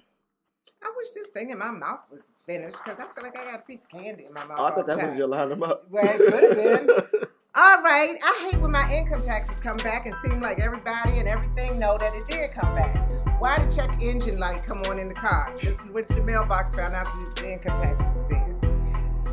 I 0.83 0.93
wish 0.97 1.11
this 1.13 1.29
thing 1.29 1.51
in 1.51 1.59
my 1.59 1.71
mouth 1.71 2.01
was 2.11 2.23
finished 2.47 2.77
because 2.85 2.99
I 3.01 3.05
feel 3.15 3.23
like 3.25 3.39
I 3.39 3.45
got 3.45 3.61
a 3.61 3.63
piece 3.63 3.81
of 3.81 3.89
candy 3.89 4.25
in 4.27 4.33
my 4.33 4.45
mouth. 4.45 4.59
Oh, 4.59 4.65
I 4.65 4.75
thought 4.75 4.87
that 4.87 5.03
was 5.03 5.17
your 5.17 5.29
line 5.29 5.53
up. 5.63 5.89
Well, 5.91 6.05
it 6.05 6.19
could 6.19 6.43
have 6.43 6.57
been. 6.57 7.29
All 7.55 7.83
right. 7.83 8.17
I 8.25 8.49
hate 8.51 8.61
when 8.61 8.71
my 8.71 8.91
income 8.93 9.21
taxes 9.25 9.61
come 9.61 9.77
back 9.79 10.07
and 10.07 10.15
seem 10.25 10.41
like 10.41 10.59
everybody 10.59 11.19
and 11.19 11.29
everything 11.29 11.79
know 11.79 11.99
that 11.99 12.13
it 12.15 12.27
did 12.27 12.53
come 12.53 12.75
back. 12.75 12.97
Why 13.41 13.59
the 13.65 13.71
check 13.71 14.01
engine 14.01 14.39
light 14.39 14.63
come 14.67 14.79
on 14.83 14.99
in 14.99 15.09
the 15.09 15.15
car? 15.15 15.55
Just 15.59 15.91
went 15.93 16.09
to 16.09 16.15
the 16.15 16.23
mailbox, 16.23 16.75
found 16.75 16.95
out 16.95 17.07
the, 17.07 17.43
the 17.43 17.53
income 17.53 17.79
taxes 17.81 18.07
was 18.15 18.31
there. 18.31 18.52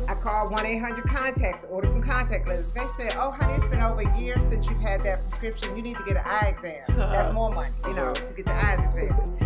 I 0.08 0.14
called 0.14 0.52
1 0.52 0.66
800 0.66 1.04
contacts 1.04 1.60
to 1.60 1.66
order 1.68 1.88
some 1.90 2.02
contact 2.02 2.48
lenses. 2.48 2.72
They 2.74 2.86
said, 2.96 3.16
Oh, 3.18 3.30
honey, 3.30 3.54
it's 3.54 3.66
been 3.66 3.80
over 3.80 4.00
a 4.00 4.18
year 4.18 4.38
since 4.40 4.68
you've 4.68 4.80
had 4.80 5.00
that 5.02 5.18
prescription. 5.18 5.76
You 5.76 5.82
need 5.82 5.98
to 5.98 6.04
get 6.04 6.16
an 6.16 6.22
eye 6.24 6.48
exam. 6.48 6.82
That's 6.96 7.32
more 7.32 7.50
money, 7.50 7.70
you 7.88 7.94
know, 7.94 8.12
to 8.12 8.34
get 8.34 8.46
the 8.46 8.54
eyes 8.54 8.84
examined. 8.84 9.36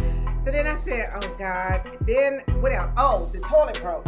So 0.44 0.50
then 0.50 0.66
I 0.66 0.74
said, 0.74 1.06
Oh, 1.14 1.34
God. 1.38 1.96
Then 2.02 2.40
what 2.60 2.72
else? 2.72 2.90
Oh, 2.96 3.30
the 3.32 3.40
toilet 3.40 3.80
broke. 3.80 4.04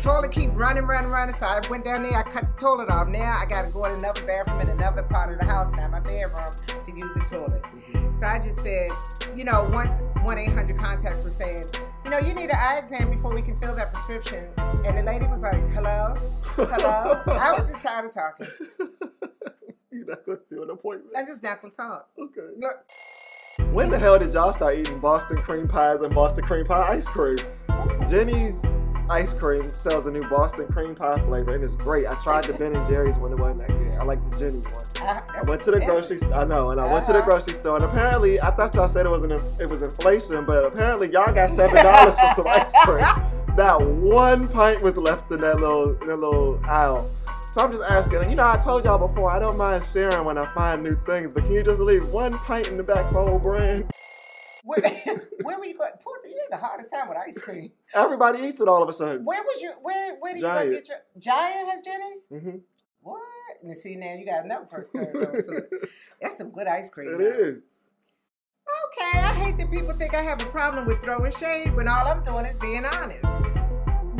toilet 0.02 0.32
keep 0.32 0.50
running, 0.54 0.84
running, 0.84 1.10
running. 1.10 1.34
So 1.34 1.46
I 1.46 1.60
went 1.70 1.84
down 1.84 2.02
there, 2.02 2.16
I 2.16 2.22
cut 2.22 2.48
the 2.48 2.54
toilet 2.54 2.90
off. 2.90 3.08
Now 3.08 3.36
I 3.40 3.46
got 3.46 3.66
to 3.66 3.72
go 3.72 3.86
in 3.86 3.92
another 3.92 4.24
bathroom 4.26 4.60
in 4.60 4.68
another 4.68 5.02
part 5.02 5.32
of 5.32 5.38
the 5.38 5.44
house 5.44 5.70
now, 5.72 5.88
my 5.88 6.00
bedroom, 6.00 6.84
to 6.84 6.92
use 6.96 7.12
the 7.14 7.20
toilet. 7.20 7.62
Mm-hmm. 7.62 8.18
So 8.20 8.26
I 8.26 8.38
just 8.38 8.60
said, 8.60 8.90
you 9.34 9.44
know, 9.44 9.64
once 9.72 10.02
1 10.22 10.38
800 10.38 10.76
contacts 10.76 11.24
was 11.24 11.34
saying, 11.34 11.64
you 12.04 12.10
know, 12.10 12.18
you 12.18 12.34
need 12.34 12.50
an 12.50 12.56
eye 12.56 12.78
exam 12.78 13.10
before 13.10 13.34
we 13.34 13.42
can 13.42 13.56
fill 13.56 13.74
that 13.76 13.92
prescription. 13.92 14.46
And 14.86 14.96
the 14.98 15.02
lady 15.02 15.26
was 15.26 15.40
like, 15.40 15.68
hello? 15.70 16.14
Hello? 16.56 17.22
I 17.26 17.52
was 17.52 17.70
just 17.70 17.82
tired 17.82 18.06
of 18.06 18.14
talking. 18.14 18.46
You're 19.92 20.06
not 20.06 20.24
going 20.24 20.38
to 20.38 20.44
do 20.54 20.62
an 20.62 20.70
appointment. 20.70 21.14
I'm 21.16 21.26
just 21.26 21.42
not 21.42 21.60
gonna 21.60 21.74
talk. 21.74 22.08
Okay. 22.18 22.48
Look, 22.58 23.72
When 23.72 23.90
the 23.90 23.98
hell 23.98 24.18
did 24.18 24.32
y'all 24.32 24.52
start 24.52 24.78
eating 24.78 25.00
Boston 25.00 25.38
cream 25.38 25.68
pies 25.68 26.00
and 26.00 26.14
Boston 26.14 26.44
cream 26.44 26.64
pie 26.64 26.92
ice 26.94 27.06
cream? 27.08 27.38
Jeni's 28.08 28.62
ice 29.10 29.38
cream 29.38 29.62
sells 29.64 30.06
a 30.06 30.10
new 30.10 30.22
Boston 30.28 30.66
cream 30.68 30.94
pie 30.94 31.18
flavor, 31.26 31.54
and 31.54 31.64
it's 31.64 31.74
great. 31.74 32.06
I 32.06 32.14
tried 32.22 32.44
the 32.44 32.52
Ben 32.54 32.74
and 32.74 32.86
Jerry's 32.88 33.16
one; 33.18 33.32
it 33.32 33.38
wasn't 33.38 33.58
that 33.66 33.68
good. 33.68 33.98
I 33.98 34.04
like 34.04 34.30
the 34.30 34.38
Jeni's 34.38 34.66
one. 34.72 34.84
I, 35.08 35.22
I 35.38 35.42
went 35.42 35.62
to 35.62 35.70
the 35.72 35.80
grocery. 35.80 36.18
St- 36.18 36.32
I 36.32 36.44
know, 36.44 36.70
and 36.70 36.80
I 36.80 36.90
went 36.92 37.06
to 37.06 37.12
the 37.12 37.18
Uh-huh. 37.18 37.26
grocery 37.26 37.54
store, 37.54 37.76
and 37.76 37.84
apparently, 37.84 38.40
I 38.40 38.50
thought 38.50 38.74
y'all 38.74 38.88
said 38.88 39.06
it 39.06 39.10
was 39.10 39.22
an 39.24 39.32
it 39.32 39.68
was 39.68 39.82
inflation, 39.82 40.44
but 40.44 40.64
apparently, 40.64 41.10
y'all 41.10 41.32
got 41.34 41.50
seven 41.50 41.82
dollars 41.84 42.18
for 42.18 42.34
some 42.42 42.46
ice 42.48 42.72
cream. 42.84 43.04
That 43.56 43.82
one 43.82 44.46
pint 44.48 44.80
was 44.80 44.96
left 44.96 45.30
in 45.32 45.40
that 45.40 45.58
little 45.58 46.00
in 46.00 46.06
that 46.06 46.16
little 46.20 46.60
aisle. 46.64 46.96
So 47.52 47.60
I'm 47.62 47.72
just 47.72 47.82
asking. 47.82 48.18
and 48.18 48.30
You 48.30 48.36
know, 48.36 48.46
I 48.46 48.56
told 48.58 48.84
y'all 48.84 48.96
before, 49.08 49.28
I 49.28 49.40
don't 49.40 49.58
mind 49.58 49.84
sharing 49.92 50.24
when 50.24 50.38
I 50.38 50.46
find 50.54 50.84
new 50.84 50.96
things, 51.04 51.32
but 51.32 51.42
can 51.42 51.52
you 51.52 51.64
just 51.64 51.80
leave 51.80 52.06
one 52.10 52.32
pint 52.38 52.68
in 52.68 52.76
the 52.76 52.84
back 52.84 53.10
for 53.12 53.26
whole 53.26 53.40
brand? 53.40 53.90
Where, 54.70 54.80
where 55.42 55.58
were 55.58 55.64
you 55.64 55.76
going? 55.76 55.90
Poor 56.00 56.22
thing, 56.22 56.30
you 56.30 56.40
had 56.48 56.56
the 56.56 56.64
hardest 56.64 56.92
time 56.92 57.08
with 57.08 57.18
ice 57.18 57.36
cream. 57.38 57.72
Everybody 57.92 58.46
eats 58.46 58.60
it 58.60 58.68
all 58.68 58.84
of 58.84 58.88
a 58.88 58.92
sudden. 58.92 59.24
Where 59.24 59.42
was 59.42 59.60
your? 59.60 59.72
Where? 59.82 60.16
Where 60.20 60.32
did 60.32 60.42
you 60.42 60.48
go 60.48 60.70
get 60.70 60.88
your? 60.88 60.98
Giant 61.18 61.68
has 61.68 61.80
Jeni's. 61.80 62.20
hmm 62.30 62.58
What? 63.00 63.20
And 63.64 63.76
see 63.76 63.96
now 63.96 64.14
you 64.14 64.24
got 64.24 64.44
another 64.44 64.66
person 64.66 64.92
turned 64.92 65.16
over 65.16 65.42
to 65.42 65.52
it. 65.56 65.70
That's 66.22 66.38
some 66.38 66.50
good 66.50 66.68
ice 66.68 66.88
cream. 66.88 67.14
It 67.14 67.18
now. 67.18 67.26
is. 67.26 67.54
Okay, 68.86 69.18
I 69.18 69.34
hate 69.34 69.56
that 69.56 69.72
people 69.72 69.92
think 69.94 70.14
I 70.14 70.22
have 70.22 70.40
a 70.40 70.46
problem 70.46 70.86
with 70.86 71.02
throwing 71.02 71.32
shade 71.32 71.74
when 71.74 71.88
all 71.88 72.06
I'm 72.06 72.22
doing 72.22 72.46
is 72.46 72.56
being 72.60 72.84
honest. 72.84 73.24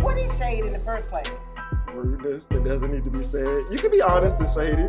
What 0.02 0.18
is 0.18 0.36
shade 0.36 0.64
in 0.64 0.72
the 0.72 0.80
first 0.80 1.10
place? 1.10 1.30
Rudeness 2.00 2.46
that 2.46 2.64
doesn't 2.64 2.92
need 2.92 3.04
to 3.04 3.10
be 3.10 3.18
said. 3.18 3.64
You 3.70 3.78
can 3.78 3.90
be 3.90 4.00
honest 4.00 4.38
and 4.40 4.48
shady. 4.48 4.88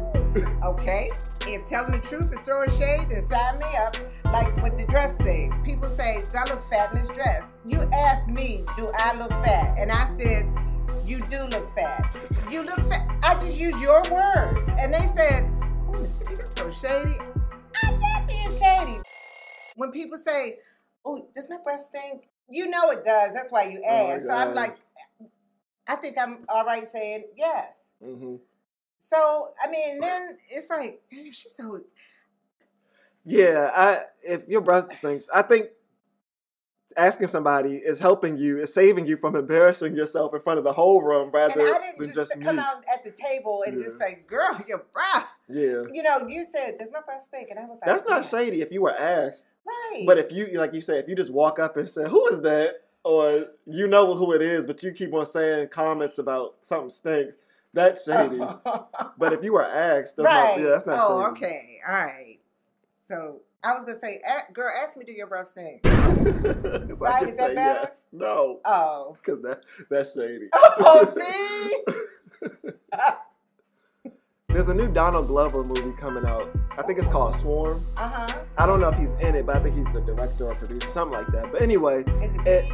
Okay, 0.64 1.10
if 1.48 1.68
telling 1.68 1.92
the 1.92 2.00
truth 2.00 2.32
is 2.32 2.40
throwing 2.42 2.70
shade, 2.70 3.10
then 3.10 3.22
sign 3.22 3.60
me 3.60 3.66
up. 3.86 3.96
Like 4.32 4.56
with 4.64 4.78
the 4.78 4.86
dress 4.86 5.18
thing, 5.18 5.52
people 5.66 5.90
say, 5.90 6.22
"Do 6.32 6.38
I 6.38 6.46
look 6.50 6.64
fat 6.70 6.94
in 6.94 7.00
this 7.00 7.10
dress?" 7.10 7.52
You 7.66 7.82
asked 7.94 8.30
me, 8.30 8.64
"Do 8.78 8.90
I 8.98 9.14
look 9.18 9.32
fat?" 9.44 9.78
And 9.78 9.92
I 9.92 10.06
said, 10.06 10.46
"You 11.06 11.20
do 11.30 11.44
look 11.52 11.74
fat. 11.76 12.16
You 12.50 12.64
look 12.64 12.80
fat." 12.86 13.06
I 13.24 13.34
just 13.36 13.60
used 13.60 13.80
your 13.82 14.02
words, 14.04 14.72
and 14.80 14.94
they 14.94 15.06
said, 15.08 15.50
"Oh, 15.88 15.92
Vicky, 15.92 16.36
that's 16.36 16.56
so 16.56 16.72
shady." 16.72 17.18
I'm 17.84 18.00
not 18.00 18.26
being 18.26 18.48
shady. 18.50 19.00
When 19.76 19.92
people 19.92 20.18
say, 20.18 20.60
"Oh, 21.04 21.28
does 21.36 21.50
my 21.50 21.58
breath 21.62 21.82
stink?" 21.82 22.30
You 22.48 22.68
know 22.70 22.90
it 22.90 23.04
does. 23.06 23.34
That's 23.34 23.52
why 23.52 23.64
you 23.64 23.82
Oh 23.86 24.12
ask. 24.12 24.26
so 24.26 24.32
I'm 24.34 24.54
like, 24.54 24.76
I 25.92 25.96
think 25.96 26.18
I'm 26.18 26.46
all 26.48 26.66
right 26.66 26.88
saying 26.88 27.26
yes. 27.36 27.78
hmm 28.02 28.36
So 29.00 29.50
I 29.64 29.70
mean, 29.70 30.00
then 30.00 30.38
it's 30.50 30.70
like, 30.70 31.02
damn, 31.12 31.26
she's 31.34 31.54
so. 31.56 31.82
Yeah, 33.26 33.70
I 33.76 34.04
if 34.24 34.48
your 34.48 34.62
brother 34.62 34.94
thinks, 34.96 35.28
I 35.34 35.42
think 35.42 35.68
asking 36.98 37.28
somebody 37.28 37.76
is 37.76 38.00
helping 38.00 38.38
you, 38.38 38.60
is 38.60 38.74
saving 38.74 39.06
you 39.08 39.16
from 39.18 39.36
embarrassing 39.36 39.96
yourself 39.96 40.34
in 40.34 40.42
front 40.42 40.58
of 40.58 40.64
the 40.64 40.74
whole 40.74 41.02
room 41.02 41.30
rather 41.32 41.54
And 41.60 41.62
I 41.76 41.80
didn't 41.80 41.98
than 42.00 42.08
just, 42.14 42.32
just 42.32 42.42
come 42.42 42.58
me. 42.58 42.62
out 42.64 42.84
at 42.92 43.04
the 43.04 43.12
table 43.12 43.64
and 43.66 43.80
just 43.80 43.98
say, 44.00 44.24
"Girl, 44.28 44.60
your 44.68 44.86
breath." 44.94 45.38
Yeah. 45.48 45.84
You 45.92 46.04
know, 46.04 46.28
you 46.28 46.46
said, 46.50 46.78
"Does 46.78 46.90
my 46.92 47.02
breath 47.02 47.24
stink?" 47.26 47.50
And 47.50 47.60
I 47.60 47.64
was 47.66 47.80
like, 47.82 47.86
That's 47.86 48.06
not 48.08 48.22
"Yes." 48.24 48.32
shady 48.32 48.62
if 48.62 48.72
you 48.72 48.82
were 48.82 48.96
asked. 48.96 49.48
right? 49.66 50.04
But 50.08 50.18
if 50.18 50.32
you 50.32 50.48
like 50.54 50.74
you 50.74 50.82
said, 50.82 51.04
if 51.04 51.08
you 51.10 51.16
just 51.16 51.32
walk 51.32 51.60
up 51.60 51.78
and 51.78 51.90
say, 51.90 52.08
Who 52.10 52.28
is 52.28 52.42
that? 52.42 52.82
Or 53.04 53.46
you 53.66 53.88
know 53.88 54.14
who 54.14 54.34
it 54.34 54.42
is, 54.42 54.66
but 54.66 54.84
you 54.84 54.92
keep 54.92 55.14
on 55.14 55.26
saying 55.26 55.70
comments 55.70 56.20
about 56.20 56.56
something 56.62 56.90
stinks, 56.92 57.38
that's 57.74 58.06
shady. 58.06 58.38
but 59.18 59.34
if 59.34 59.44
you 59.44 59.54
were 59.54 59.66
asked, 59.66 60.18
that's 60.18 60.26
right? 60.26 60.58
not 60.58 60.64
yeah, 60.64 60.70
that's 60.70 60.86
not 60.86 61.00
oh, 61.02 61.34
shady. 61.34 61.46
okay, 61.46 61.80
all 61.88 61.96
right. 61.96 62.38
So 63.08 63.42
I 63.64 63.74
was 63.74 63.86
gonna 63.86 64.00
say, 64.00 64.22
"Girl, 64.54 64.72
ask 64.84 64.96
me, 64.98 65.04
do 65.06 65.12
your 65.12 65.28
breath 65.28 65.48
stink?" 65.48 65.82
Right, 67.00 67.28
is 67.28 67.38
that 67.38 67.56
better? 67.56 67.80
yes. 67.84 68.06
No, 68.12 68.60
Oh, 68.66 69.18
because 69.26 69.42
that 69.44 69.64
that's 69.90 70.14
shady. 70.14 70.50
oh, 70.54 71.12
see. 71.16 72.52
There's 74.54 74.68
a 74.68 74.74
new 74.74 74.88
Donald 74.90 75.28
Glover 75.28 75.64
movie 75.64 75.96
coming 75.98 76.26
out. 76.26 76.50
I 76.78 76.82
think 76.84 77.00
it's 77.00 77.08
called 77.08 77.34
Swarm. 77.36 77.78
Uh 77.98 78.10
huh. 78.10 78.38
I 78.58 78.66
don't 78.66 78.82
know 78.82 78.90
if 78.90 78.98
he's 79.00 79.12
in 79.22 79.34
it, 79.36 79.46
but 79.46 79.56
I 79.56 79.60
think 79.64 79.78
he's 79.78 79.92
the 79.94 80.02
director 80.02 80.46
or 80.46 80.56
producer, 80.56 80.90
something 80.92 81.18
like 81.18 81.28
that. 81.28 81.52
But 81.54 81.62
anyway, 81.62 82.04
It- 82.22 82.48
it, 82.48 82.74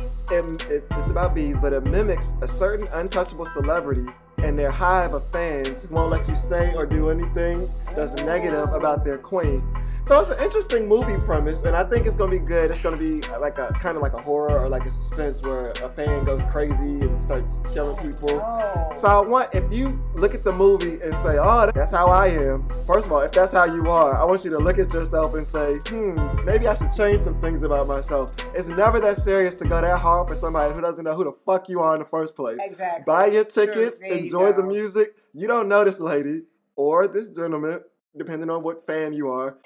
it, 0.71 0.83
it's 0.91 1.09
about 1.09 1.35
bees, 1.35 1.55
but 1.61 1.73
it 1.73 1.83
mimics 1.83 2.33
a 2.41 2.47
certain 2.47 2.87
untouchable 2.93 3.45
celebrity 3.45 4.05
and 4.39 4.57
their 4.57 4.71
hive 4.71 5.13
of 5.13 5.23
fans 5.29 5.83
who 5.83 5.93
won't 5.95 6.09
let 6.11 6.27
you 6.27 6.35
say 6.35 6.73
or 6.75 6.85
do 6.85 7.09
anything 7.09 7.57
that's 7.95 8.15
negative 8.23 8.69
about 8.73 9.03
their 9.05 9.17
queen. 9.17 9.61
So 10.07 10.21
it's 10.21 10.29
an 10.29 10.41
interesting 10.41 10.87
movie 10.87 11.17
premise, 11.25 11.63
and 11.63 11.75
I 11.75 11.83
think 11.83 12.07
it's 12.07 12.15
gonna 12.15 12.31
be 12.31 12.39
good. 12.39 12.71
It's 12.71 12.81
gonna 12.81 12.95
be 12.95 13.19
like 13.41 13.57
a 13.57 13.73
kind 13.81 13.97
of 13.97 14.01
like 14.01 14.13
a 14.13 14.21
horror 14.21 14.57
or 14.57 14.69
like 14.69 14.85
a 14.85 14.89
suspense 14.89 15.43
where 15.43 15.71
a 15.83 15.89
fan 15.89 16.23
goes 16.23 16.45
crazy 16.45 17.01
and 17.01 17.21
starts 17.21 17.59
killing 17.73 17.97
people. 17.97 18.39
Oh. 18.39 18.93
So 18.95 19.09
I 19.09 19.19
want 19.19 19.53
if 19.53 19.69
you 19.69 20.01
look 20.15 20.33
at 20.33 20.45
the 20.45 20.53
movie 20.53 21.01
and 21.03 21.13
say, 21.15 21.37
"Oh, 21.37 21.69
that's 21.75 21.91
how 21.91 22.07
I 22.07 22.27
am." 22.27 22.69
First 22.87 23.07
of 23.07 23.11
all, 23.11 23.19
if 23.19 23.33
that's 23.33 23.51
how 23.51 23.65
you 23.65 23.89
are, 23.89 24.17
I 24.17 24.23
want 24.23 24.45
you 24.45 24.51
to 24.51 24.59
look 24.59 24.79
at 24.79 24.93
yourself 24.93 25.35
and 25.35 25.45
say, 25.45 25.75
"Hmm, 25.89 26.45
maybe 26.45 26.69
I 26.69 26.75
should 26.75 26.93
change 26.93 27.23
some 27.23 27.41
things 27.41 27.63
about 27.63 27.89
myself." 27.89 28.33
It's 28.55 28.69
never 28.69 29.01
that 29.01 29.17
serious 29.17 29.55
to 29.55 29.65
go 29.65 29.81
that 29.81 29.99
hard 29.99 30.29
for 30.29 30.35
somebody 30.35 30.73
who 30.73 30.79
doesn't 30.79 31.03
know 31.03 31.15
who 31.15 31.25
the 31.25 31.33
fuck 31.45 31.67
you 31.67 31.81
are 31.81 31.95
in 31.95 31.99
the 31.99 32.07
first 32.07 32.33
place. 32.33 32.59
exactly. 32.61 33.03
Buy 33.05 33.25
your 33.25 33.43
tickets, 33.43 33.99
you 33.99 34.13
enjoy 34.13 34.53
the 34.53 34.63
music. 34.63 35.15
You 35.33 35.47
don't 35.47 35.67
know 35.67 35.83
this 35.83 35.99
lady 35.99 36.43
or 36.77 37.09
this 37.09 37.27
gentleman, 37.27 37.81
depending 38.17 38.49
on 38.49 38.63
what 38.63 38.87
fan 38.87 39.11
you 39.11 39.27
are. 39.31 39.57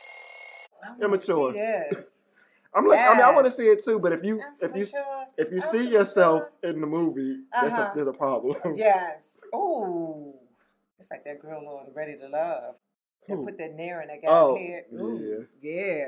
Immature. 1.02 1.54
this. 1.54 1.94
I'm 2.74 2.88
like, 2.88 3.00
I 3.00 3.12
mean, 3.14 3.22
I 3.22 3.32
want 3.34 3.46
to 3.48 3.52
see 3.52 3.68
it 3.68 3.84
too, 3.84 4.00
but 4.00 4.14
if 4.14 4.24
you 4.24 4.42
if 4.62 4.76
you 4.76 4.86
if 5.38 5.52
you 5.52 5.60
see 5.62 5.90
yourself 5.90 6.44
in 6.64 6.80
the 6.80 6.88
movie, 6.88 7.40
that's 7.52 7.74
Uh-huh. 7.74 7.90
a, 7.92 7.96
there's 7.96 8.08
a 8.08 8.14
problem. 8.14 8.56
Yes. 8.76 9.24
Ooh. 9.54 10.34
It's 11.00 11.12
like 11.12 11.26
that 11.26 11.42
girl 11.42 11.68
on 11.68 11.94
Ready 11.94 12.16
to 12.18 12.28
Love. 12.30 12.76
That 13.28 13.36
Who? 13.36 13.44
put 13.46 13.58
that 13.58 13.74
nair 13.76 14.02
in 14.02 14.08
that 14.08 14.22
guy's 14.22 14.30
Oh, 14.32 14.56
head. 14.56 14.84
Ooh. 14.94 15.48
yeah. 15.62 16.08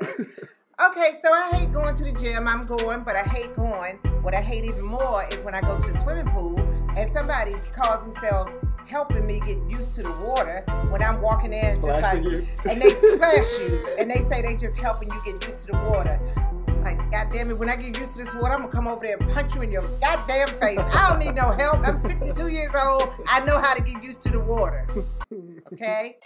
Yeah. 0.80 0.86
okay, 0.88 1.10
so 1.22 1.32
I 1.32 1.50
hate 1.56 1.72
going 1.72 1.94
to 1.96 2.04
the 2.04 2.12
gym. 2.12 2.48
I'm 2.48 2.64
going, 2.66 3.04
but 3.04 3.14
I 3.16 3.22
hate 3.22 3.54
going. 3.54 3.96
What 4.22 4.34
I 4.34 4.40
hate 4.40 4.64
even 4.64 4.84
more 4.84 5.24
is 5.30 5.42
when 5.44 5.54
I 5.54 5.60
go 5.60 5.78
to 5.78 5.86
the 5.92 5.98
swimming 5.98 6.26
pool 6.32 6.58
and 6.96 7.12
somebody 7.12 7.52
calls 7.76 8.04
themselves 8.06 8.52
helping 8.88 9.26
me 9.26 9.40
get 9.40 9.58
used 9.68 9.94
to 9.96 10.02
the 10.02 10.24
water 10.28 10.64
when 10.90 11.02
I'm 11.02 11.20
walking 11.20 11.52
in 11.52 11.82
just 11.82 12.02
like 12.02 12.24
you. 12.24 12.42
and 12.70 12.80
they 12.80 12.90
splash 12.90 13.58
you 13.58 13.96
and 13.98 14.10
they 14.10 14.20
say 14.20 14.42
they 14.42 14.56
just 14.56 14.76
helping 14.78 15.08
you 15.08 15.20
get 15.24 15.46
used 15.46 15.60
to 15.66 15.72
the 15.72 15.78
water. 15.90 16.20
Like, 16.82 16.98
goddamn 17.10 17.50
it, 17.50 17.58
when 17.58 17.70
I 17.70 17.76
get 17.76 17.98
used 17.98 18.12
to 18.12 18.18
this 18.24 18.34
water, 18.34 18.52
I'm 18.54 18.60
gonna 18.60 18.72
come 18.72 18.86
over 18.86 19.02
there 19.04 19.16
and 19.18 19.30
punch 19.30 19.54
you 19.54 19.62
in 19.62 19.72
your 19.72 19.84
goddamn 20.00 20.48
face. 20.60 20.78
I 20.78 21.08
don't 21.08 21.18
need 21.18 21.34
no 21.34 21.50
help. 21.52 21.86
I'm 21.86 21.96
62 21.96 22.48
years 22.48 22.70
old. 22.74 23.08
I 23.26 23.40
know 23.40 23.58
how 23.58 23.72
to 23.74 23.82
get 23.82 24.02
used 24.02 24.22
to 24.24 24.30
the 24.30 24.40
water. 24.40 24.86
Okay? 25.72 26.18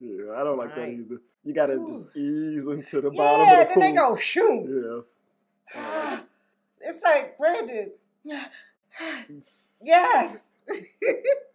Yeah, 0.00 0.32
I 0.36 0.42
don't 0.44 0.56
like 0.56 0.74
that 0.74 0.80
Right. 0.80 0.92
either. 1.00 1.20
You 1.44 1.52
gotta 1.54 1.74
Ooh. 1.74 2.02
just 2.04 2.16
ease 2.16 2.66
into 2.66 3.00
the 3.02 3.10
bottom 3.10 3.46
Yeah, 3.46 3.60
of 3.60 3.68
the 3.68 3.74
then 3.80 3.80
they 3.80 3.92
go 3.92 4.16
shoot. 4.16 5.04
Yeah. 5.74 6.18
It's 6.80 7.02
like 7.02 7.36
Brandon. 7.38 7.92
Yes. 9.82 10.38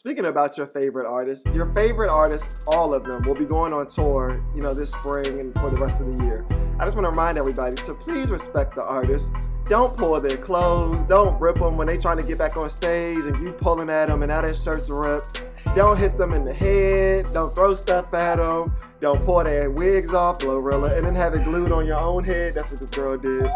Speaking 0.00 0.24
about 0.24 0.56
your 0.56 0.66
favorite 0.68 1.06
artists, 1.06 1.44
your 1.52 1.70
favorite 1.74 2.10
artists, 2.10 2.64
all 2.66 2.94
of 2.94 3.04
them, 3.04 3.22
will 3.24 3.34
be 3.34 3.44
going 3.44 3.74
on 3.74 3.86
tour, 3.86 4.42
you 4.54 4.62
know, 4.62 4.72
this 4.72 4.90
spring 4.90 5.38
and 5.40 5.52
for 5.56 5.68
the 5.68 5.76
rest 5.76 6.00
of 6.00 6.06
the 6.06 6.24
year. 6.24 6.42
I 6.78 6.86
just 6.86 6.96
want 6.96 7.04
to 7.04 7.10
remind 7.10 7.36
everybody 7.36 7.76
to 7.76 7.92
please 7.92 8.30
respect 8.30 8.76
the 8.76 8.82
artists. 8.82 9.28
Don't 9.66 9.94
pull 9.98 10.18
their 10.18 10.38
clothes. 10.38 11.02
Don't 11.06 11.38
rip 11.38 11.58
them 11.58 11.76
when 11.76 11.86
they 11.86 11.98
trying 11.98 12.16
to 12.16 12.26
get 12.26 12.38
back 12.38 12.56
on 12.56 12.70
stage 12.70 13.26
and 13.26 13.44
you 13.44 13.52
pulling 13.52 13.90
at 13.90 14.06
them 14.06 14.22
and 14.22 14.30
now 14.30 14.40
their 14.40 14.54
shirts 14.54 14.88
ripped. 14.88 15.44
Don't 15.76 15.98
hit 15.98 16.16
them 16.16 16.32
in 16.32 16.46
the 16.46 16.54
head. 16.54 17.26
Don't 17.34 17.54
throw 17.54 17.74
stuff 17.74 18.14
at 18.14 18.36
them. 18.36 18.74
Don't 19.02 19.22
pull 19.26 19.44
their 19.44 19.70
wigs 19.70 20.14
off, 20.14 20.38
Glorilla, 20.38 20.96
and 20.96 21.04
then 21.04 21.14
have 21.14 21.34
it 21.34 21.44
glued 21.44 21.72
on 21.72 21.84
your 21.84 22.00
own 22.00 22.24
head. 22.24 22.54
That's 22.54 22.70
what 22.70 22.80
this 22.80 22.88
girl 22.88 23.18
did. 23.18 23.50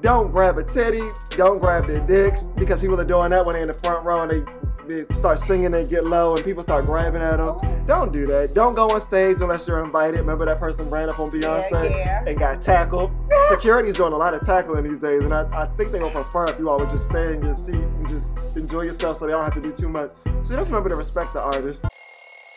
Don't 0.00 0.32
grab 0.32 0.58
a 0.58 0.64
titty. 0.64 1.06
Don't 1.36 1.60
grab 1.60 1.86
their 1.86 2.00
dicks 2.00 2.42
because 2.42 2.80
people 2.80 3.00
are 3.00 3.04
doing 3.04 3.30
that 3.30 3.46
when 3.46 3.52
they're 3.52 3.62
in 3.62 3.68
the 3.68 3.74
front 3.74 4.04
row 4.04 4.22
and 4.22 4.32
they, 4.32 4.52
they 4.88 5.04
start 5.14 5.38
singing 5.40 5.74
and 5.74 5.88
get 5.90 6.04
low 6.04 6.34
and 6.36 6.44
people 6.44 6.62
start 6.62 6.86
grabbing 6.86 7.22
at 7.22 7.36
them. 7.38 7.58
Don't 7.86 8.12
do 8.12 8.26
that. 8.26 8.52
Don't 8.54 8.74
go 8.74 8.90
on 8.90 9.00
stage 9.00 9.40
unless 9.40 9.66
you're 9.68 9.84
invited. 9.84 10.18
Remember 10.18 10.44
that 10.46 10.58
person 10.58 10.88
ran 10.90 11.08
up 11.08 11.18
on 11.20 11.30
Beyonce 11.30 11.70
Yeah, 11.70 11.84
yeah. 11.84 12.24
and 12.26 12.38
got 12.38 12.60
tackled. 12.60 13.10
Security's 13.50 13.94
doing 13.94 14.12
a 14.12 14.16
lot 14.16 14.34
of 14.34 14.42
tackling 14.42 14.84
these 14.84 14.98
days, 15.00 15.20
and 15.20 15.32
I, 15.32 15.42
I 15.52 15.66
think 15.76 15.90
they're 15.90 16.00
gonna 16.00 16.12
prefer 16.12 16.46
if 16.48 16.58
you 16.58 16.68
all 16.68 16.78
would 16.78 16.90
just 16.90 17.08
stay 17.08 17.34
in 17.34 17.42
your 17.44 17.54
seat 17.54 17.74
and 17.74 18.08
just 18.08 18.56
enjoy 18.56 18.82
yourself 18.82 19.18
so 19.18 19.26
they 19.26 19.32
don't 19.32 19.44
have 19.44 19.54
to 19.54 19.60
do 19.60 19.72
too 19.72 19.88
much. 19.88 20.10
So 20.44 20.56
just 20.56 20.68
remember 20.70 20.88
to 20.88 20.96
respect 20.96 21.32
the 21.32 21.42
artist. 21.42 21.84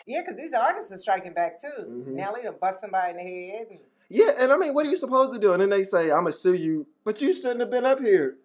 Yeah, 0.06 0.22
because 0.22 0.36
these 0.36 0.52
artists 0.52 0.90
are 0.92 0.98
striking 0.98 1.32
back 1.34 1.60
too. 1.60 1.68
Mhm. 1.86 2.06
Nelly 2.14 2.42
done 2.42 2.54
bust 2.60 2.80
somebody 2.80 3.10
in 3.10 3.16
the 3.16 3.22
head. 3.22 3.66
And, 3.70 3.80
Yeah, 4.08 4.32
and 4.36 4.52
I 4.52 4.56
mean, 4.56 4.74
what 4.74 4.84
are 4.86 4.90
you 4.90 4.96
supposed 4.96 5.32
to 5.34 5.38
do? 5.38 5.52
And 5.52 5.62
then 5.62 5.70
they 5.70 5.84
say, 5.84 6.10
I'm 6.10 6.24
gonna 6.24 6.32
sue 6.32 6.54
you, 6.54 6.86
but 7.04 7.20
you 7.20 7.32
shouldn't 7.32 7.60
have 7.60 7.70
been 7.70 7.84
up 7.86 8.00
here. 8.00 8.38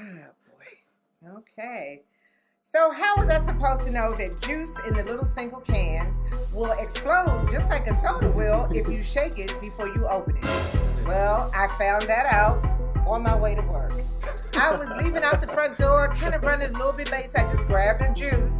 oh 0.00 0.04
boy. 1.22 1.38
Okay. 1.38 2.02
So 2.72 2.90
how 2.90 3.16
was 3.18 3.28
I 3.28 3.38
supposed 3.38 3.84
to 3.84 3.92
know 3.92 4.14
that 4.14 4.40
juice 4.40 4.72
in 4.88 4.96
the 4.96 5.04
little 5.04 5.26
single 5.26 5.60
cans 5.60 6.22
will 6.54 6.72
explode 6.80 7.50
just 7.50 7.68
like 7.68 7.86
a 7.86 7.92
soda 7.92 8.30
will 8.30 8.66
if 8.74 8.88
you 8.88 9.02
shake 9.02 9.38
it 9.38 9.60
before 9.60 9.88
you 9.88 10.08
open 10.08 10.38
it? 10.38 10.44
Well, 11.06 11.50
I 11.54 11.66
found 11.78 12.08
that 12.08 12.24
out 12.32 12.64
on 13.06 13.24
my 13.24 13.36
way 13.36 13.54
to 13.54 13.60
work. 13.60 13.92
I 14.56 14.74
was 14.74 14.90
leaving 14.92 15.22
out 15.22 15.42
the 15.42 15.48
front 15.48 15.76
door, 15.76 16.14
kind 16.16 16.34
of 16.34 16.42
running 16.44 16.70
a 16.70 16.72
little 16.72 16.94
bit 16.94 17.10
late, 17.10 17.28
so 17.28 17.42
I 17.42 17.46
just 17.46 17.66
grabbed 17.66 18.08
the 18.08 18.14
juice 18.14 18.56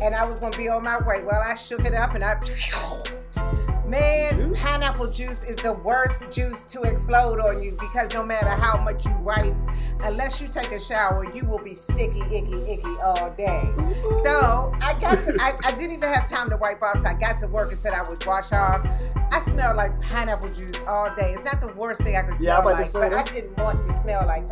and 0.00 0.14
I 0.14 0.24
was 0.24 0.38
gonna 0.38 0.56
be 0.56 0.68
on 0.68 0.84
my 0.84 0.98
way. 0.98 1.24
Well, 1.24 1.42
I 1.44 1.56
shook 1.56 1.84
it 1.84 1.94
up 1.94 2.14
and 2.14 2.22
I 2.22 2.34
Man, 3.86 4.48
Juice? 4.48 4.60
pineapple 4.60 5.10
juice 5.12 5.44
is 5.44 5.56
the 5.56 5.72
worst 5.72 6.24
juice 6.30 6.62
to 6.64 6.82
explode 6.82 7.38
on 7.38 7.62
you 7.62 7.76
because 7.80 8.12
no 8.12 8.24
matter 8.24 8.48
how 8.48 8.76
much 8.82 9.04
you 9.06 9.16
wipe, 9.22 9.54
unless 10.02 10.40
you 10.40 10.48
take 10.48 10.72
a 10.72 10.80
shower, 10.80 11.32
you 11.32 11.44
will 11.44 11.60
be 11.62 11.72
sticky, 11.74 12.20
icky, 12.22 12.72
icky 12.72 12.94
all 13.04 13.30
day. 13.36 13.62
So 14.24 14.72
I 14.82 14.96
got 15.00 15.22
to, 15.24 15.36
I, 15.40 15.56
I 15.64 15.70
didn't 15.72 15.92
even 15.96 16.12
have 16.12 16.28
time 16.28 16.50
to 16.50 16.56
wipe 16.56 16.82
off, 16.82 16.98
so 16.98 17.04
I 17.06 17.14
got 17.14 17.38
to 17.40 17.46
work 17.46 17.68
and 17.70 17.78
said 17.78 17.92
I 17.92 18.02
would 18.08 18.24
wash 18.26 18.52
off. 18.52 18.84
I 19.30 19.38
smelled 19.40 19.76
like 19.76 20.00
pineapple 20.02 20.48
juice 20.48 20.72
all 20.88 21.14
day. 21.14 21.32
It's 21.32 21.44
not 21.44 21.60
the 21.60 21.72
worst 21.74 22.02
thing 22.02 22.16
I 22.16 22.22
could 22.22 22.36
smell 22.36 22.62
to 22.62 22.68
like, 22.68 22.92
but 22.92 23.12
I 23.14 23.22
didn't 23.24 23.56
want 23.58 23.82
to 23.82 24.00
smell 24.00 24.26
like. 24.26 24.44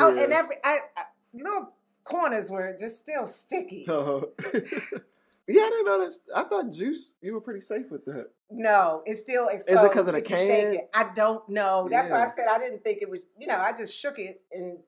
Oh, 0.00 0.12
Yeah. 0.12 0.24
and 0.24 0.32
every 0.32 0.56
I, 0.64 0.78
I 0.96 1.02
little 1.32 1.72
corners 2.02 2.50
were 2.50 2.76
just 2.78 2.98
still 2.98 3.26
sticky. 3.26 3.86
Oh. 3.88 4.30
yeah, 5.46 5.62
I 5.62 5.70
didn't 5.70 5.84
know 5.86 6.04
this. 6.04 6.20
I 6.34 6.44
thought 6.44 6.70
juice. 6.72 7.14
You 7.20 7.34
were 7.34 7.40
pretty 7.40 7.60
safe 7.60 7.90
with 7.90 8.04
that. 8.06 8.30
No, 8.50 9.02
it's 9.04 9.20
still 9.20 9.48
explodes. 9.48 9.92
'cause 9.94 10.06
of 10.08 10.12
the 10.14 10.20
you 10.20 10.26
shake 10.36 10.64
can? 10.64 10.74
it. 10.74 10.90
I 10.94 11.10
don't 11.14 11.48
know. 11.48 11.88
That's 11.90 12.10
why 12.10 12.24
I 12.26 12.28
said 12.36 12.46
I 12.50 12.58
didn't 12.58 12.82
think 12.84 13.02
it 13.02 13.10
was. 13.10 13.20
You 13.38 13.46
know, 13.48 13.58
I 13.58 13.72
just 13.72 13.94
shook 13.94 14.18
it 14.18 14.42
and. 14.52 14.78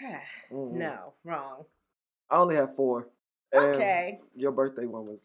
Mhm. 0.52 0.72
no, 0.72 1.14
wrong. 1.24 1.64
I 2.30 2.36
only 2.38 2.54
have 2.54 2.76
four. 2.76 3.08
Okay. 3.52 4.20
Your 4.34 4.52
birthday 4.52 4.86
one 4.86 5.04
was 5.06 5.20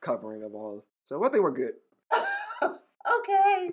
covering 0.00 0.42
of 0.42 0.54
all. 0.54 0.84
So 1.04 1.22
I 1.24 1.28
think 1.28 1.42
we're 1.42 1.50
good. 1.50 1.74
okay. 2.62 3.72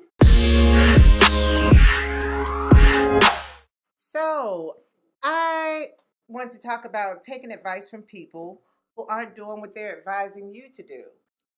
So 3.96 4.78
I 5.24 5.88
want 6.28 6.52
to 6.54 6.60
talk 6.60 6.86
about 6.86 7.24
taking 7.24 7.52
advice 7.52 7.90
from 7.90 8.02
people 8.04 8.62
who 8.96 9.06
aren't 9.08 9.36
doing 9.36 9.62
what 9.62 9.74
they're 9.74 9.98
advising 9.98 10.54
you 10.54 10.70
to 10.74 10.84
do. 10.84 11.04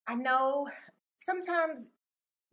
I 0.08 0.16
know 0.16 0.68
sometimes 1.18 1.90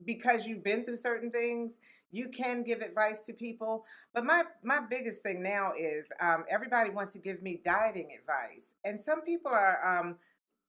because 0.05 0.47
you've 0.47 0.65
been 0.65 0.85
through 0.85 0.97
certain 0.97 1.31
things, 1.31 1.79
you 2.11 2.29
can 2.29 2.63
give 2.63 2.81
advice 2.81 3.23
to 3.27 3.33
people. 3.33 3.85
But 4.15 4.25
my 4.25 4.43
my 4.63 4.81
biggest 4.89 5.23
thing 5.23 5.43
now 5.43 5.73
is 5.79 6.07
um, 6.21 6.45
everybody 6.51 6.91
wants 6.91 7.13
to 7.13 7.19
give 7.19 7.43
me 7.43 7.61
dieting 7.65 8.11
advice, 8.19 8.75
and 8.85 9.01
some 9.01 9.23
people 9.23 9.51
are 9.51 10.01
um, 10.01 10.17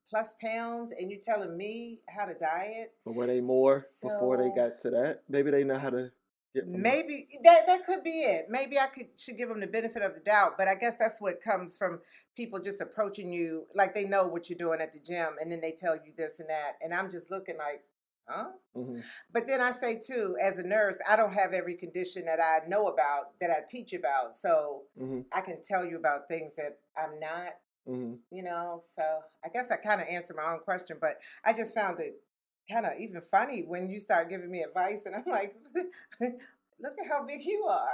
plus 0.09 0.35
pounds, 0.41 0.93
and 0.97 1.09
you're 1.09 1.21
telling 1.23 1.57
me 1.57 1.99
how 2.09 2.25
to 2.25 2.33
diet. 2.33 2.93
But 3.05 3.15
were 3.15 3.27
they 3.27 3.41
more 3.41 3.85
before 4.01 4.37
they 4.37 4.49
got 4.55 4.79
to 4.81 4.89
that? 4.91 5.23
Maybe 5.29 5.51
they 5.51 5.63
know 5.63 5.77
how 5.77 5.89
to 5.89 6.11
Maybe 6.55 7.27
that 7.43 7.65
that 7.65 7.85
could 7.85 8.03
be 8.03 8.21
it. 8.21 8.45
Maybe 8.49 8.77
I 8.79 8.87
could 8.87 9.07
should 9.17 9.37
give 9.37 9.49
them 9.49 9.59
the 9.59 9.67
benefit 9.67 10.03
of 10.03 10.13
the 10.13 10.19
doubt, 10.19 10.53
but 10.57 10.67
I 10.67 10.75
guess 10.75 10.95
that's 10.95 11.19
what 11.19 11.41
comes 11.41 11.75
from 11.75 12.01
people 12.35 12.59
just 12.59 12.81
approaching 12.81 13.31
you 13.31 13.65
like 13.73 13.95
they 13.95 14.03
know 14.03 14.27
what 14.27 14.49
you're 14.49 14.57
doing 14.57 14.79
at 14.81 14.93
the 14.93 14.99
gym, 14.99 15.35
and 15.39 15.51
then 15.51 15.61
they 15.61 15.71
tell 15.71 15.95
you 15.95 16.13
this 16.15 16.39
and 16.39 16.49
that, 16.49 16.73
and 16.81 16.93
I'm 16.93 17.09
just 17.09 17.31
looking 17.31 17.57
like, 17.57 17.83
huh? 18.27 18.51
Mhm. 18.75 19.03
But 19.31 19.47
then 19.47 19.61
I 19.61 19.71
say 19.71 19.99
too, 19.99 20.37
as 20.41 20.59
a 20.59 20.63
nurse, 20.63 20.97
I 21.09 21.15
don't 21.15 21.33
have 21.33 21.53
every 21.53 21.75
condition 21.75 22.25
that 22.25 22.39
I 22.39 22.67
know 22.67 22.87
about 22.87 23.39
that 23.39 23.49
I 23.49 23.61
teach 23.67 23.93
about, 23.93 24.35
so 24.35 24.83
Mhm. 24.99 25.25
I 25.31 25.41
can 25.41 25.61
tell 25.63 25.83
you 25.85 25.97
about 25.97 26.27
things 26.27 26.53
that 26.55 26.79
I'm 26.95 27.19
not. 27.19 27.53
Mhm. 27.87 28.19
You 28.29 28.43
know, 28.43 28.81
so 28.95 29.23
I 29.43 29.49
guess 29.49 29.69
I 29.71 29.75
kind 29.77 29.99
of 30.01 30.07
answered 30.07 30.37
my 30.37 30.53
own 30.53 30.59
question, 30.61 30.97
but 31.01 31.17
I 31.43 31.51
just 31.51 31.73
found 31.75 31.99
it 31.99 32.21
kind 32.69 32.85
of 32.85 32.93
even 32.99 33.21
funny 33.21 33.63
when 33.67 33.89
you 33.89 33.99
start 33.99 34.29
giving 34.29 34.49
me 34.51 34.61
advice, 34.61 35.05
and 35.05 35.15
I'm 35.15 35.23
like, 35.27 35.55
look 36.19 36.93
at 36.99 37.07
how 37.09 37.25
big 37.25 37.43
you 37.43 37.65
are. 37.69 37.89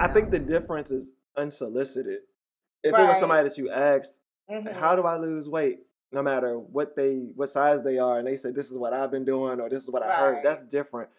I 0.00 0.08
think 0.12 0.30
the 0.30 0.38
difference 0.38 0.90
is 0.90 1.10
unsolicited. 1.36 2.20
If 2.82 2.94
it 2.94 2.98
was 3.02 3.18
somebody 3.18 3.48
that 3.48 3.58
you 3.58 3.70
asked, 3.70 4.20
Mhm. 4.50 4.72
how 4.72 4.96
do 4.96 5.02
I 5.02 5.16
lose 5.16 5.48
weight? 5.48 5.80
No 6.10 6.22
matter 6.22 6.58
what 6.58 6.96
they 6.96 7.16
what 7.34 7.50
size 7.50 7.82
they 7.82 7.98
are, 7.98 8.18
and 8.18 8.26
they 8.26 8.36
say 8.36 8.50
this 8.50 8.70
is 8.70 8.78
what 8.78 8.94
I've 8.94 9.10
been 9.10 9.26
doing 9.26 9.60
or 9.60 9.68
this 9.68 9.82
is 9.82 9.90
what 9.90 10.02
I 10.02 10.16
heard, 10.16 10.42
that's 10.42 10.62
different. 10.62 11.10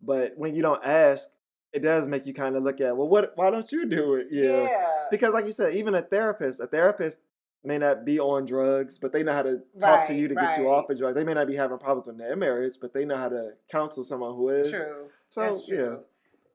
But 0.00 0.32
when 0.36 0.54
you 0.54 0.62
don't 0.62 0.82
ask, 0.82 1.28
it 1.74 1.80
does 1.80 2.06
make 2.06 2.24
you 2.24 2.32
kind 2.32 2.56
of 2.56 2.62
look 2.62 2.80
at 2.80 2.96
well, 2.96 3.06
what? 3.08 3.32
Why 3.36 3.50
don't 3.50 3.70
you 3.70 3.84
do 3.84 4.14
it? 4.14 4.28
yeah. 4.30 4.68
Because 5.10 5.34
like 5.34 5.44
you 5.44 5.52
said, 5.52 5.74
even 5.74 5.94
a 5.94 6.00
therapist, 6.00 6.60
a 6.60 6.66
therapist 6.66 7.18
may 7.64 7.78
not 7.78 8.04
be 8.04 8.20
on 8.20 8.44
drugs, 8.44 8.98
but 8.98 9.12
they 9.12 9.22
know 9.22 9.32
how 9.32 9.42
to 9.42 9.60
talk 9.80 10.06
to 10.08 10.14
you 10.14 10.28
to 10.28 10.34
get 10.34 10.58
you 10.58 10.68
off 10.68 10.90
of 10.90 10.98
drugs. 10.98 11.14
They 11.14 11.24
may 11.24 11.34
not 11.34 11.46
be 11.46 11.56
having 11.56 11.78
problems 11.78 12.08
in 12.08 12.16
their 12.16 12.36
marriage, 12.36 12.74
but 12.80 12.92
they 12.92 13.04
know 13.04 13.16
how 13.16 13.28
to 13.28 13.52
counsel 13.70 14.04
someone 14.04 14.34
who 14.34 14.50
is. 14.50 14.70
True. 14.70 15.08
So 15.30 15.40
That's 15.40 15.68
yeah. 15.68 15.76
true. 15.76 16.00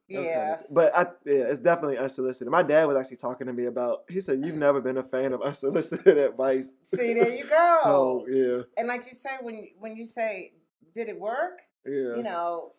Yeah. 0.07 0.21
kinda- 0.21 0.65
but 0.71 0.95
I, 0.95 1.01
yeah, 1.25 1.43
it's 1.43 1.59
definitely 1.59 1.97
unsolicited. 1.97 2.49
My 2.49 2.63
dad 2.63 2.85
was 2.85 2.97
actually 2.97 3.17
talking 3.17 3.47
to 3.47 3.53
me 3.53 3.65
about. 3.65 4.03
He 4.09 4.21
said 4.21 4.43
you've 4.43 4.55
never 4.55 4.81
been 4.81 4.97
a 4.97 5.03
fan 5.03 5.33
of 5.33 5.41
unsolicited 5.41 6.17
advice. 6.29 6.73
See, 6.83 7.13
there 7.13 7.35
you 7.35 7.45
go. 7.45 7.79
so 7.83 8.25
yeah, 8.29 8.61
and 8.77 8.87
like 8.87 9.05
you 9.05 9.13
say, 9.13 9.31
when 9.41 9.55
you, 9.55 9.67
when 9.77 9.95
you 9.95 10.05
say, 10.05 10.53
"Did 10.95 11.09
it 11.09 11.19
work?" 11.19 11.61
yeah. 11.85 12.15
You 12.15 12.23
know, 12.23 12.73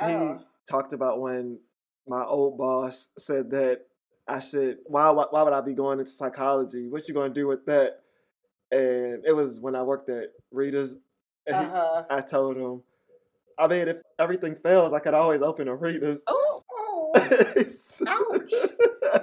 uh, 0.00 0.08
he 0.08 0.14
oh, 0.14 0.40
talked 0.68 0.92
about 0.92 1.20
when 1.20 1.58
my 2.08 2.24
old 2.24 2.58
boss 2.58 3.10
said 3.18 3.50
that 3.50 3.82
I 4.26 4.40
should. 4.40 4.78
Why? 4.84 5.10
Why, 5.10 5.26
why 5.30 5.42
would 5.42 5.52
I 5.52 5.60
be 5.60 5.74
going 5.74 5.98
into 5.98 6.10
psychology? 6.10 6.88
What 6.88 7.06
you 7.08 7.14
gonna 7.14 7.34
do 7.34 7.46
with 7.46 7.66
that? 7.66 8.00
And 8.70 9.24
it 9.24 9.34
was 9.34 9.58
when 9.58 9.74
I 9.74 9.82
worked 9.82 10.08
at. 10.08 10.30
And 11.46 11.56
uh-huh. 11.56 12.04
I 12.08 12.20
told 12.20 12.56
him, 12.56 12.82
I 13.58 13.66
mean, 13.66 13.88
if 13.88 14.00
everything 14.18 14.54
fails, 14.54 14.92
I 14.92 15.00
could 15.00 15.14
always 15.14 15.42
open 15.42 15.68
a 15.68 15.74
Rita's. 15.74 16.22
Oh, 16.26 16.62
oh, 16.72 17.12
Ouch! 18.06 18.52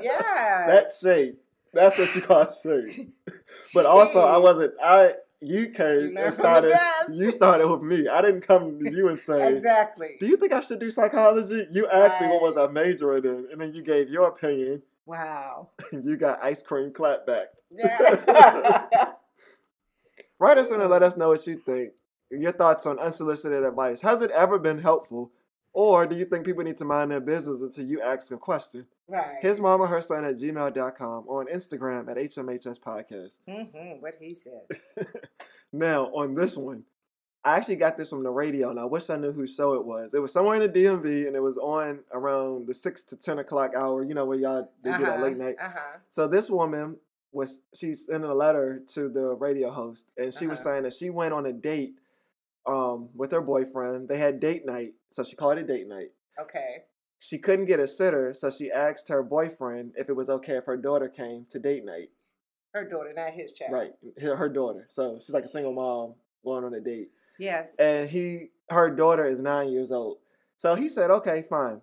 Yeah, 0.02 0.66
That's 0.68 1.00
shade. 1.00 1.38
That's 1.74 1.98
what 1.98 2.14
you 2.16 2.22
call 2.22 2.52
shade. 2.52 3.12
But 3.74 3.86
also, 3.86 4.22
I 4.22 4.38
wasn't. 4.38 4.74
I 4.82 5.14
you 5.42 5.60
You 5.60 5.70
came 5.70 6.16
learn 6.16 6.18
and 6.18 6.34
started. 6.34 6.78
You 7.12 7.32
started 7.32 7.68
with 7.68 7.82
me. 7.82 8.08
I 8.08 8.22
didn't 8.22 8.42
come 8.42 8.80
to 8.80 8.92
you 8.92 9.08
and 9.08 9.20
say, 9.20 9.50
exactly. 9.50 10.18
"Do 10.20 10.28
you 10.28 10.38
think 10.38 10.54
I 10.54 10.62
should 10.62 10.80
do 10.80 10.92
psychology?" 10.92 11.68
You 11.72 11.88
asked 11.88 12.22
me 12.22 12.28
what 12.28 12.42
was 12.42 12.58
I 12.58 12.68
majoring 12.68 13.24
in, 13.26 13.48
and 13.52 13.60
then 13.60 13.74
you 13.74 13.82
gave 13.82 14.10
your 14.10 14.28
opinion. 14.28 14.84
Wow. 15.10 15.70
You 15.92 16.18
got 16.18 16.44
ice 16.44 16.62
cream 16.62 16.92
clapback. 16.92 17.46
Yeah. 17.72 18.86
Write 20.40 20.60
us 20.60 20.70
in 20.70 20.80
and 20.80 20.90
let 20.90 21.02
us 21.02 21.18
know 21.18 21.30
what 21.30 21.46
you 21.48 21.60
think. 21.66 21.94
Your 22.30 22.52
thoughts 22.52 22.86
on 22.86 23.00
unsolicited 23.00 23.64
advice. 23.64 24.02
Has 24.02 24.22
it 24.22 24.30
ever 24.30 24.60
been 24.60 24.80
helpful? 24.80 25.32
Or 25.74 26.06
do 26.06 26.16
you 26.16 26.26
think 26.26 26.46
people 26.46 26.64
need 26.64 26.78
to 26.78 26.86
mind 26.86 27.10
their 27.10 27.20
business 27.20 27.60
until 27.60 27.86
you 27.86 28.02
ask 28.02 28.32
a 28.32 28.38
question? 28.38 28.86
right. 29.08 29.38
His 29.42 29.60
mama, 29.60 29.88
her 29.88 30.02
son 30.02 30.26
at 30.26 30.38
gmail.com 30.38 31.24
or 31.26 31.42
on 31.42 31.48
Instagram 31.48 32.08
at 32.10 32.18
HMHS 32.18 32.80
Podcast. 32.80 33.38
Mm-hmm, 33.48 34.02
what 34.02 34.16
he 34.20 34.34
said. 34.36 34.62
Now, 35.72 36.06
on 36.06 36.34
this 36.34 36.58
one, 36.58 36.84
I 37.46 37.56
actually 37.56 37.78
got 37.78 37.98
this 37.98 38.10
from 38.10 38.24
the 38.24 38.30
radio, 38.30 38.70
and 38.70 38.80
I 38.80 38.84
wish 38.86 39.10
I 39.10 39.16
knew 39.16 39.32
whose 39.32 39.56
show 39.56 39.74
it 39.74 39.86
was. 39.86 40.12
It 40.14 40.20
was 40.20 40.34
somewhere 40.34 40.62
in 40.62 40.62
the 40.62 40.80
DMV, 40.80 41.26
and 41.28 41.36
it 41.36 41.42
was 41.42 41.58
on 41.58 42.00
around 42.14 42.68
the 42.68 42.74
6 42.74 43.04
to 43.04 43.16
10 43.16 43.40
o'clock 43.40 43.72
hour, 43.76 44.04
you 44.04 44.14
know, 44.14 44.26
where 44.26 44.38
y'all 44.38 44.70
they 44.84 44.92
do 44.98 45.06
that 45.06 45.22
late 45.22 45.38
night. 45.38 45.56
Uh-huh. 45.62 45.98
So 46.10 46.28
this 46.28 46.50
woman 46.50 46.98
was 47.32 47.62
she's 47.74 48.08
sending 48.08 48.30
a 48.30 48.34
letter 48.34 48.82
to 48.94 49.08
the 49.08 49.22
radio 49.36 49.72
host, 49.72 50.08
and 50.18 50.34
she 50.34 50.48
was 50.48 50.60
Uh-huh. 50.60 50.70
saying 50.72 50.84
that 50.84 50.94
she 50.94 51.10
went 51.10 51.34
on 51.34 51.46
a 51.46 51.54
date 51.54 51.96
um, 52.66 53.10
with 53.16 53.32
her 53.32 53.42
boyfriend. 53.42 54.10
They 54.10 54.18
had 54.18 54.40
date 54.42 54.66
night, 54.66 54.96
so 55.12 55.24
she 55.24 55.36
called 55.38 55.58
it 55.60 55.68
date 55.68 55.88
night. 55.88 56.12
Okay. 56.40 56.84
She 57.20 57.38
couldn't 57.38 57.66
get 57.66 57.80
a 57.80 57.88
sitter, 57.88 58.34
so 58.34 58.50
she 58.52 58.70
asked 58.72 59.08
her 59.10 59.24
boyfriend 59.24 59.94
if 59.98 60.10
it 60.10 60.14
was 60.16 60.30
okay 60.30 60.58
if 60.58 60.66
her 60.66 60.78
daughter 60.78 61.08
came 61.10 61.46
to 61.52 61.60
date 61.60 61.86
night. 61.86 62.10
Her 62.74 62.84
daughter, 62.88 63.12
not 63.16 63.32
his 63.34 63.52
child. 63.54 63.72
Right, 63.72 63.92
her 64.22 64.50
daughter. 64.50 64.88
So 64.90 65.20
she's 65.22 65.32
like 65.34 65.46
a 65.46 65.50
single 65.50 65.74
mom 65.74 66.16
going 66.44 66.64
on 66.64 66.74
a 66.74 66.80
date, 66.80 67.10
Yes. 67.40 67.72
and 67.80 68.10
he 68.10 68.50
her 68.70 68.90
daughter 68.92 69.26
is 69.26 69.40
nine 69.40 69.70
years 69.72 69.92
old. 69.92 70.18
So 70.58 70.76
he 70.76 70.90
said, 70.90 71.10
okay, 71.10 71.44
fine. 71.50 71.82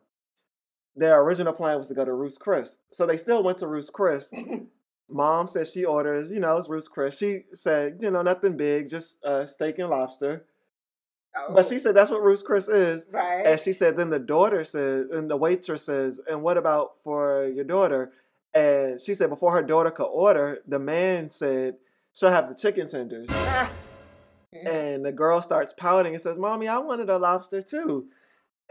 Their 0.94 1.20
original 1.22 1.52
plan 1.52 1.78
was 1.78 1.88
to 1.88 1.94
go 1.94 2.04
to 2.04 2.12
Ruth's 2.12 2.38
Chris, 2.38 2.78
so 2.92 3.07
they 3.07 3.16
still 3.16 3.42
went 3.42 3.59
to 3.59 3.66
Ruth's 3.66 3.90
Chris. 3.90 4.30
Mom 5.09 5.46
said 5.46 5.68
she 5.68 5.84
orders, 5.84 6.30
you 6.30 6.40
know, 6.40 6.57
it's 6.57 6.68
Ruth's 6.68 6.88
Chris. 6.88 7.16
She 7.16 7.44
said, 7.54 7.98
you 8.00 8.11
know, 8.11 8.22
nothing 8.22 8.57
big, 8.57 8.88
just 8.90 9.24
uh, 9.24 9.46
steak 9.46 9.78
and 9.78 9.88
lobster. 9.90 10.44
oh, 11.36 11.54
But 11.54 11.66
she 11.66 11.78
said 11.78 11.94
that's 11.94 12.11
what 12.11 12.22
Ruth's 12.22 12.42
Chris 12.42 12.66
is. 12.68 13.07
right. 13.12 13.46
And 13.46 13.61
she 13.61 13.72
said, 13.72 13.96
then 13.96 14.11
the 14.11 14.18
daughter 14.18 14.64
says, 14.64 15.07
and 15.12 15.30
the 15.30 15.36
waitress 15.36 15.84
says, 15.84 16.18
and 16.28 16.42
what 16.42 16.57
about 16.57 16.94
for 17.04 17.46
your 17.46 17.64
daughter? 17.64 18.12
And 18.54 19.00
she 19.00 19.14
said, 19.14 19.28
before 19.30 19.52
her 19.52 19.62
daughter 19.62 19.90
could 19.92 20.07
order, 20.07 20.59
the 20.66 20.78
man 20.78 21.30
said, 21.30 21.76
she'll 22.12 22.30
have 22.30 22.48
the 22.48 22.54
chicken 22.54 22.88
tenders. 22.88 23.28
And 24.66 25.04
the 25.04 25.12
girl 25.12 25.42
starts 25.42 25.72
pouting 25.72 26.14
and 26.14 26.22
says, 26.22 26.36
Mommy, 26.38 26.68
I 26.68 26.78
wanted 26.78 27.09
a 27.11 27.18
lobster 27.18 27.62
too. 27.62 28.07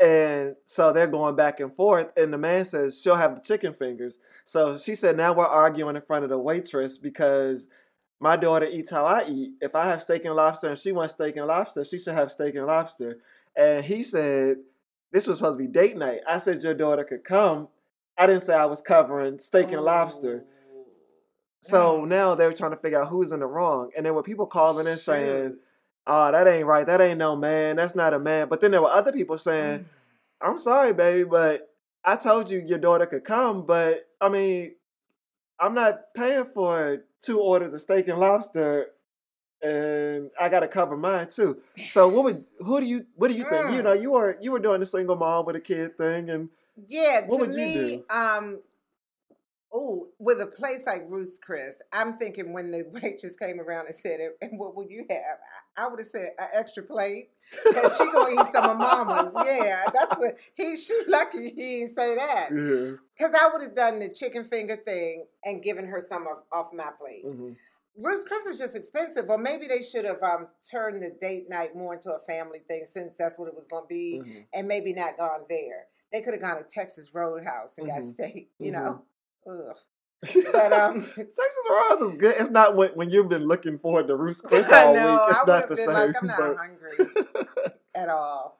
And 0.01 0.55
so 0.65 0.91
they're 0.91 1.07
going 1.07 1.35
back 1.35 1.59
and 1.61 1.73
forth. 1.75 2.11
And 2.17 2.33
the 2.33 2.37
man 2.37 2.65
says, 2.65 3.01
She'll 3.01 3.15
have 3.15 3.35
the 3.35 3.41
chicken 3.41 3.73
fingers. 3.73 4.19
So 4.45 4.77
she 4.77 4.95
said, 4.95 5.15
Now 5.17 5.33
we're 5.33 5.45
arguing 5.45 5.95
in 5.95 6.01
front 6.01 6.23
of 6.23 6.29
the 6.29 6.37
waitress 6.37 6.97
because 6.97 7.67
my 8.19 8.35
daughter 8.37 8.65
eats 8.65 8.89
how 8.89 9.05
I 9.05 9.25
eat. 9.27 9.51
If 9.61 9.75
I 9.75 9.85
have 9.85 10.01
steak 10.01 10.25
and 10.25 10.35
lobster 10.35 10.67
and 10.69 10.77
she 10.77 10.91
wants 10.91 11.13
steak 11.13 11.35
and 11.37 11.47
lobster, 11.47 11.85
she 11.85 11.99
should 11.99 12.13
have 12.13 12.31
steak 12.31 12.55
and 12.55 12.65
lobster. 12.65 13.19
And 13.55 13.85
he 13.85 14.03
said, 14.03 14.57
This 15.11 15.27
was 15.27 15.37
supposed 15.37 15.59
to 15.59 15.63
be 15.65 15.71
date 15.71 15.95
night. 15.95 16.19
I 16.27 16.39
said, 16.39 16.61
Your 16.61 16.73
daughter 16.73 17.05
could 17.05 17.23
come. 17.23 17.69
I 18.17 18.27
didn't 18.27 18.43
say 18.43 18.53
I 18.55 18.65
was 18.65 18.81
covering 18.81 19.39
steak 19.39 19.71
and 19.71 19.81
lobster. 19.81 20.43
So 21.61 21.99
Mm. 21.99 22.07
now 22.07 22.35
they 22.35 22.45
were 22.45 22.53
trying 22.53 22.71
to 22.71 22.77
figure 22.77 23.01
out 23.01 23.09
who's 23.09 23.31
in 23.31 23.39
the 23.39 23.47
wrong. 23.47 23.91
And 23.95 24.05
there 24.05 24.13
were 24.13 24.23
people 24.23 24.45
calling 24.45 24.87
in 24.87 24.97
saying, 24.97 25.49
Shoot. 25.51 25.61
Oh, 26.07 26.31
that 26.31 26.47
ain't 26.47 26.65
right. 26.65 26.85
That 26.85 27.01
ain't 27.01 27.17
no 27.19 27.35
man. 27.35 27.75
That's 27.77 27.95
not 27.95 28.13
a 28.13 28.19
man. 28.19 28.47
But 28.47 28.61
then 28.61 28.71
there 28.71 28.81
were 28.81 28.89
other 28.91 29.11
people 29.11 29.37
saying, 29.37 29.79
Mm. 29.79 29.85
I'm 30.41 30.59
sorry, 30.59 30.93
baby, 30.93 31.23
but 31.23 31.69
I 32.03 32.17
told 32.17 32.49
you 32.51 32.59
your 32.59 32.77
daughter 32.77 33.05
could 33.05 33.23
come, 33.23 33.65
but 33.65 34.05
I 34.21 34.29
mean, 34.29 34.73
I'm 35.59 35.73
not 35.73 36.13
paying 36.15 36.45
for 36.53 37.05
two 37.21 37.39
orders 37.39 37.73
of 37.73 37.81
steak 37.81 38.07
and 38.09 38.19
lobster, 38.19 38.87
and 39.61 40.29
I 40.39 40.49
got 40.49 40.59
to 40.59 40.67
cover 40.67 40.97
mine 40.97 41.29
too. 41.29 41.61
So 41.91 42.07
what 42.09 42.25
would 42.25 42.45
who 42.59 42.79
do 42.81 42.85
you 42.85 43.05
what 43.15 43.29
do 43.29 43.33
you 43.35 43.45
think? 43.45 43.71
You 43.71 43.81
Mm. 43.81 43.83
know, 43.85 43.93
you 43.93 44.11
were 44.11 44.37
you 44.41 44.51
were 44.51 44.59
doing 44.59 44.81
the 44.81 44.85
single 44.85 45.15
mom 45.15 45.45
with 45.45 45.55
a 45.55 45.61
kid 45.61 45.97
thing, 45.97 46.29
and 46.29 46.49
Yeah, 46.87 47.21
What 47.25 47.37
to 47.37 47.41
would 47.45 47.55
you 47.55 47.65
me, 47.65 47.73
do? 47.73 48.05
um, 48.15 48.59
oh, 49.75 50.07
with 50.19 50.39
a 50.39 50.45
place 50.45 50.83
like 50.85 51.01
Ruth's 51.09 51.37
Chris, 51.37 51.75
I'm 51.91 52.13
thinking 52.13 52.53
when 52.53 52.71
the 52.71 52.85
waitress 52.93 53.35
came 53.35 53.59
around 53.59 53.87
and 53.87 53.95
said, 53.95 54.19
"And 54.41 54.57
what 54.57 54.75
would 54.75 54.89
you 54.89 55.05
have?" 55.09 55.37
I 55.77 55.87
would 55.87 55.99
have 55.99 56.07
said 56.07 56.29
an 56.39 56.47
extra 56.53 56.81
plate 56.81 57.29
because 57.69 57.95
she 57.97 58.09
gonna 58.09 58.33
eat 58.33 58.47
some 58.51 58.69
of 58.69 58.77
Mama's. 58.77 59.37
Yeah, 59.45 59.85
that's 59.93 60.13
what 60.15 60.35
he. 60.55 60.77
She 60.77 60.99
lucky 61.07 61.49
he 61.49 61.79
didn't 61.81 61.89
say 61.95 62.15
that 62.15 62.49
yeah, 62.51 62.95
because 63.17 63.33
I 63.39 63.49
would 63.51 63.61
have 63.61 63.75
done 63.75 63.99
the 63.99 64.09
chicken 64.09 64.45
finger 64.45 64.77
thing 64.77 65.25
and 65.43 65.61
given 65.61 65.85
her 65.87 66.01
some 66.07 66.25
of, 66.27 66.37
off 66.53 66.73
my 66.73 66.89
plate. 66.99 67.23
hmm 67.25 67.51
Ruth's 67.97 68.25
Chris 68.25 68.45
is 68.45 68.59
just 68.59 68.75
expensive, 68.75 69.29
or 69.29 69.37
maybe 69.37 69.67
they 69.67 69.81
should 69.81 70.03
have 70.03 70.21
um, 70.21 70.47
turned 70.69 71.01
the 71.01 71.11
date 71.21 71.49
night 71.49 71.77
more 71.77 71.93
into 71.93 72.11
a 72.11 72.19
family 72.27 72.59
thing 72.67 72.83
since 72.85 73.15
that's 73.17 73.39
what 73.39 73.47
it 73.47 73.55
was 73.55 73.67
going 73.67 73.83
to 73.83 73.87
be 73.87 74.19
hmm 74.21 74.39
and 74.53 74.67
maybe 74.67 74.91
not 74.93 75.17
gone 75.17 75.41
there. 75.49 75.85
They 76.11 76.21
could 76.21 76.33
have 76.33 76.41
gone 76.41 76.57
to 76.57 76.63
Texas 76.69 77.13
Roadhouse 77.13 77.77
and 77.77 77.87
got 77.87 77.99
Mhm. 77.99 78.13
steak, 78.13 78.49
you 78.59 78.71
Mhm. 78.71 78.73
know. 78.73 79.05
Ugh. 79.47 79.75
But 80.51 80.73
um, 80.73 81.01
Texas 81.15 81.37
Ross 81.69 82.01
is 82.01 82.15
good. 82.15 82.35
It's 82.39 82.49
not 82.49 82.75
when, 82.75 82.89
when 82.91 83.09
you've 83.09 83.29
been 83.29 83.47
looking 83.47 83.77
forward 83.77 84.07
to 84.07 84.15
Ruth's 84.15 84.41
Chris 84.47 84.71
all 84.71 84.93
know. 84.95 85.11
week. 85.11 85.19
It's 85.29 85.39
I 85.39 85.43
not 85.59 85.69
the 85.69 85.75
been 85.75 85.85
same. 85.85 85.93
like, 85.93 86.15
I'm 86.21 86.27
not 86.27 86.37
but- 86.39 86.57
hungry 86.57 87.25
at 87.95 88.09
all. 88.09 88.59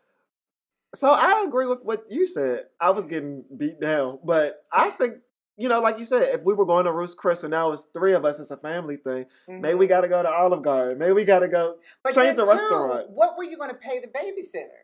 So 0.95 1.11
I 1.11 1.43
agree 1.45 1.65
with 1.67 1.83
what 1.83 2.05
you 2.09 2.25
said. 2.25 2.65
I 2.79 2.91
was 2.91 3.05
getting 3.05 3.43
beat 3.57 3.81
down, 3.81 4.19
but 4.23 4.63
I 4.71 4.91
think 4.91 5.15
you 5.57 5.69
know, 5.69 5.79
like 5.79 5.99
you 5.99 6.03
said, 6.05 6.35
if 6.35 6.41
we 6.43 6.53
were 6.53 6.65
going 6.65 6.83
to 6.85 6.91
Ruth's 6.91 7.13
Chris 7.13 7.43
and 7.43 7.51
now 7.51 7.71
it's 7.71 7.85
three 7.93 8.13
of 8.13 8.25
us, 8.25 8.39
it's 8.41 8.51
a 8.51 8.57
family 8.57 8.97
thing. 8.97 9.25
Maybe 9.47 9.73
we 9.75 9.85
Mhm. 9.85 9.89
got 9.89 10.01
to 10.01 10.09
go 10.09 10.21
to 10.21 10.29
Olive 10.29 10.61
Garden. 10.61 10.97
Maybe 10.97 11.13
we 11.13 11.23
got 11.23 11.39
to 11.39 11.47
go. 11.47 11.77
but 12.03 12.13
change 12.13 12.35
the 12.35 12.43
too, 12.43 12.51
restaurant. 12.51 13.09
What 13.11 13.37
were 13.37 13.45
you 13.45 13.55
going 13.57 13.69
to 13.69 13.75
pay 13.77 14.01
the 14.01 14.07
babysitter? 14.07 14.83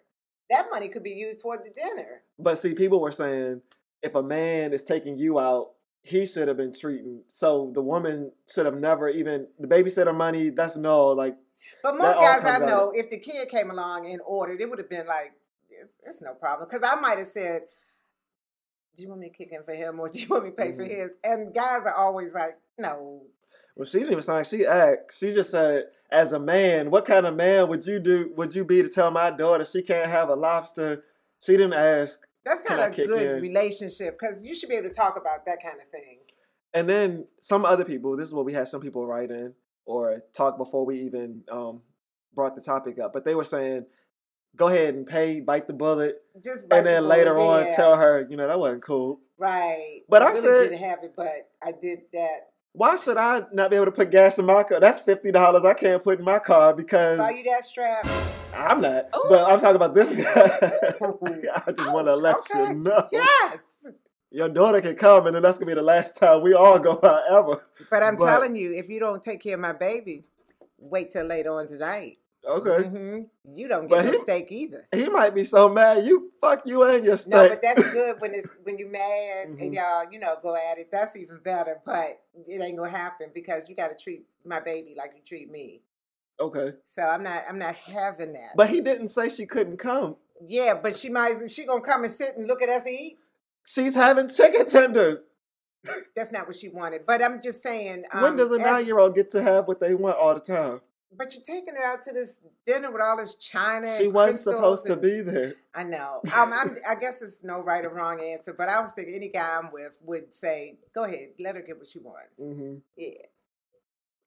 That 0.49 0.68
money 0.72 0.88
could 0.88 1.04
be 1.04 1.10
used 1.12 1.41
toward 1.41 1.66
the 1.66 1.72
dinner. 1.72 2.22
But 2.39 2.58
see, 2.58 2.74
people 2.74 3.02
were 3.02 3.12
saying 3.12 3.62
if 4.02 4.16
a 4.16 4.24
man 4.24 4.72
is 4.72 4.84
taking 4.86 5.18
you 5.18 5.39
out, 5.39 5.72
he 6.02 6.26
should 6.26 6.47
have 6.47 6.58
been 6.58 6.74
treating. 6.74 7.22
So 7.32 7.72
the 7.74 7.82
woman 7.82 8.32
should 8.52 8.66
have 8.66 8.76
never 8.80 9.10
even 9.10 9.47
the 9.60 9.68
babysitter 9.68 10.16
money. 10.16 10.49
That's 10.49 10.76
no 10.76 11.08
like. 11.10 11.36
But 11.84 11.95
most 11.97 12.20
guys 12.20 12.43
I 12.43 12.58
know, 12.58 12.91
if 12.95 13.10
the 13.10 13.20
kid 13.20 13.47
came 13.49 13.70
along 13.70 14.08
and 14.08 14.20
ordered, 14.26 14.60
it 14.62 14.70
would 14.70 14.80
have 14.80 14.89
been 14.89 15.06
like, 15.06 15.34
it's, 15.70 15.99
it's 16.06 16.22
no 16.22 16.34
problem. 16.34 16.68
Because 16.70 16.84
I 16.84 16.99
might 16.99 17.20
have 17.20 17.28
said, 17.28 17.62
do 18.97 19.04
you 19.04 19.10
want 19.10 19.22
me 19.22 19.30
to 19.30 19.36
kick 19.36 19.52
in 19.52 19.64
for 19.64 19.74
him 19.74 19.99
or 19.99 20.10
do 20.10 20.20
you 20.20 20.28
want 20.28 20.45
me 20.45 20.49
to 20.49 20.56
pay 20.56 20.72
for 20.74 20.84
Mhm. 20.84 20.89
his? 20.89 21.12
And 21.24 21.54
guys 21.54 21.82
are 21.86 21.93
always 21.95 22.34
like, 22.34 22.58
no. 22.80 23.22
Well, 23.76 23.86
she 23.86 23.99
didn't 23.99 24.12
even 24.14 24.24
sound 24.24 24.39
like 24.39 24.47
she 24.47 24.66
asked. 24.66 25.20
She 25.20 25.34
just 25.34 25.52
said, 25.52 25.86
as 26.12 26.34
a 26.34 26.39
man, 26.39 26.91
what 26.91 27.06
kind 27.06 27.26
of 27.26 27.36
man 27.36 27.70
would 27.70 27.86
you 27.86 27.99
do? 27.99 28.34
Would 28.36 28.54
you 28.54 28.66
be 28.66 28.82
to 28.82 28.89
tell 28.89 29.12
my 29.12 29.32
daughter 29.32 29.64
she 29.64 29.82
can't 29.82 30.10
have 30.10 30.30
a 30.30 30.36
lobster? 30.36 31.04
She 31.41 31.54
didn't 31.54 31.74
ask. 31.74 32.20
That's 32.46 32.68
not 32.70 32.80
a 32.80 32.89
good 32.89 33.10
in? 33.22 33.42
relationship 33.42 34.18
because 34.20 34.42
you 34.44 34.56
should 34.56 34.70
be 34.70 34.76
able 34.76 34.89
to 34.89 34.96
talk 34.96 35.18
about 35.18 35.46
that 35.46 35.62
kind 35.64 35.78
of 35.82 35.89
thing. 35.89 36.20
And 36.74 36.88
then 36.88 37.28
some 37.42 37.66
other 37.66 37.84
people, 37.86 38.16
this 38.16 38.28
is 38.28 38.34
what 38.34 38.46
we 38.46 38.54
had 38.54 38.68
some 38.68 38.82
people 38.82 39.06
write 39.06 39.30
in 39.30 39.54
or 39.86 40.24
talk 40.34 40.58
before 40.58 40.86
we 40.86 41.02
even 41.02 41.42
um, 41.52 41.82
brought 42.34 42.56
the 42.56 42.62
topic 42.62 42.98
up, 43.00 43.12
but 43.14 43.26
they 43.26 43.36
were 43.36 43.44
saying, 43.44 43.86
go 44.56 44.68
ahead 44.68 44.96
and 44.96 45.06
pay, 45.06 45.39
bite 45.42 45.68
the 45.68 45.74
bullet, 45.74 46.22
Just 46.44 46.68
bite 46.70 46.78
and 46.78 46.86
the 46.86 46.92
then 46.92 47.04
bullet, 47.04 47.18
later 47.18 47.38
on 47.39 47.66
yeah. 47.66 47.76
tell 47.76 47.96
her, 47.96 48.26
you 48.30 48.38
know, 48.38 48.48
that 48.48 48.60
wasn't 48.60 48.84
cool. 48.84 49.20
Right. 49.38 50.02
But 50.08 50.22
I 50.22 50.30
really 50.30 50.42
said- 50.42 50.70
didn't 50.70 50.80
have 50.80 51.00
it, 51.04 51.14
but 51.16 51.50
I 51.64 51.72
did 51.72 52.00
that. 52.14 52.48
Why 52.74 52.96
should 52.96 53.18
I 53.18 53.44
not 53.52 53.70
be 53.70 53.76
able 53.76 53.88
to 53.88 53.92
put 53.92 54.12
gas 54.12 54.39
in 54.39 54.46
my 54.46 54.64
car? 54.64 54.80
That's 54.80 55.02
fifty 55.02 55.30
dollars 55.30 55.66
I 55.66 55.74
can't 55.74 56.02
put 56.02 56.20
in 56.20 56.24
my 56.24 56.39
car 56.39 56.74
because 56.74 57.18
Buy 57.18 57.32
you 57.32 57.44
that 57.44 57.66
strap. 57.66 58.08
I'm 58.54 58.82
not. 58.82 59.06
Ooh. 59.16 59.26
But 59.30 59.49
I'm 59.49 59.60
talking 59.60 59.76
about 59.76 59.93
this 59.95 60.12
guy. 60.14 60.22
I 61.66 61.72
just 61.72 61.91
want 61.91 62.08
to 62.08 62.14
let 62.16 62.38
okay. 62.39 62.70
you 62.70 62.74
know. 62.76 63.08
Yes. 63.12 63.60
Your 64.34 64.47
daughter 64.47 64.80
can 64.80 64.95
come, 64.95 65.28
and 65.28 65.36
then 65.36 65.43
that's 65.43 65.58
gonna 65.58 65.70
be 65.70 65.74
the 65.76 65.82
last 65.82 66.16
time 66.16 66.41
we 66.41 66.54
all 66.54 66.80
go 66.80 66.99
out 67.04 67.22
ever. 67.30 67.66
But 67.89 68.04
I'm 68.04 68.16
But- 68.16 68.26
telling 68.26 68.56
you, 68.56 68.74
if 68.74 68.88
you 68.88 68.99
don't 68.99 69.22
take 69.24 69.41
care 69.41 69.56
of 69.56 69.60
my 69.60 69.74
baby, 69.74 70.24
wait 70.78 71.10
till 71.12 71.26
later 71.26 71.52
on 71.54 71.68
tonight. 71.68 72.18
Okay. 72.47 72.88
hmm 72.88 73.20
You 73.43 73.68
don't 73.68 73.88
But 73.88 73.97
get 73.97 74.06
no 74.06 74.12
he- 74.14 74.18
steak 74.18 74.52
either. 74.52 74.88
He 74.95 75.10
might 75.10 75.36
be 75.36 75.43
so 75.45 75.70
mad. 75.70 76.06
You 76.06 76.32
fuck 76.41 76.64
you 76.66 76.82
and 76.84 77.06
your 77.06 77.18
steak. 77.18 77.34
No, 77.34 77.49
but 77.49 77.62
that's 77.62 77.88
good 77.91 78.20
when 78.22 78.34
it's 78.34 78.47
when 78.64 78.78
you're 78.80 78.89
mad 78.89 79.49
Mhm. 79.49 79.62
and 79.62 79.74
y'all, 79.76 80.06
you 80.12 80.18
know, 80.20 80.36
go 80.41 80.56
at 80.56 80.78
it. 80.80 80.88
That's 80.91 81.16
even 81.18 81.39
better. 81.43 81.80
But 81.86 82.22
it 82.47 82.62
ain't 82.62 82.78
gonna 82.78 82.89
happen 82.89 83.30
because 83.34 83.68
you 83.70 83.76
got 83.76 83.89
to 83.89 84.02
treat 84.02 84.26
my 84.45 84.60
baby 84.60 84.95
like 84.97 85.12
you 85.16 85.22
treat 85.24 85.52
me. 85.52 85.82
Okay. 86.42 86.72
So 86.86 87.02
I'm 87.04 87.24
not, 87.24 87.44
I'm 87.50 87.60
not 87.60 87.76
having 87.76 88.34
that. 88.34 88.50
But 88.56 88.70
he 88.70 88.82
didn't 88.82 89.10
say 89.10 89.30
she 89.30 89.46
couldn't 89.46 89.78
come. 89.78 90.16
yeah, 90.46 90.74
but 90.82 90.96
she 90.96 91.10
might, 91.10 91.50
she 91.50 91.66
gonna 91.66 91.82
come 91.82 92.04
and 92.04 92.12
sit 92.12 92.36
and 92.38 92.48
look 92.48 92.62
at 92.62 92.70
us 92.70 92.86
eat. 92.88 93.18
She's 93.66 93.94
having 93.94 94.28
chicken 94.30 94.66
tenders. 94.68 95.20
That's 96.16 96.32
not 96.32 96.48
what 96.48 96.56
she 96.56 96.70
wanted. 96.70 97.06
But 97.06 97.22
I'm 97.24 97.42
just 97.42 97.64
saying. 97.64 98.04
Um, 98.12 98.22
when 98.24 98.36
does 98.38 98.52
a 98.52 98.58
nine 98.58 98.86
year 98.86 99.00
old 99.00 99.16
get 99.16 99.32
to 99.32 99.42
have 99.42 99.68
what 99.68 99.80
they 99.80 99.94
want 99.96 100.18
all 100.18 100.34
the 100.34 100.39
time? 100.42 100.82
But 101.16 101.34
you're 101.34 101.44
taking 101.44 101.76
her 101.76 101.84
out 101.84 102.04
to 102.04 102.14
this 102.14 102.39
dinner 102.66 102.89
with 102.89 103.02
all 103.02 103.18
this 103.18 103.36
china. 103.36 103.98
She 103.98 104.06
and 104.06 104.14
wasn't 104.14 104.38
supposed 104.39 104.86
to 104.86 104.96
be 104.96 105.20
there. 105.22 105.56
I 105.76 105.84
know. 105.84 106.22
Um, 106.34 106.54
I'm, 106.54 106.76
I 106.89 106.96
guess 106.96 107.22
it's 107.22 107.44
no 107.44 107.62
right 107.62 107.84
or 107.84 107.89
wrong 107.89 108.22
answer, 108.22 108.54
but 108.58 108.70
I 108.70 108.80
was 108.80 108.92
thinking 108.94 109.16
any 109.16 109.28
guy 109.28 109.60
I'm 109.62 109.72
with 109.74 109.92
would 110.04 110.34
say, 110.34 110.78
"Go 110.96 111.04
ahead, 111.04 111.30
let 111.39 111.56
her 111.56 111.62
get 111.62 111.78
what 111.78 111.88
she 111.88 112.00
wants." 112.00 112.39
hmm 112.42 112.76
Yeah. 112.96 113.10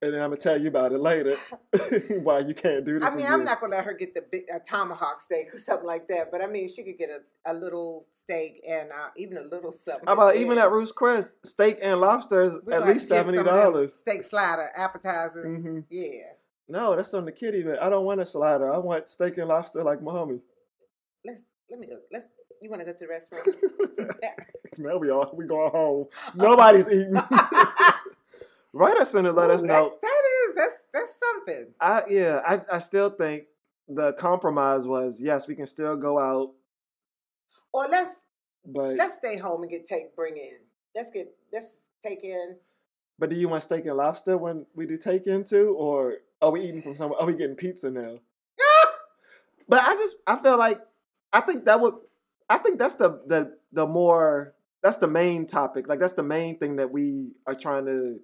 And 0.02 0.12
then 0.12 0.20
I'm 0.20 0.30
gonna 0.30 0.40
tell 0.40 0.60
you 0.60 0.68
about 0.68 0.92
it 0.92 1.00
later. 1.00 1.36
Why 2.22 2.40
you 2.40 2.54
can't 2.54 2.84
do 2.84 2.98
this? 2.98 3.08
I 3.08 3.14
mean, 3.14 3.26
I'm 3.26 3.44
not 3.44 3.60
gonna 3.60 3.74
let 3.76 3.84
her 3.84 3.94
get 3.94 4.14
the 4.14 4.22
big, 4.30 4.44
a 4.54 4.60
tomahawk 4.60 5.20
steak 5.20 5.54
or 5.54 5.58
something 5.58 5.86
like 5.86 6.08
that, 6.08 6.30
but 6.30 6.42
I 6.42 6.46
mean, 6.46 6.68
she 6.68 6.84
could 6.84 6.98
get 6.98 7.08
a, 7.10 7.50
a 7.50 7.54
little 7.54 8.06
steak 8.12 8.62
and 8.68 8.90
uh, 8.90 9.08
even 9.16 9.38
a 9.38 9.42
little 9.42 9.72
something. 9.72 10.06
How 10.06 10.12
about 10.14 10.36
even 10.36 10.58
at 10.58 10.70
Ruth's 10.70 10.92
Chris, 10.92 11.32
steak 11.44 11.78
and 11.80 12.00
lobster 12.00 12.42
is 12.42 12.56
We're 12.64 12.74
at 12.74 12.86
least 12.86 13.08
seventy 13.08 13.38
some 13.38 13.48
of 13.48 13.54
them 13.54 13.72
dollars. 13.72 13.94
Steak 13.94 14.24
slider, 14.24 14.68
appetizers. 14.76 15.60
hmm 15.60 15.80
Yeah. 15.88 16.32
No, 16.68 16.96
that's 16.96 17.12
on 17.14 17.24
the 17.24 17.32
kitty 17.32 17.58
event. 17.60 17.78
I 17.80 17.88
don't 17.88 18.04
want 18.04 18.20
a 18.20 18.26
slider. 18.26 18.72
I 18.72 18.78
want 18.78 19.10
steak 19.10 19.38
and 19.38 19.48
lobster 19.48 19.82
like 19.82 20.02
my 20.02 20.12
homie. 20.12 20.40
Let's 21.24 21.44
let 21.70 21.80
me 21.80 21.86
go. 21.86 21.96
Let's. 22.12 22.26
You 22.60 22.70
want 22.70 22.80
to 22.80 22.86
go 22.86 22.92
to 22.92 22.98
the 22.98 23.08
restaurant? 23.08 23.46
now 24.78 24.96
we 24.96 25.10
all 25.10 25.30
we 25.34 25.46
going 25.46 25.70
home. 25.70 26.06
Nobody's 26.34 26.88
eating. 26.88 27.14
Write 28.74 28.96
us 28.98 29.14
in 29.14 29.24
and 29.24 29.36
let 29.36 29.50
Ooh, 29.50 29.54
us 29.54 29.62
know. 29.62 29.98
That 30.02 30.22
is 30.48 30.54
that's 30.56 30.74
that's 30.92 31.18
something. 31.20 31.74
I 31.80 32.02
yeah, 32.08 32.40
I 32.46 32.60
I 32.76 32.78
still 32.78 33.10
think 33.10 33.44
the 33.88 34.12
compromise 34.14 34.86
was 34.86 35.20
yes, 35.20 35.46
we 35.46 35.54
can 35.54 35.66
still 35.66 35.96
go 35.96 36.18
out, 36.18 36.52
Or 37.72 37.86
let's 37.88 38.22
but 38.66 38.96
let's 38.96 39.14
stay 39.14 39.36
home 39.38 39.62
and 39.62 39.70
get 39.70 39.86
take 39.86 40.14
bring 40.16 40.36
in. 40.36 40.58
Let's 40.94 41.10
get 41.10 41.28
let's 41.52 41.78
take 42.02 42.24
in. 42.24 42.56
but 43.18 43.30
do 43.30 43.36
you 43.36 43.48
want 43.48 43.62
steak 43.62 43.86
and 43.86 43.96
lobster 43.96 44.36
when 44.36 44.66
we 44.74 44.86
do 44.86 44.96
take 44.96 45.26
into, 45.26 45.68
or 45.74 46.14
are 46.42 46.50
we 46.50 46.62
eating 46.62 46.82
from 46.82 46.96
somewhere? 46.96 47.20
Are 47.20 47.26
we 47.26 47.34
getting 47.34 47.56
pizza 47.56 47.90
now? 47.90 48.18
But 49.68 49.82
I 49.82 49.94
just 49.94 50.16
I 50.26 50.36
feel 50.36 50.58
like 50.58 50.80
I 51.32 51.40
think 51.40 51.64
that 51.64 51.80
would 51.80 51.94
I 52.50 52.58
think 52.58 52.78
that's 52.78 52.96
the 52.96 53.20
the 53.26 53.56
the 53.72 53.86
more 53.86 54.54
that's 54.82 54.98
the 54.98 55.06
main 55.08 55.46
topic. 55.46 55.88
Like 55.88 56.00
that's 56.00 56.12
the 56.12 56.22
main 56.22 56.58
thing 56.58 56.76
that 56.76 56.90
we 56.90 57.32
are 57.46 57.54
trying 57.54 57.86
to 57.86 58.20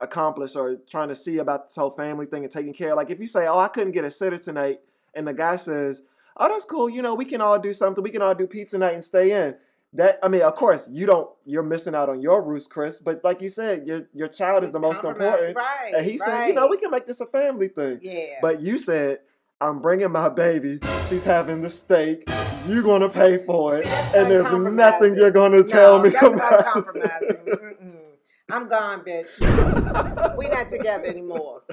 accomplish 0.00 0.56
or 0.56 0.76
trying 0.88 1.08
to 1.08 1.14
see 1.14 1.38
about 1.38 1.68
this 1.68 1.76
whole 1.76 1.90
family 1.90 2.26
thing 2.26 2.44
and 2.44 2.52
taking 2.52 2.74
care. 2.74 2.94
Like 2.94 3.10
if 3.10 3.20
you 3.20 3.26
say, 3.26 3.46
"Oh, 3.46 3.58
I 3.58 3.68
couldn't 3.68 3.92
get 3.92 4.04
a 4.04 4.10
sitter 4.10 4.38
tonight," 4.38 4.80
and 5.14 5.26
the 5.26 5.32
guy 5.32 5.56
says, 5.56 6.02
"Oh, 6.36 6.48
that's 6.48 6.64
cool. 6.64 6.88
You 6.88 7.02
know, 7.02 7.14
we 7.14 7.24
can 7.24 7.40
all 7.40 7.58
do 7.58 7.72
something. 7.72 8.02
We 8.02 8.10
can 8.10 8.22
all 8.22 8.34
do 8.34 8.46
pizza 8.46 8.78
night 8.78 8.94
and 8.94 9.04
stay 9.04 9.32
in." 9.32 9.56
That 9.92 10.18
I 10.22 10.28
mean, 10.28 10.42
of 10.42 10.54
course, 10.56 10.88
you 10.90 11.06
don't. 11.06 11.30
You're 11.44 11.62
missing 11.62 11.94
out 11.94 12.08
on 12.08 12.20
your 12.20 12.42
Ruth's 12.42 12.66
Chris. 12.66 13.00
But 13.00 13.22
like 13.24 13.40
you 13.40 13.48
said, 13.48 13.86
your 13.86 14.08
your 14.12 14.28
child 14.28 14.64
is 14.64 14.72
the 14.72 14.80
most 14.80 15.02
important. 15.04 15.56
Right. 15.56 15.94
And 15.96 16.04
he 16.04 16.18
right. 16.18 16.20
said, 16.20 16.46
"You 16.48 16.54
know, 16.54 16.68
we 16.68 16.76
can 16.76 16.90
make 16.90 17.06
this 17.06 17.20
a 17.20 17.26
family 17.26 17.68
thing." 17.68 18.00
Yeah. 18.02 18.38
But 18.42 18.60
you 18.60 18.78
said, 18.78 19.20
I'm 19.58 19.80
bringing 19.80 20.12
my 20.12 20.28
baby. 20.28 20.78
She's 21.08 21.24
having 21.24 21.62
the 21.62 21.70
steak. 21.70 22.28
You're 22.68 22.82
going 22.82 23.00
to 23.00 23.08
pay 23.08 23.42
for 23.46 23.78
it. 23.78 23.86
See, 23.86 24.18
and 24.18 24.30
there's 24.30 24.52
nothing 24.52 25.16
you're 25.16 25.30
going 25.30 25.52
to 25.52 25.62
no, 25.62 25.66
tell 25.66 26.02
me 26.02 26.10
that's 26.10 26.26
about 26.26 26.76
uncompromising. 26.76 27.36
Mm-mm. 27.46 27.95
I'm 28.50 28.68
gone, 28.68 29.00
bitch. 29.04 30.36
We 30.36 30.48
not 30.48 30.70
together 30.70 31.04
anymore. 31.06 31.62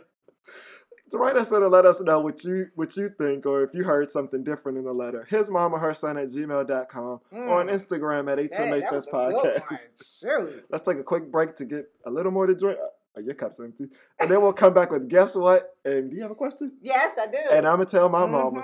So 1.12 1.20
write 1.20 1.38
us 1.38 1.52
in 1.52 1.62
and 1.62 1.72
let 1.72 1.86
us 1.86 2.02
know 2.02 2.20
what 2.22 2.44
you 2.44 2.70
what 2.74 2.98
you 2.98 3.08
think 3.16 3.46
or 3.46 3.62
if 3.62 3.70
you 3.76 3.84
heard 3.84 4.10
something 4.10 4.44
different 4.44 4.80
in 4.80 4.84
the 4.84 4.94
letter. 4.94 5.28
His 5.30 5.48
mom 5.48 5.74
or 5.76 5.78
her 5.78 5.94
son 5.94 6.18
at 6.18 6.32
gmail.com 6.32 7.20
or 7.32 7.60
on 7.60 7.68
Mm. 7.68 7.72
Instagram 7.72 8.32
at 8.32 8.40
HMHS 8.40 8.92
was 8.92 9.06
a 9.06 9.12
good 9.12 9.34
one. 9.36 9.46
Podcast. 9.60 10.64
Let's 10.72 10.84
take 10.84 10.98
a 10.98 11.04
quick 11.04 11.32
break 11.32 11.56
to 11.58 11.66
get 11.66 11.86
a 12.08 12.10
little 12.10 12.32
more 12.32 12.48
to 12.48 12.56
drink. 12.56 12.80
Oh, 13.16 13.20
your 13.22 13.36
cup's 13.36 13.60
empty. 13.60 13.90
And 14.20 14.32
then 14.32 14.42
we'll 14.42 14.54
come 14.54 14.74
back 14.74 14.90
with 14.90 15.08
guess 15.08 15.36
what? 15.36 15.76
And 15.86 16.10
do 16.10 16.16
you 16.16 16.24
have 16.24 16.32
a 16.32 16.36
question? 16.36 16.72
Yes, 16.82 17.12
I 17.22 17.28
do. 17.28 17.38
And 17.52 17.68
I'm 17.68 17.76
going 17.76 17.88
to 17.88 17.96
tell 17.96 18.10
my 18.10 18.26
mama. 18.26 18.64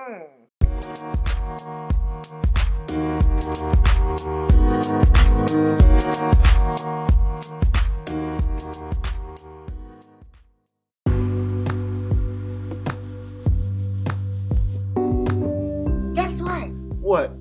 What? 17.10 17.36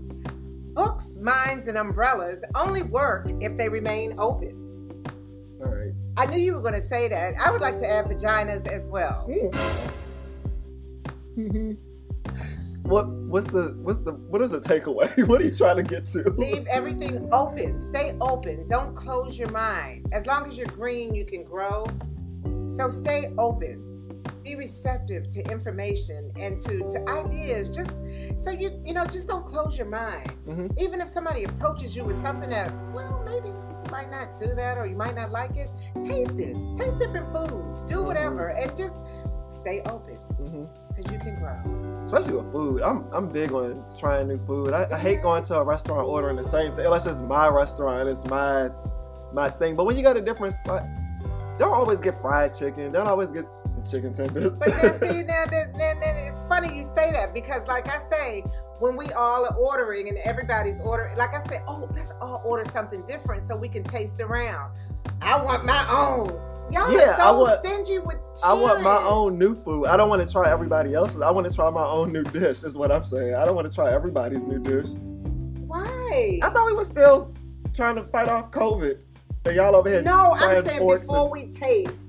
Books, 0.74 1.18
minds, 1.20 1.68
and 1.68 1.76
umbrellas 1.76 2.42
only 2.54 2.82
work 2.82 3.30
if 3.40 3.54
they 3.58 3.68
remain 3.68 4.18
open. 4.18 5.04
All 5.60 5.66
right. 5.66 5.92
I 6.16 6.24
knew 6.24 6.38
you 6.38 6.54
were 6.54 6.62
going 6.62 6.72
to 6.72 6.80
say 6.80 7.06
that. 7.08 7.34
I 7.38 7.50
would 7.50 7.60
like 7.60 7.78
to 7.80 7.86
add 7.86 8.06
vaginas 8.06 8.66
as 8.66 8.88
well. 8.88 9.28
Hmm. 11.34 11.72
What 12.82 13.06
what's 13.06 13.46
the 13.48 13.76
what's 13.82 13.98
the 13.98 14.12
what 14.12 14.40
is 14.40 14.50
the 14.50 14.60
takeaway? 14.60 15.26
What 15.28 15.42
are 15.42 15.44
you 15.44 15.54
trying 15.54 15.76
to 15.76 15.82
get 15.82 16.06
to? 16.06 16.30
Leave 16.38 16.66
everything 16.68 17.28
open. 17.32 17.78
Stay 17.82 18.16
open. 18.18 18.66
Don't 18.66 18.94
close 18.96 19.38
your 19.38 19.50
mind. 19.50 20.06
As 20.14 20.26
long 20.26 20.48
as 20.48 20.56
you're 20.56 20.68
green, 20.68 21.14
you 21.14 21.26
can 21.26 21.44
grow. 21.44 21.84
So 22.64 22.88
stay 22.88 23.26
open. 23.36 23.87
Be 24.48 24.54
receptive 24.54 25.30
to 25.32 25.42
information 25.52 26.32
and 26.40 26.58
to, 26.62 26.78
to 26.78 27.08
ideas. 27.10 27.68
Just 27.68 27.92
so 28.42 28.50
you 28.50 28.80
you 28.82 28.94
know, 28.94 29.04
just 29.04 29.28
don't 29.28 29.44
close 29.44 29.76
your 29.76 29.88
mind. 29.88 30.30
Mhm. 30.46 30.72
Even 30.80 31.02
if 31.02 31.08
somebody 31.08 31.44
approaches 31.44 31.94
you 31.94 32.02
with 32.02 32.16
something 32.16 32.48
that, 32.48 32.72
well, 32.94 33.22
maybe 33.26 33.48
you 33.48 33.82
might 33.90 34.10
not 34.10 34.38
do 34.38 34.54
that 34.54 34.78
or 34.78 34.86
you 34.86 34.96
might 34.96 35.14
not 35.14 35.30
like 35.30 35.54
it, 35.58 35.68
taste 36.02 36.40
it. 36.40 36.56
Taste 36.78 36.98
different 36.98 37.30
foods. 37.30 37.84
Do 37.84 38.02
whatever 38.02 38.48
and 38.48 38.74
just 38.74 38.94
stay 39.50 39.82
open 39.82 40.16
because 40.96 41.12
you 41.12 41.18
can 41.18 41.34
grow. 41.34 41.60
Especially 42.06 42.32
with 42.32 42.50
food, 42.50 42.80
I'm 42.80 43.04
I'm 43.12 43.28
big 43.28 43.52
on 43.52 43.84
trying 43.98 44.28
new 44.28 44.38
food. 44.46 44.72
I, 44.72 44.88
I 44.90 44.98
hate 44.98 45.20
going 45.20 45.44
to 45.44 45.56
a 45.56 45.62
restaurant 45.62 46.08
ordering 46.08 46.36
the 46.36 46.50
same 46.56 46.74
thing 46.74 46.86
unless 46.86 47.04
it's 47.04 47.20
my 47.20 47.48
restaurant, 47.48 48.08
it's 48.08 48.24
my 48.24 48.70
my 49.30 49.50
thing. 49.50 49.76
But 49.76 49.84
when 49.84 49.94
you 49.98 50.02
go 50.02 50.14
to 50.14 50.22
different 50.22 50.54
spots, 50.54 50.86
don't 51.58 51.74
always 51.74 52.00
get 52.00 52.18
fried 52.22 52.56
chicken. 52.56 52.92
Don't 52.92 53.08
always 53.08 53.30
get 53.30 53.44
chicken 53.90 54.12
tenders. 54.12 54.58
But 54.58 54.68
now, 54.82 54.90
see, 54.92 55.22
now 55.22 55.44
then, 55.50 55.72
then, 55.78 56.00
then 56.00 56.16
it's 56.16 56.42
funny 56.48 56.76
you 56.76 56.82
say 56.84 57.12
that 57.12 57.32
because, 57.34 57.66
like 57.68 57.88
I 57.88 57.98
say, 57.98 58.44
when 58.80 58.96
we 58.96 59.10
all 59.12 59.44
are 59.44 59.54
ordering 59.56 60.08
and 60.08 60.18
everybody's 60.18 60.80
ordering, 60.80 61.16
like 61.16 61.34
I 61.34 61.42
say, 61.48 61.60
oh, 61.66 61.88
let's 61.92 62.12
all 62.20 62.42
order 62.44 62.64
something 62.70 63.04
different 63.06 63.42
so 63.42 63.56
we 63.56 63.68
can 63.68 63.82
taste 63.84 64.20
around. 64.20 64.72
I 65.22 65.42
want 65.42 65.64
my 65.64 65.84
own. 65.90 66.28
Y'all 66.70 66.92
Yeah, 66.92 67.12
are 67.12 67.14
I 67.14 67.16
so 67.18 67.38
want- 67.38 67.64
stingy 67.64 67.98
with. 67.98 68.16
I 68.44 68.52
want 68.52 68.82
my 68.82 68.98
own 68.98 69.38
new 69.38 69.54
food. 69.54 69.86
I 69.86 69.96
don't 69.96 70.08
want 70.10 70.24
to 70.24 70.30
try 70.32 70.50
everybody 70.50 70.94
else's. 70.94 71.20
I 71.22 71.30
want 71.30 71.48
to 71.48 71.52
try 71.54 71.68
my 71.70 71.84
own 71.84 72.12
new 72.12 72.22
dish. 72.24 72.62
Is 72.62 72.76
what 72.76 72.92
I'm 72.92 73.02
saying. 73.04 73.34
I 73.34 73.44
don't 73.44 73.56
want 73.56 73.68
to 73.68 73.74
try 73.74 73.92
everybody's 73.92 74.42
new 74.42 74.58
dish. 74.60 74.90
Why? 75.66 76.38
I 76.42 76.50
thought 76.50 76.66
we 76.66 76.72
were 76.74 76.84
still 76.84 77.34
trying 77.74 77.96
to 77.96 78.04
fight 78.04 78.28
off 78.28 78.50
COVID. 78.50 78.98
And 79.46 79.56
y'all 79.56 79.74
over 79.76 79.88
here 79.88 80.02
No, 80.02 80.32
I'm 80.34 80.62
saying 80.64 80.86
before 80.86 81.22
and- 81.22 81.30
we 81.32 81.46
taste. 81.52 82.07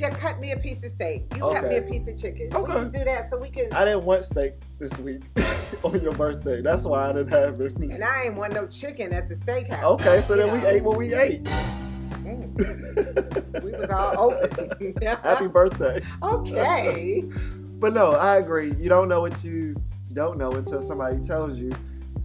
Cut 0.00 0.40
me 0.40 0.52
a 0.52 0.56
piece 0.56 0.84
of 0.84 0.90
steak. 0.90 1.26
You 1.34 1.40
cut 1.40 1.68
me 1.68 1.76
a 1.76 1.82
piece 1.82 2.08
of 2.08 2.18
chicken. 2.18 2.50
We 2.50 2.66
can 2.66 2.90
do 2.90 3.04
that 3.04 3.30
so 3.30 3.38
we 3.38 3.48
can. 3.48 3.72
I 3.72 3.84
didn't 3.84 4.04
want 4.04 4.24
steak 4.24 4.54
this 4.78 4.96
week 4.98 5.22
on 5.84 6.00
your 6.00 6.12
birthday. 6.12 6.60
That's 6.60 6.82
why 6.82 7.10
I 7.10 7.12
didn't 7.12 7.30
have 7.30 7.60
it. 7.60 7.76
and 7.76 8.02
I 8.02 8.24
ain't 8.24 8.34
want 8.34 8.54
no 8.54 8.66
chicken 8.66 9.12
at 9.12 9.28
the 9.28 9.34
steakhouse. 9.34 9.82
Okay, 9.82 10.20
so 10.22 10.36
then 10.36 10.52
we 10.52 10.66
ate 10.66 10.82
what 10.82 10.96
we 10.96 11.14
ate. 11.14 11.44
Mm, 11.44 13.62
we 13.62 13.72
was 13.72 13.90
all 13.90 14.18
open. 14.18 14.94
Happy 15.22 15.46
birthday. 15.46 16.02
okay. 16.22 17.24
But 17.76 17.92
no, 17.92 18.12
I 18.12 18.36
agree. 18.36 18.72
You 18.76 18.88
don't 18.88 19.08
know 19.08 19.20
what 19.20 19.44
you 19.44 19.74
don't 20.14 20.38
know 20.38 20.52
until 20.52 20.80
somebody 20.80 21.18
tells 21.18 21.58
you. 21.58 21.70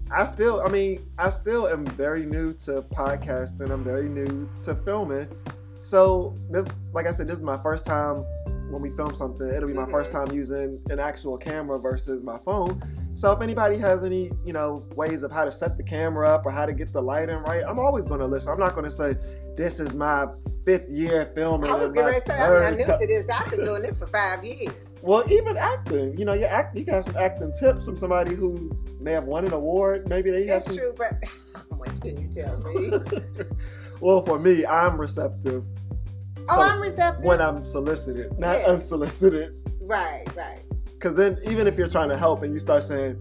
I 0.09 0.23
still, 0.23 0.61
I 0.61 0.69
mean, 0.69 1.05
I 1.17 1.29
still 1.31 1.67
am 1.67 1.85
very 1.85 2.25
new 2.25 2.53
to 2.65 2.83
podcasting. 2.83 3.69
I'm 3.69 3.83
very 3.83 4.07
new 4.07 4.47
to 4.63 4.75
filming. 4.75 5.27
So 5.89 6.35
this, 6.51 6.67
like 6.93 7.07
I 7.07 7.11
said, 7.11 7.25
this 7.25 7.37
is 7.37 7.43
my 7.43 7.57
first 7.57 7.83
time 7.83 8.17
when 8.69 8.79
we 8.79 8.91
film 8.91 9.15
something. 9.15 9.49
It'll 9.49 9.67
be 9.67 9.73
my 9.73 9.85
Mhm. 9.85 9.91
first 9.91 10.11
time 10.11 10.31
using 10.31 10.79
an 10.91 10.99
actual 10.99 11.35
camera 11.35 11.79
versus 11.79 12.21
my 12.21 12.37
phone. 12.37 12.79
So 13.15 13.31
if 13.31 13.41
anybody 13.41 13.75
has 13.77 14.03
any, 14.03 14.31
you 14.45 14.53
know, 14.53 14.85
ways 14.95 15.23
of 15.23 15.31
how 15.31 15.45
to 15.45 15.51
set 15.51 15.77
the 15.77 15.83
camera 15.83 16.29
up 16.29 16.45
or 16.45 16.51
how 16.51 16.67
to 16.67 16.73
get 16.73 16.93
the 16.93 17.01
lighting 17.01 17.37
right, 17.37 17.63
I'm 17.67 17.79
always 17.79 18.05
going 18.05 18.19
to 18.19 18.27
listen. 18.27 18.51
I'm 18.51 18.59
not 18.59 18.75
going 18.75 18.83
to 18.85 18.91
say 18.91 19.17
this 19.57 19.79
is 19.79 19.95
my 19.95 20.27
fifth 20.63 20.87
year 20.89 21.31
filming. 21.33 21.71
I 21.71 21.75
was 21.75 21.91
ready 21.95 22.19
to 22.19 22.21
say 22.21 22.39
I'm 22.39 22.57
not 22.59 22.77
new 22.77 22.85
to 22.85 23.07
this. 23.07 23.25
I've 23.27 23.49
been 23.49 23.65
doing 23.65 23.81
this 23.81 23.97
for 24.01 24.05
five 24.05 24.45
years. 24.45 24.71
Well, 25.01 25.23
even 25.27 25.57
acting, 25.57 26.15
you 26.19 26.23
know, 26.23 26.33
you 26.33 26.45
act, 26.45 26.77
you 26.77 26.83
got 26.85 27.05
some 27.05 27.17
acting 27.17 27.51
tips 27.59 27.85
from 27.85 27.97
somebody 27.97 28.35
who 28.35 28.69
may 28.99 29.13
have 29.13 29.23
won 29.23 29.43
an 29.43 29.53
award. 29.53 30.07
Maybe 30.07 30.29
they 30.29 30.45
That's 30.45 30.65
some. 30.67 30.75
true, 30.75 30.93
but 30.95 31.13
what 31.69 31.99
can 31.99 32.21
you 32.21 32.27
tell 32.31 32.59
me? 32.59 32.91
Well, 34.01 34.23
for 34.25 34.39
me, 34.39 34.65
I'm 34.65 34.97
receptive 34.97 35.65
Oh, 36.51 36.61
I'm 36.61 36.81
receptive. 36.81 37.25
when 37.25 37.41
I'm 37.41 37.63
solicited, 37.65 38.37
not 38.39 38.59
Yeah. 38.59 38.67
unsolicited. 38.67 39.53
right, 39.81 40.25
right. 40.35 40.61
Because 40.93 41.13
then, 41.15 41.39
even 41.43 41.65
if 41.67 41.77
you're 41.77 41.87
trying 41.87 42.09
to 42.09 42.17
help 42.17 42.43
and 42.43 42.51
you 42.53 42.59
start 42.59 42.83
saying, 42.83 43.15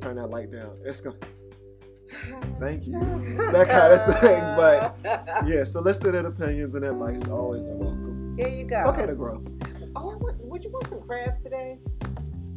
"Turn 0.00 0.16
that 0.16 0.30
light 0.30 0.50
down," 0.50 0.76
it's 0.84 1.00
going. 1.00 1.16
To. 1.20 1.26
Thank 2.60 2.86
you, 2.86 2.98
that 3.50 3.68
kind 3.68 3.92
of 3.92 4.20
thing. 4.20 4.40
But 4.56 4.96
yeah, 5.46 5.64
solicited 5.64 6.24
opinions 6.24 6.74
and 6.76 6.84
advice 6.84 7.26
always 7.28 7.66
are 7.66 7.74
welcome. 7.74 8.36
there 8.36 8.48
you 8.48 8.64
go. 8.64 8.78
It's 8.78 8.88
okay 8.88 9.06
to 9.06 9.14
grow. 9.14 9.42
Oh, 9.96 10.10
I 10.10 10.16
want, 10.16 10.36
would 10.44 10.62
you 10.64 10.70
want 10.70 10.88
some 10.88 11.00
crabs 11.02 11.40
today? 11.42 11.78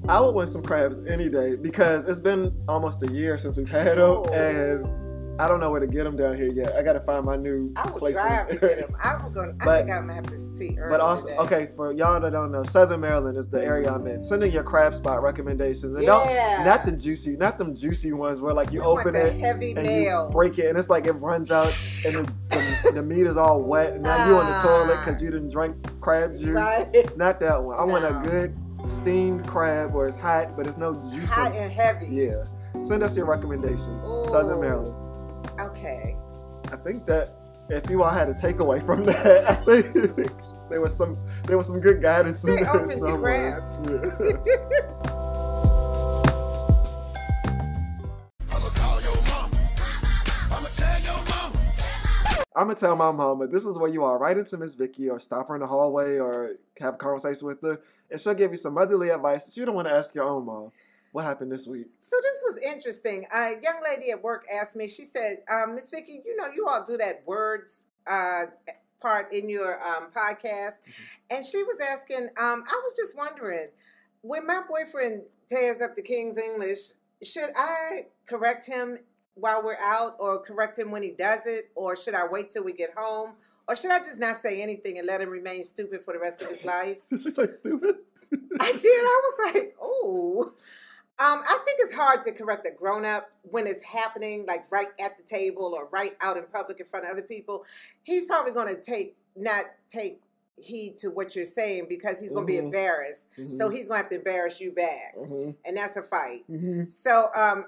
I 0.08 0.22
would 0.22 0.36
want 0.36 0.49
some 0.49 0.62
crabs 0.64 0.95
any 1.08 1.28
day 1.30 1.55
because 1.55 2.05
it's 2.05 2.20
been 2.20 2.53
almost 2.68 3.01
a 3.03 3.12
year 3.12 3.38
since 3.39 3.58
we've 3.58 3.68
had 3.70 3.97
them, 3.97 3.99
Oh. 3.99 4.24
and 4.26 4.86
I 5.39 5.47
don't 5.47 5.59
know 5.59 5.69
where 5.69 5.79
to 5.79 5.88
get 5.88 6.03
them 6.03 6.15
down 6.15 6.35
here 6.35 6.51
yet. 6.51 6.75
I 6.75 6.81
got 6.81 6.93
to 6.93 6.99
find 7.01 7.23
my 7.25 7.35
new 7.35 7.71
I 7.75 7.89
would 7.91 7.99
place. 7.99 8.15
drive 8.15 8.47
to 8.49 8.55
get 8.57 8.79
them. 8.79 8.95
I'm 9.03 9.31
gonna. 9.33 9.53
I 9.61 9.65
But- 9.65 9.77
think 9.79 9.91
I'm 9.91 10.01
gonna 10.07 10.15
have 10.15 10.27
to 10.27 10.38
see 10.38 10.77
But 10.89 10.99
also, 10.99 11.27
today. 11.27 11.38
okay, 11.39 11.69
for 11.75 11.91
y'all 11.91 12.19
that 12.19 12.31
don't 12.31 12.51
know, 12.51 12.63
Southern 12.63 13.01
Maryland 13.01 13.38
is 13.38 13.47
the 13.49 13.61
area 13.61 13.91
I'm 13.93 14.07
in. 14.07 14.23
Send 14.23 14.43
in 14.43 14.51
your 14.51 14.63
crab 14.63 14.95
spot 14.95 15.21
recommendations, 15.21 15.95
and 15.95 16.01
Yeah. 16.03 16.55
don't 16.57 16.65
not 16.65 16.85
the 16.85 16.91
juicy, 16.91 17.35
not 17.38 17.57
them 17.57 17.75
juicy 17.75 18.13
ones 18.13 18.41
where 18.41 18.53
like 18.53 18.71
you 18.71 18.79
We 18.81 18.85
open 18.88 19.15
it 19.15 19.39
heavy 19.39 19.73
and 19.77 19.85
you 19.85 20.27
break 20.31 20.57
it, 20.57 20.67
and 20.69 20.77
it's 20.77 20.89
like 20.89 21.05
it 21.05 21.13
runs 21.13 21.51
out, 21.51 21.73
and 22.05 22.15
the, 22.15 22.33
the, 22.83 22.91
the 22.95 23.03
meat 23.03 23.27
is 23.27 23.38
all 23.38 23.61
wet, 23.61 23.93
and 23.93 24.03
now 24.03 24.27
you 24.27 24.35
on 24.35 24.45
the 24.45 24.67
toilet 24.67 24.97
because 25.05 25.21
you 25.21 25.29
didn't 25.29 25.49
drink 25.49 25.75
crab 26.01 26.35
juice. 26.35 26.47
Right. 26.49 27.15
Not 27.17 27.39
that 27.41 27.61
one. 27.63 27.77
I 27.79 27.83
want 27.83 28.05
a 28.05 28.27
good 28.27 28.55
steamed 28.89 29.45
crab 29.47 29.93
where 29.93 30.07
it's 30.07 30.17
hot, 30.17 30.55
but 30.57 30.65
it's 30.65 30.77
no 30.77 30.93
juice. 31.11 31.29
Hot 31.29 31.51
and 31.53 31.71
heavy. 31.71 32.07
yeah. 32.07 32.43
Send 32.83 33.03
us 33.03 33.15
your 33.15 33.25
recommendations. 33.25 34.05
Southern 34.29 34.61
Maryland. 34.61 34.95
Okay. 35.60 36.16
I 36.72 36.76
think 36.78 37.05
that 37.08 37.34
if 37.70 37.89
you 37.89 38.03
all 38.03 38.12
had 38.12 38.30
a 38.30 38.34
takeaway 38.34 38.86
from 38.86 39.03
that, 39.05 39.49
I 39.49 39.55
think 39.55 39.93
there 40.70 40.82
was 40.82 40.95
some 40.95 41.18
there 41.45 41.58
was 41.58 41.68
some 41.68 41.80
good 41.80 42.01
guidance 42.01 42.43
in 42.43 42.58
Stay 42.58 42.64
there 42.64 42.76
open 42.76 42.97
somewhere. 42.97 43.64
I'ma 48.51 48.70
call 48.70 49.01
your 49.01 49.16
mama. 49.24 49.60
I'ma 50.51 50.68
tell 50.76 51.01
your 51.01 51.24
mama. 51.26 51.66
I'm 52.55 52.68
gonna 52.68 52.76
tell 52.76 52.95
my 52.95 53.12
mama 53.12 53.47
this 53.47 53.66
is 53.66 53.78
where 53.78 53.89
you 53.89 54.03
are. 54.03 54.18
Write 54.18 54.38
into 54.38 54.58
Miss 54.58 54.76
Vicky 54.76 55.10
or 55.10 55.20
stop 55.20 55.47
her 55.49 55.55
in 55.55 55.62
the 55.62 55.68
hallway 55.68 56.18
or 56.18 56.51
have 56.80 56.93
a 56.95 56.97
conversation 56.97 57.47
with 57.47 57.62
her, 57.62 57.80
and 58.12 58.22
she'll 58.22 58.34
give 58.34 58.51
you 58.51 58.58
some 58.58 58.74
motherly 58.76 59.10
advice 59.10 59.45
that 59.45 59.58
you 59.58 59.66
don't 59.66 59.76
want 59.76 59.88
to 59.88 59.93
ask 59.93 60.14
your 60.14 60.26
own 60.26 60.45
mom. 60.45 60.72
What 61.12 61.26
happened 61.26 61.51
this 61.51 61.68
week? 61.68 61.88
So 61.99 62.18
this 62.22 62.43
was 62.45 62.58
interesting. 62.58 63.26
A 63.34 63.53
young 63.62 63.82
lady 63.84 64.12
at 64.12 64.22
work 64.22 64.45
asked 64.53 64.76
me. 64.76 64.88
She 64.88 65.03
said, 65.03 65.38
um, 65.49 65.76
"Miss 65.76 65.89
Vicky, 65.89 66.22
you 66.26 66.36
know 66.36 66.47
you 66.53 66.68
all 66.68 66.84
do 66.86 66.97
that 66.97 67.24
words 67.26 67.88
uh, 68.05 68.45
part 69.01 69.34
in 69.34 69.49
your 69.49 69.82
um, 69.84 70.08
podcast," 70.16 70.76
and 71.30 71.45
she 71.45 71.64
was 71.64 71.78
asking. 71.80 72.30
Um, 72.38 72.64
I 72.68 72.82
was 72.84 72.93
just 72.95 73.18
wondering, 73.18 73.68
when 74.22 74.45
my 74.45 74.62
boyfriend 74.68 75.24
tears 75.49 75.82
up 75.82 75.95
the 75.95 76.01
King's 76.01 76.38
English, 76.38 76.80
should 77.24 77.49
I 77.55 78.08
correct 78.28 78.66
him 78.66 78.99
while 79.36 79.64
we're 79.64 79.78
out, 79.78 80.16
or 80.20 80.39
correct 80.41 80.80
him 80.80 80.91
when 80.91 81.03
he 81.03 81.12
does 81.12 81.45
it, 81.45 81.70
or 81.76 81.95
should 81.95 82.16
I 82.16 82.26
wait 82.28 82.49
till 82.49 82.64
we 82.64 82.74
get 82.74 82.93
home, 82.95 83.32
or 83.68 83.76
should 83.76 83.91
I 83.91 83.99
just 83.99 84.20
not 84.20 84.38
say 84.38 84.62
anything 84.62 84.97
and 84.97 85.08
let 85.08 85.22
him 85.22 85.30
remain 85.30 85.64
stupid 85.64 86.03
for 86.03 86.14
the 86.14 86.20
rest 86.20 86.41
of 86.41 86.49
his 86.49 86.66
life? 86.66 86.97
Did 87.10 87.22
she 87.22 87.32
say 87.32 87.47
stupid? 87.51 87.97
I 88.60 88.72
did. 88.74 88.84
I 88.86 89.22
was 89.24 89.53
like, 89.53 89.76
oh. 89.82 90.51
Um, 91.20 91.41
I 91.49 91.57
think 91.65 91.80
it's 91.80 91.93
hard 91.95 92.24
to 92.26 92.32
correct 92.32 92.68
a 92.68 92.72
grown 92.72 93.03
up 93.03 93.32
when 93.41 93.65
it's 93.65 93.84
happening, 93.84 94.45
like 94.45 94.72
right 94.72 94.89
at 95.01 95.18
the 95.18 95.24
table 95.24 95.74
or 95.76 95.88
right 95.91 96.15
out 96.22 96.38
in 96.38 96.43
public 96.45 96.80
in 96.80 96.86
front 96.86 97.05
of 97.05 97.11
other 97.11 97.24
people. 97.24 97.65
He's 98.03 98.26
probably 98.26 98.51
going 98.51 98.74
to 98.76 98.80
take 98.82 99.15
not 99.36 99.63
take 99.89 100.22
heed 100.57 100.97
to 100.99 101.09
what 101.09 101.36
you're 101.36 101.45
saying 101.45 101.88
because 101.89 102.20
he's 102.20 102.32
going 102.32 102.45
to 102.45 102.53
Mhm. 102.53 102.55
be 102.55 102.65
embarrassed. 102.65 103.28
So 103.51 103.70
he's 103.70 103.88
going 103.88 103.99
to 103.99 104.03
have 104.03 104.09
to 104.09 104.15
embarrass 104.18 104.59
you 104.59 104.72
back, 104.72 105.15
hmm 105.15 105.51
and 105.65 105.76
that's 105.78 105.97
a 105.97 106.03
fight. 106.03 106.43
hmm 106.47 106.84
So, 106.88 107.30
um, 107.36 107.65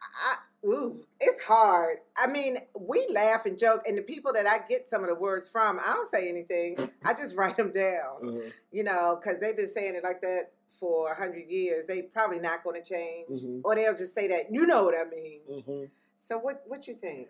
I, 0.00 0.36
ooh, 0.66 1.04
it's 1.20 1.42
hard. 1.42 1.98
I 2.16 2.26
mean, 2.28 2.58
we 2.78 3.06
laugh 3.12 3.46
and 3.46 3.58
joke, 3.58 3.82
and 3.86 3.98
the 3.98 4.02
people 4.02 4.32
that 4.32 4.46
I 4.46 4.58
get 4.68 4.86
some 4.86 5.02
of 5.02 5.08
the 5.08 5.14
words 5.14 5.48
from, 5.48 5.80
I 5.84 5.92
don't 5.92 6.08
say 6.08 6.28
anything. 6.28 6.76
I 7.04 7.14
just 7.14 7.34
write 7.36 7.56
them 7.56 7.72
down 7.72 8.28
uh 8.28 8.50
you 8.70 8.84
know, 8.84 9.18
because 9.20 9.38
they've 9.40 9.56
been 9.56 9.68
saying 9.72 9.94
it 9.96 10.02
like 10.04 10.20
that 10.20 10.50
for 10.84 11.10
a 11.10 11.16
hundred 11.16 11.48
years. 11.48 11.86
They 11.86 12.02
probably 12.02 12.38
not 12.38 12.62
going 12.62 12.80
to 12.82 12.86
change, 12.86 13.40
Mhm. 13.40 13.62
or 13.64 13.74
they'll 13.74 13.96
just 13.96 14.14
say 14.14 14.28
that. 14.28 14.52
You 14.52 14.66
know 14.66 14.84
what 14.84 14.94
I 14.94 15.04
mean? 15.08 15.40
hmm 15.64 15.84
So 16.18 16.38
what? 16.38 16.62
What 16.66 16.86
you 16.86 16.94
think? 16.94 17.28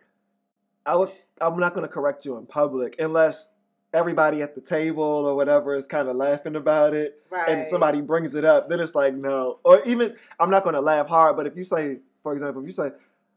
I 0.84 0.96
would. 0.96 1.12
I'm 1.40 1.58
not 1.58 1.72
going 1.74 1.86
to 1.86 1.92
correct 1.92 2.24
you 2.24 2.36
in 2.36 2.46
public 2.46 2.96
unless 2.98 3.48
everybody 3.92 4.42
at 4.42 4.56
the 4.56 4.60
table 4.60 5.04
or 5.04 5.36
whatever 5.36 5.76
is 5.76 5.86
kind 5.86 6.08
of 6.08 6.16
laughing 6.16 6.56
about 6.56 6.94
it, 6.94 7.22
Right. 7.30 7.48
and 7.48 7.64
somebody 7.66 8.00
brings 8.00 8.34
it 8.34 8.44
up. 8.44 8.68
Then 8.68 8.80
it's 8.80 8.94
like 8.96 9.14
no, 9.14 9.60
or 9.64 9.82
even 9.84 10.16
I'm 10.40 10.50
not 10.50 10.64
going 10.64 10.74
to 10.74 10.80
laugh 10.80 11.06
hard. 11.06 11.36
But 11.36 11.46
if 11.46 11.56
you 11.56 11.62
say, 11.64 12.00
for 12.24 12.32
example, 12.32 12.60
if 12.62 12.66
you 12.66 12.72
say, 12.72 12.90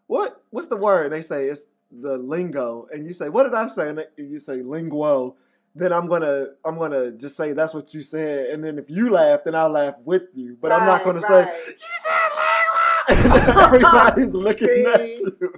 "What? 0.08 0.42
What's 0.50 0.68
the 0.68 0.78
word?" 0.78 1.06
And 1.06 1.14
They 1.14 1.22
say 1.22 1.48
it's 1.48 1.68
the 1.92 2.18
lingo, 2.18 2.88
and 2.92 3.06
you 3.06 3.14
say, 3.14 3.30
"What 3.30 3.44
did 3.44 3.54
I 3.54 3.68
say?" 3.68 3.90
And 3.90 4.04
you 4.18 4.40
say 4.40 4.58
linguo. 4.62 5.36
Then 5.78 5.94
I'm 5.94 6.08
gonna 6.08 6.48
I'm 6.66 6.78
gonna 6.78 7.12
just 7.12 7.38
say 7.38 7.54
that's 7.54 7.74
what 7.74 7.94
you 7.94 8.02
said, 8.02 8.48
and 8.48 8.64
then 8.64 8.80
if 8.80 8.90
you 8.90 9.10
laugh, 9.12 9.42
then 9.46 9.54
I'll 9.56 9.70
laugh 9.70 9.96
with 10.04 10.24
you. 10.34 10.58
But 10.60 10.72
I'm 10.72 10.86
not 10.86 11.04
gonna 11.04 11.22
say 11.22 11.42
you 11.68 11.76
said 12.04 12.32
linguo, 12.38 13.42
and 13.50 13.60
everybody's 13.60 14.34
looking 14.34 14.70
at 14.94 15.02
you. 15.20 15.54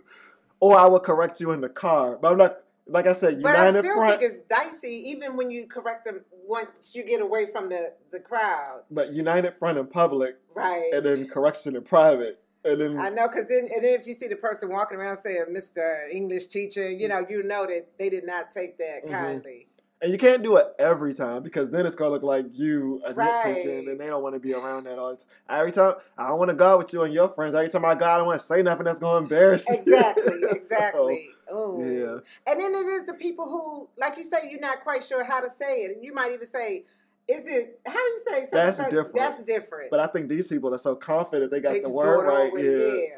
Or 0.60 0.78
I 0.78 0.86
will 0.88 1.00
correct 1.00 1.40
you 1.40 1.52
in 1.52 1.62
the 1.62 1.70
car, 1.70 2.18
but 2.22 2.32
I'm 2.34 2.38
not. 2.38 2.58
Like 2.92 3.06
I 3.06 3.14
said, 3.14 3.44
But 3.44 3.56
I 3.56 3.70
still 3.70 3.94
front, 3.94 4.20
think 4.20 4.32
it's 4.32 4.42
dicey, 4.50 5.04
even 5.12 5.38
when 5.38 5.52
you 5.52 5.68
correct 5.68 6.06
them 6.06 6.22
once 6.48 6.96
you 6.96 7.04
get 7.04 7.22
away 7.22 7.46
from 7.46 7.70
the 7.70 7.94
the 8.12 8.20
crowd. 8.20 8.82
but 8.90 9.14
united 9.14 9.54
front 9.60 9.78
in 9.78 9.86
public, 9.86 10.38
Right. 10.56 10.90
and 10.92 11.06
then 11.06 11.28
correction 11.28 11.76
in 11.76 11.84
private, 11.84 12.42
and 12.66 12.82
then 12.82 13.00
I 13.00 13.10
know, 13.10 13.28
because 13.28 13.46
then 13.48 13.70
and 13.74 13.84
then 13.86 13.94
if 13.94 14.08
you 14.08 14.14
see 14.14 14.28
the 14.28 14.36
person 14.38 14.70
walking 14.70 14.98
around 14.98 15.18
saying 15.18 15.46
"Mr. 15.52 16.10
English 16.12 16.48
teacher," 16.48 16.90
you 16.90 17.08
know, 17.08 17.24
you 17.30 17.44
know 17.44 17.68
that 17.68 17.86
they 18.00 18.10
did 18.10 18.26
not 18.26 18.52
take 18.52 18.80
that 18.80 19.06
Mhm. 19.06 19.12
kindly. 19.12 19.68
And 20.02 20.14
you 20.14 20.18
can't 20.18 20.41
do 20.41 20.56
it 20.56 20.68
every 20.80 21.14
time 21.14 21.43
because 21.43 21.70
then 21.72 21.86
it's 21.86 21.95
gonna 21.95 22.12
look 22.12 22.24
like 22.24 22.45
you 22.54 23.02
are 23.06 23.14
Right. 23.14 23.58
nitpicking, 23.66 23.89
and 23.91 24.00
they 24.00 24.08
don't 24.08 24.24
want 24.24 24.34
to 24.34 24.39
be 24.39 24.54
around 24.54 24.86
that 24.86 24.97
all 24.97 25.10
the 25.12 25.18
time. 25.18 25.26
Every 25.50 25.72
time 25.74 25.95
I 26.18 26.30
don't 26.30 26.39
want 26.39 26.50
to 26.50 26.56
go 26.56 26.68
out 26.68 26.78
with 26.80 26.93
you 26.93 27.04
and 27.04 27.14
your 27.14 27.28
friends. 27.30 27.54
Every 27.54 27.68
time 27.68 27.84
I 27.84 27.95
go, 27.95 28.06
I 28.06 28.18
don't 28.18 28.28
want 28.28 28.39
to 28.39 28.45
say 28.47 28.62
nothing 28.62 28.86
that's 28.86 29.00
gonna 29.00 29.18
embarrass 29.18 29.68
you. 29.68 29.76
Exactly, 29.76 30.41
So, 30.41 30.50
exactly. 30.56 31.30
oh, 31.52 31.84
yeah. 31.84 32.52
And 32.52 32.62
then 32.62 32.74
it 32.76 32.86
is 32.88 33.06
the 33.06 33.14
people 33.14 33.43
who, 33.45 33.89
like 33.97 34.18
you 34.18 34.24
say, 34.24 34.50
you're 34.50 34.62
not 34.62 34.84
quite 34.84 35.04
sure 35.04 35.24
how 35.26 35.41
to 35.41 35.50
say 35.50 35.82
it. 35.82 35.95
And 35.97 36.04
you 36.06 36.14
might 36.14 36.32
even 36.32 36.47
say, 36.50 36.86
"Is 37.28 37.45
it? 37.45 37.82
How 37.86 37.91
do 37.93 38.00
you 38.00 38.22
say?" 38.26 38.38
and 38.43 38.47
That's 38.54 38.78
such?" 38.78 38.89
different. 38.91 39.16
That's 39.16 39.43
different. 39.43 39.91
But 39.91 40.00
I 40.00 40.08
think 40.08 40.30
these 40.30 40.47
people 40.47 40.74
are 40.74 40.78
so 40.78 40.95
confident 40.95 41.52
they 41.52 41.60
got 41.60 41.74
they 41.74 41.82
the 41.82 41.89
word 41.89 42.26
right. 42.26 42.54
with 42.54 42.64
Yeah. 42.66 43.16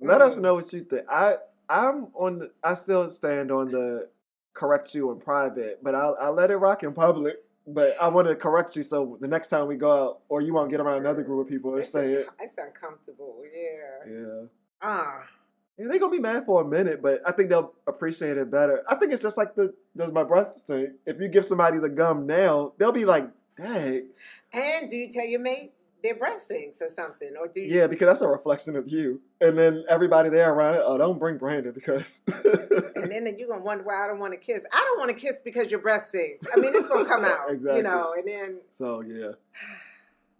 Let 0.00 0.22
us 0.22 0.36
Mm. 0.36 0.40
know 0.40 0.54
what 0.54 0.72
you 0.72 0.84
think. 0.84 1.02
I 1.10 1.36
I'm 1.68 2.06
on. 2.14 2.38
The, 2.38 2.50
I 2.64 2.72
still 2.74 3.10
stand 3.10 3.50
on 3.50 3.70
the 3.70 4.08
correct 4.54 4.94
you 4.94 5.10
in 5.12 5.18
private, 5.20 5.82
but 5.82 5.94
I'll 5.94 6.16
I 6.20 6.28
let 6.28 6.50
it 6.50 6.56
rock 6.56 6.82
in 6.82 6.92
public. 6.92 7.36
But 7.70 7.96
I 8.00 8.08
want 8.08 8.26
to 8.28 8.34
correct 8.34 8.76
you 8.76 8.82
so 8.82 9.18
the 9.20 9.28
next 9.28 9.48
time 9.48 9.66
we 9.66 9.76
go 9.76 9.92
out, 9.92 10.20
or 10.30 10.40
you 10.40 10.54
won't 10.54 10.70
get 10.70 10.80
around 10.80 10.98
another 11.00 11.22
group 11.22 11.46
of 11.46 11.48
people 11.52 11.72
and 11.72 11.80
It's, 11.82 11.90
say 11.92 12.12
it. 12.14 12.26
it's 12.40 12.56
uncomfortable. 12.56 13.42
Yeah. 13.54 14.10
Yeah. 14.12 14.44
Ah. 14.80 15.22
Yeah, 15.78 15.86
they're 15.90 15.98
gonna 16.00 16.10
be 16.10 16.18
mad 16.18 16.44
for 16.46 16.62
a 16.62 16.64
minute, 16.64 17.02
but 17.02 17.20
I 17.26 17.30
think 17.32 17.50
they'll 17.50 17.72
appreciate 17.86 18.36
it 18.38 18.50
better. 18.50 18.82
I 18.88 18.94
think 18.96 19.12
it's 19.12 19.22
just 19.22 19.36
like 19.36 19.54
the 19.54 19.74
does 19.96 20.12
my 20.12 20.24
breath 20.24 20.56
stink. 20.56 20.90
If 21.06 21.20
you 21.20 21.28
give 21.28 21.44
somebody 21.44 21.78
the 21.78 21.88
gum 21.90 22.26
now, 22.26 22.72
they'll 22.78 22.90
be 22.90 23.04
like, 23.04 23.28
"Dang, 23.56 24.08
And 24.52 24.90
do 24.90 24.96
you 24.96 25.12
tell 25.12 25.26
your 25.26 25.40
mate 25.40 25.74
their 26.02 26.14
breath 26.14 26.40
stinks 26.40 26.80
or 26.82 26.88
something, 26.94 27.34
or 27.40 27.48
do 27.48 27.60
you? 27.60 27.78
yeah," 27.78 27.86
because 27.86 28.06
that's 28.06 28.20
a 28.20 28.28
reflection 28.28 28.76
of 28.76 28.88
you. 28.88 29.20
And 29.40 29.58
then 29.58 29.84
everybody 29.88 30.28
there 30.28 30.52
around 30.52 30.74
it, 30.76 30.82
oh, 30.84 30.98
don't 30.98 31.18
bring 31.18 31.38
Brandon 31.38 31.72
because 31.72 32.22
And 32.26 33.10
then 33.12 33.36
you're 33.38 33.48
gonna 33.48 33.62
wonder 33.62 33.84
why 33.84 34.04
I 34.04 34.06
don't 34.08 34.18
want 34.18 34.32
to 34.32 34.38
kiss. 34.38 34.60
I 34.72 34.84
don't 34.84 34.98
want 34.98 35.10
to 35.10 35.16
kiss 35.16 35.36
because 35.44 35.70
your 35.70 35.80
breath 35.80 36.06
stinks. 36.06 36.46
I 36.54 36.58
mean, 36.60 36.72
it's 36.74 36.88
gonna 36.88 37.06
come 37.08 37.24
out, 37.24 37.50
Exactly. 37.50 37.76
you 37.78 37.82
know. 37.82 38.14
And 38.16 38.26
then 38.26 38.60
So 38.72 39.00
yeah, 39.00 39.32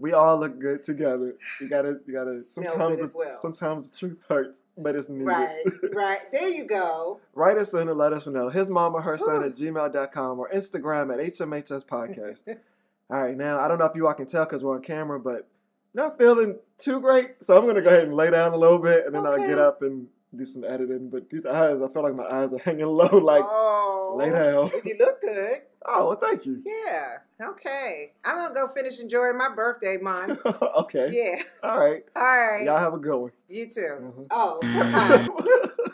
we 0.01 0.13
all 0.13 0.39
look 0.39 0.61
good 0.61 0.85
together. 0.85 1.35
You 1.61 1.69
gotta, 1.69 1.99
you 2.07 2.13
gotta. 2.13 2.43
Sometimes, 2.49 3.01
as 3.01 3.13
the, 3.13 3.19
well. 3.19 3.39
sometimes 3.41 3.89
the 3.89 3.97
truth 3.97 4.19
hurts, 4.29 4.63
but 4.77 4.95
it's 4.95 5.09
needed. 5.09 5.27
Right, 5.27 5.65
right. 5.95 6.19
There 6.33 6.49
you 6.49 6.65
go. 6.67 7.21
Write 7.35 7.59
us 7.59 7.73
in 7.75 7.89
and 7.89 7.99
let 7.99 8.13
us 8.13 8.27
know. 8.27 8.49
His 8.49 8.69
mama, 8.69 9.01
her 9.01 9.19
son 9.19 9.43
at 9.45 9.57
gmail.com 9.57 10.39
or 10.39 10.49
Instagram 10.51 11.13
at 11.13 11.33
HMHS 11.35 11.85
Podcast. 11.85 12.59
all 13.11 13.23
right, 13.23 13.37
now, 13.37 13.59
I 13.61 13.69
don't 13.69 13.79
know 13.79 13.87
if 13.87 13.97
you 13.97 14.07
all 14.07 14.15
can 14.15 14.27
tell 14.27 14.45
because 14.45 14.63
we're 14.63 14.77
on 14.77 14.83
camera, 14.83 15.19
but 15.19 15.49
not 15.95 16.19
feeling 16.19 16.57
too 16.79 17.01
great. 17.01 17.43
So 17.43 17.57
I'm 17.57 17.63
going 17.65 17.77
to 17.77 17.83
go 17.83 17.89
ahead 17.89 18.05
and 18.05 18.15
lay 18.15 18.31
down 18.31 18.53
a 18.53 18.57
little 18.57 18.79
bit 18.79 19.07
and 19.07 19.15
then 19.15 19.27
I'll 19.27 19.39
get 19.39 19.59
up 19.59 19.83
and 19.83 20.07
do 20.37 20.45
some 20.45 20.63
editing. 20.65 21.09
But 21.09 21.31
these 21.31 21.47
eyes, 21.47 21.79
I 21.83 21.89
feel 21.93 22.03
like 22.03 22.15
my 22.15 22.27
eyes 22.31 22.53
are 22.53 22.59
hanging 22.65 22.87
low. 22.87 23.07
Like, 23.19 23.45
oh, 23.47 24.15
lay 24.19 24.31
down. 24.31 24.71
You 24.85 24.97
look 24.99 25.21
good. 25.23 25.59
oh, 25.87 26.09
well, 26.09 26.17
thank 26.17 26.45
you. 26.45 26.63
Yeah. 26.65 27.17
Okay. 27.51 28.13
I'm 28.25 28.37
gonna 28.37 28.55
go 28.55 28.69
finish 28.69 29.01
enjoying 29.01 29.39
my 29.39 29.49
birthday 29.55 29.97
month. 30.01 30.39
okay. 30.47 31.09
Yeah. 31.11 31.43
All 31.63 31.79
right. 31.81 32.05
All 32.15 32.23
right. 32.23 32.65
Y'all 32.67 32.77
have 32.79 32.93
a 32.95 32.99
good 32.99 33.17
one. 33.17 33.33
You 33.49 33.67
too. 33.71 33.97
Mhm. 34.01 34.27
Oh. 34.31 35.71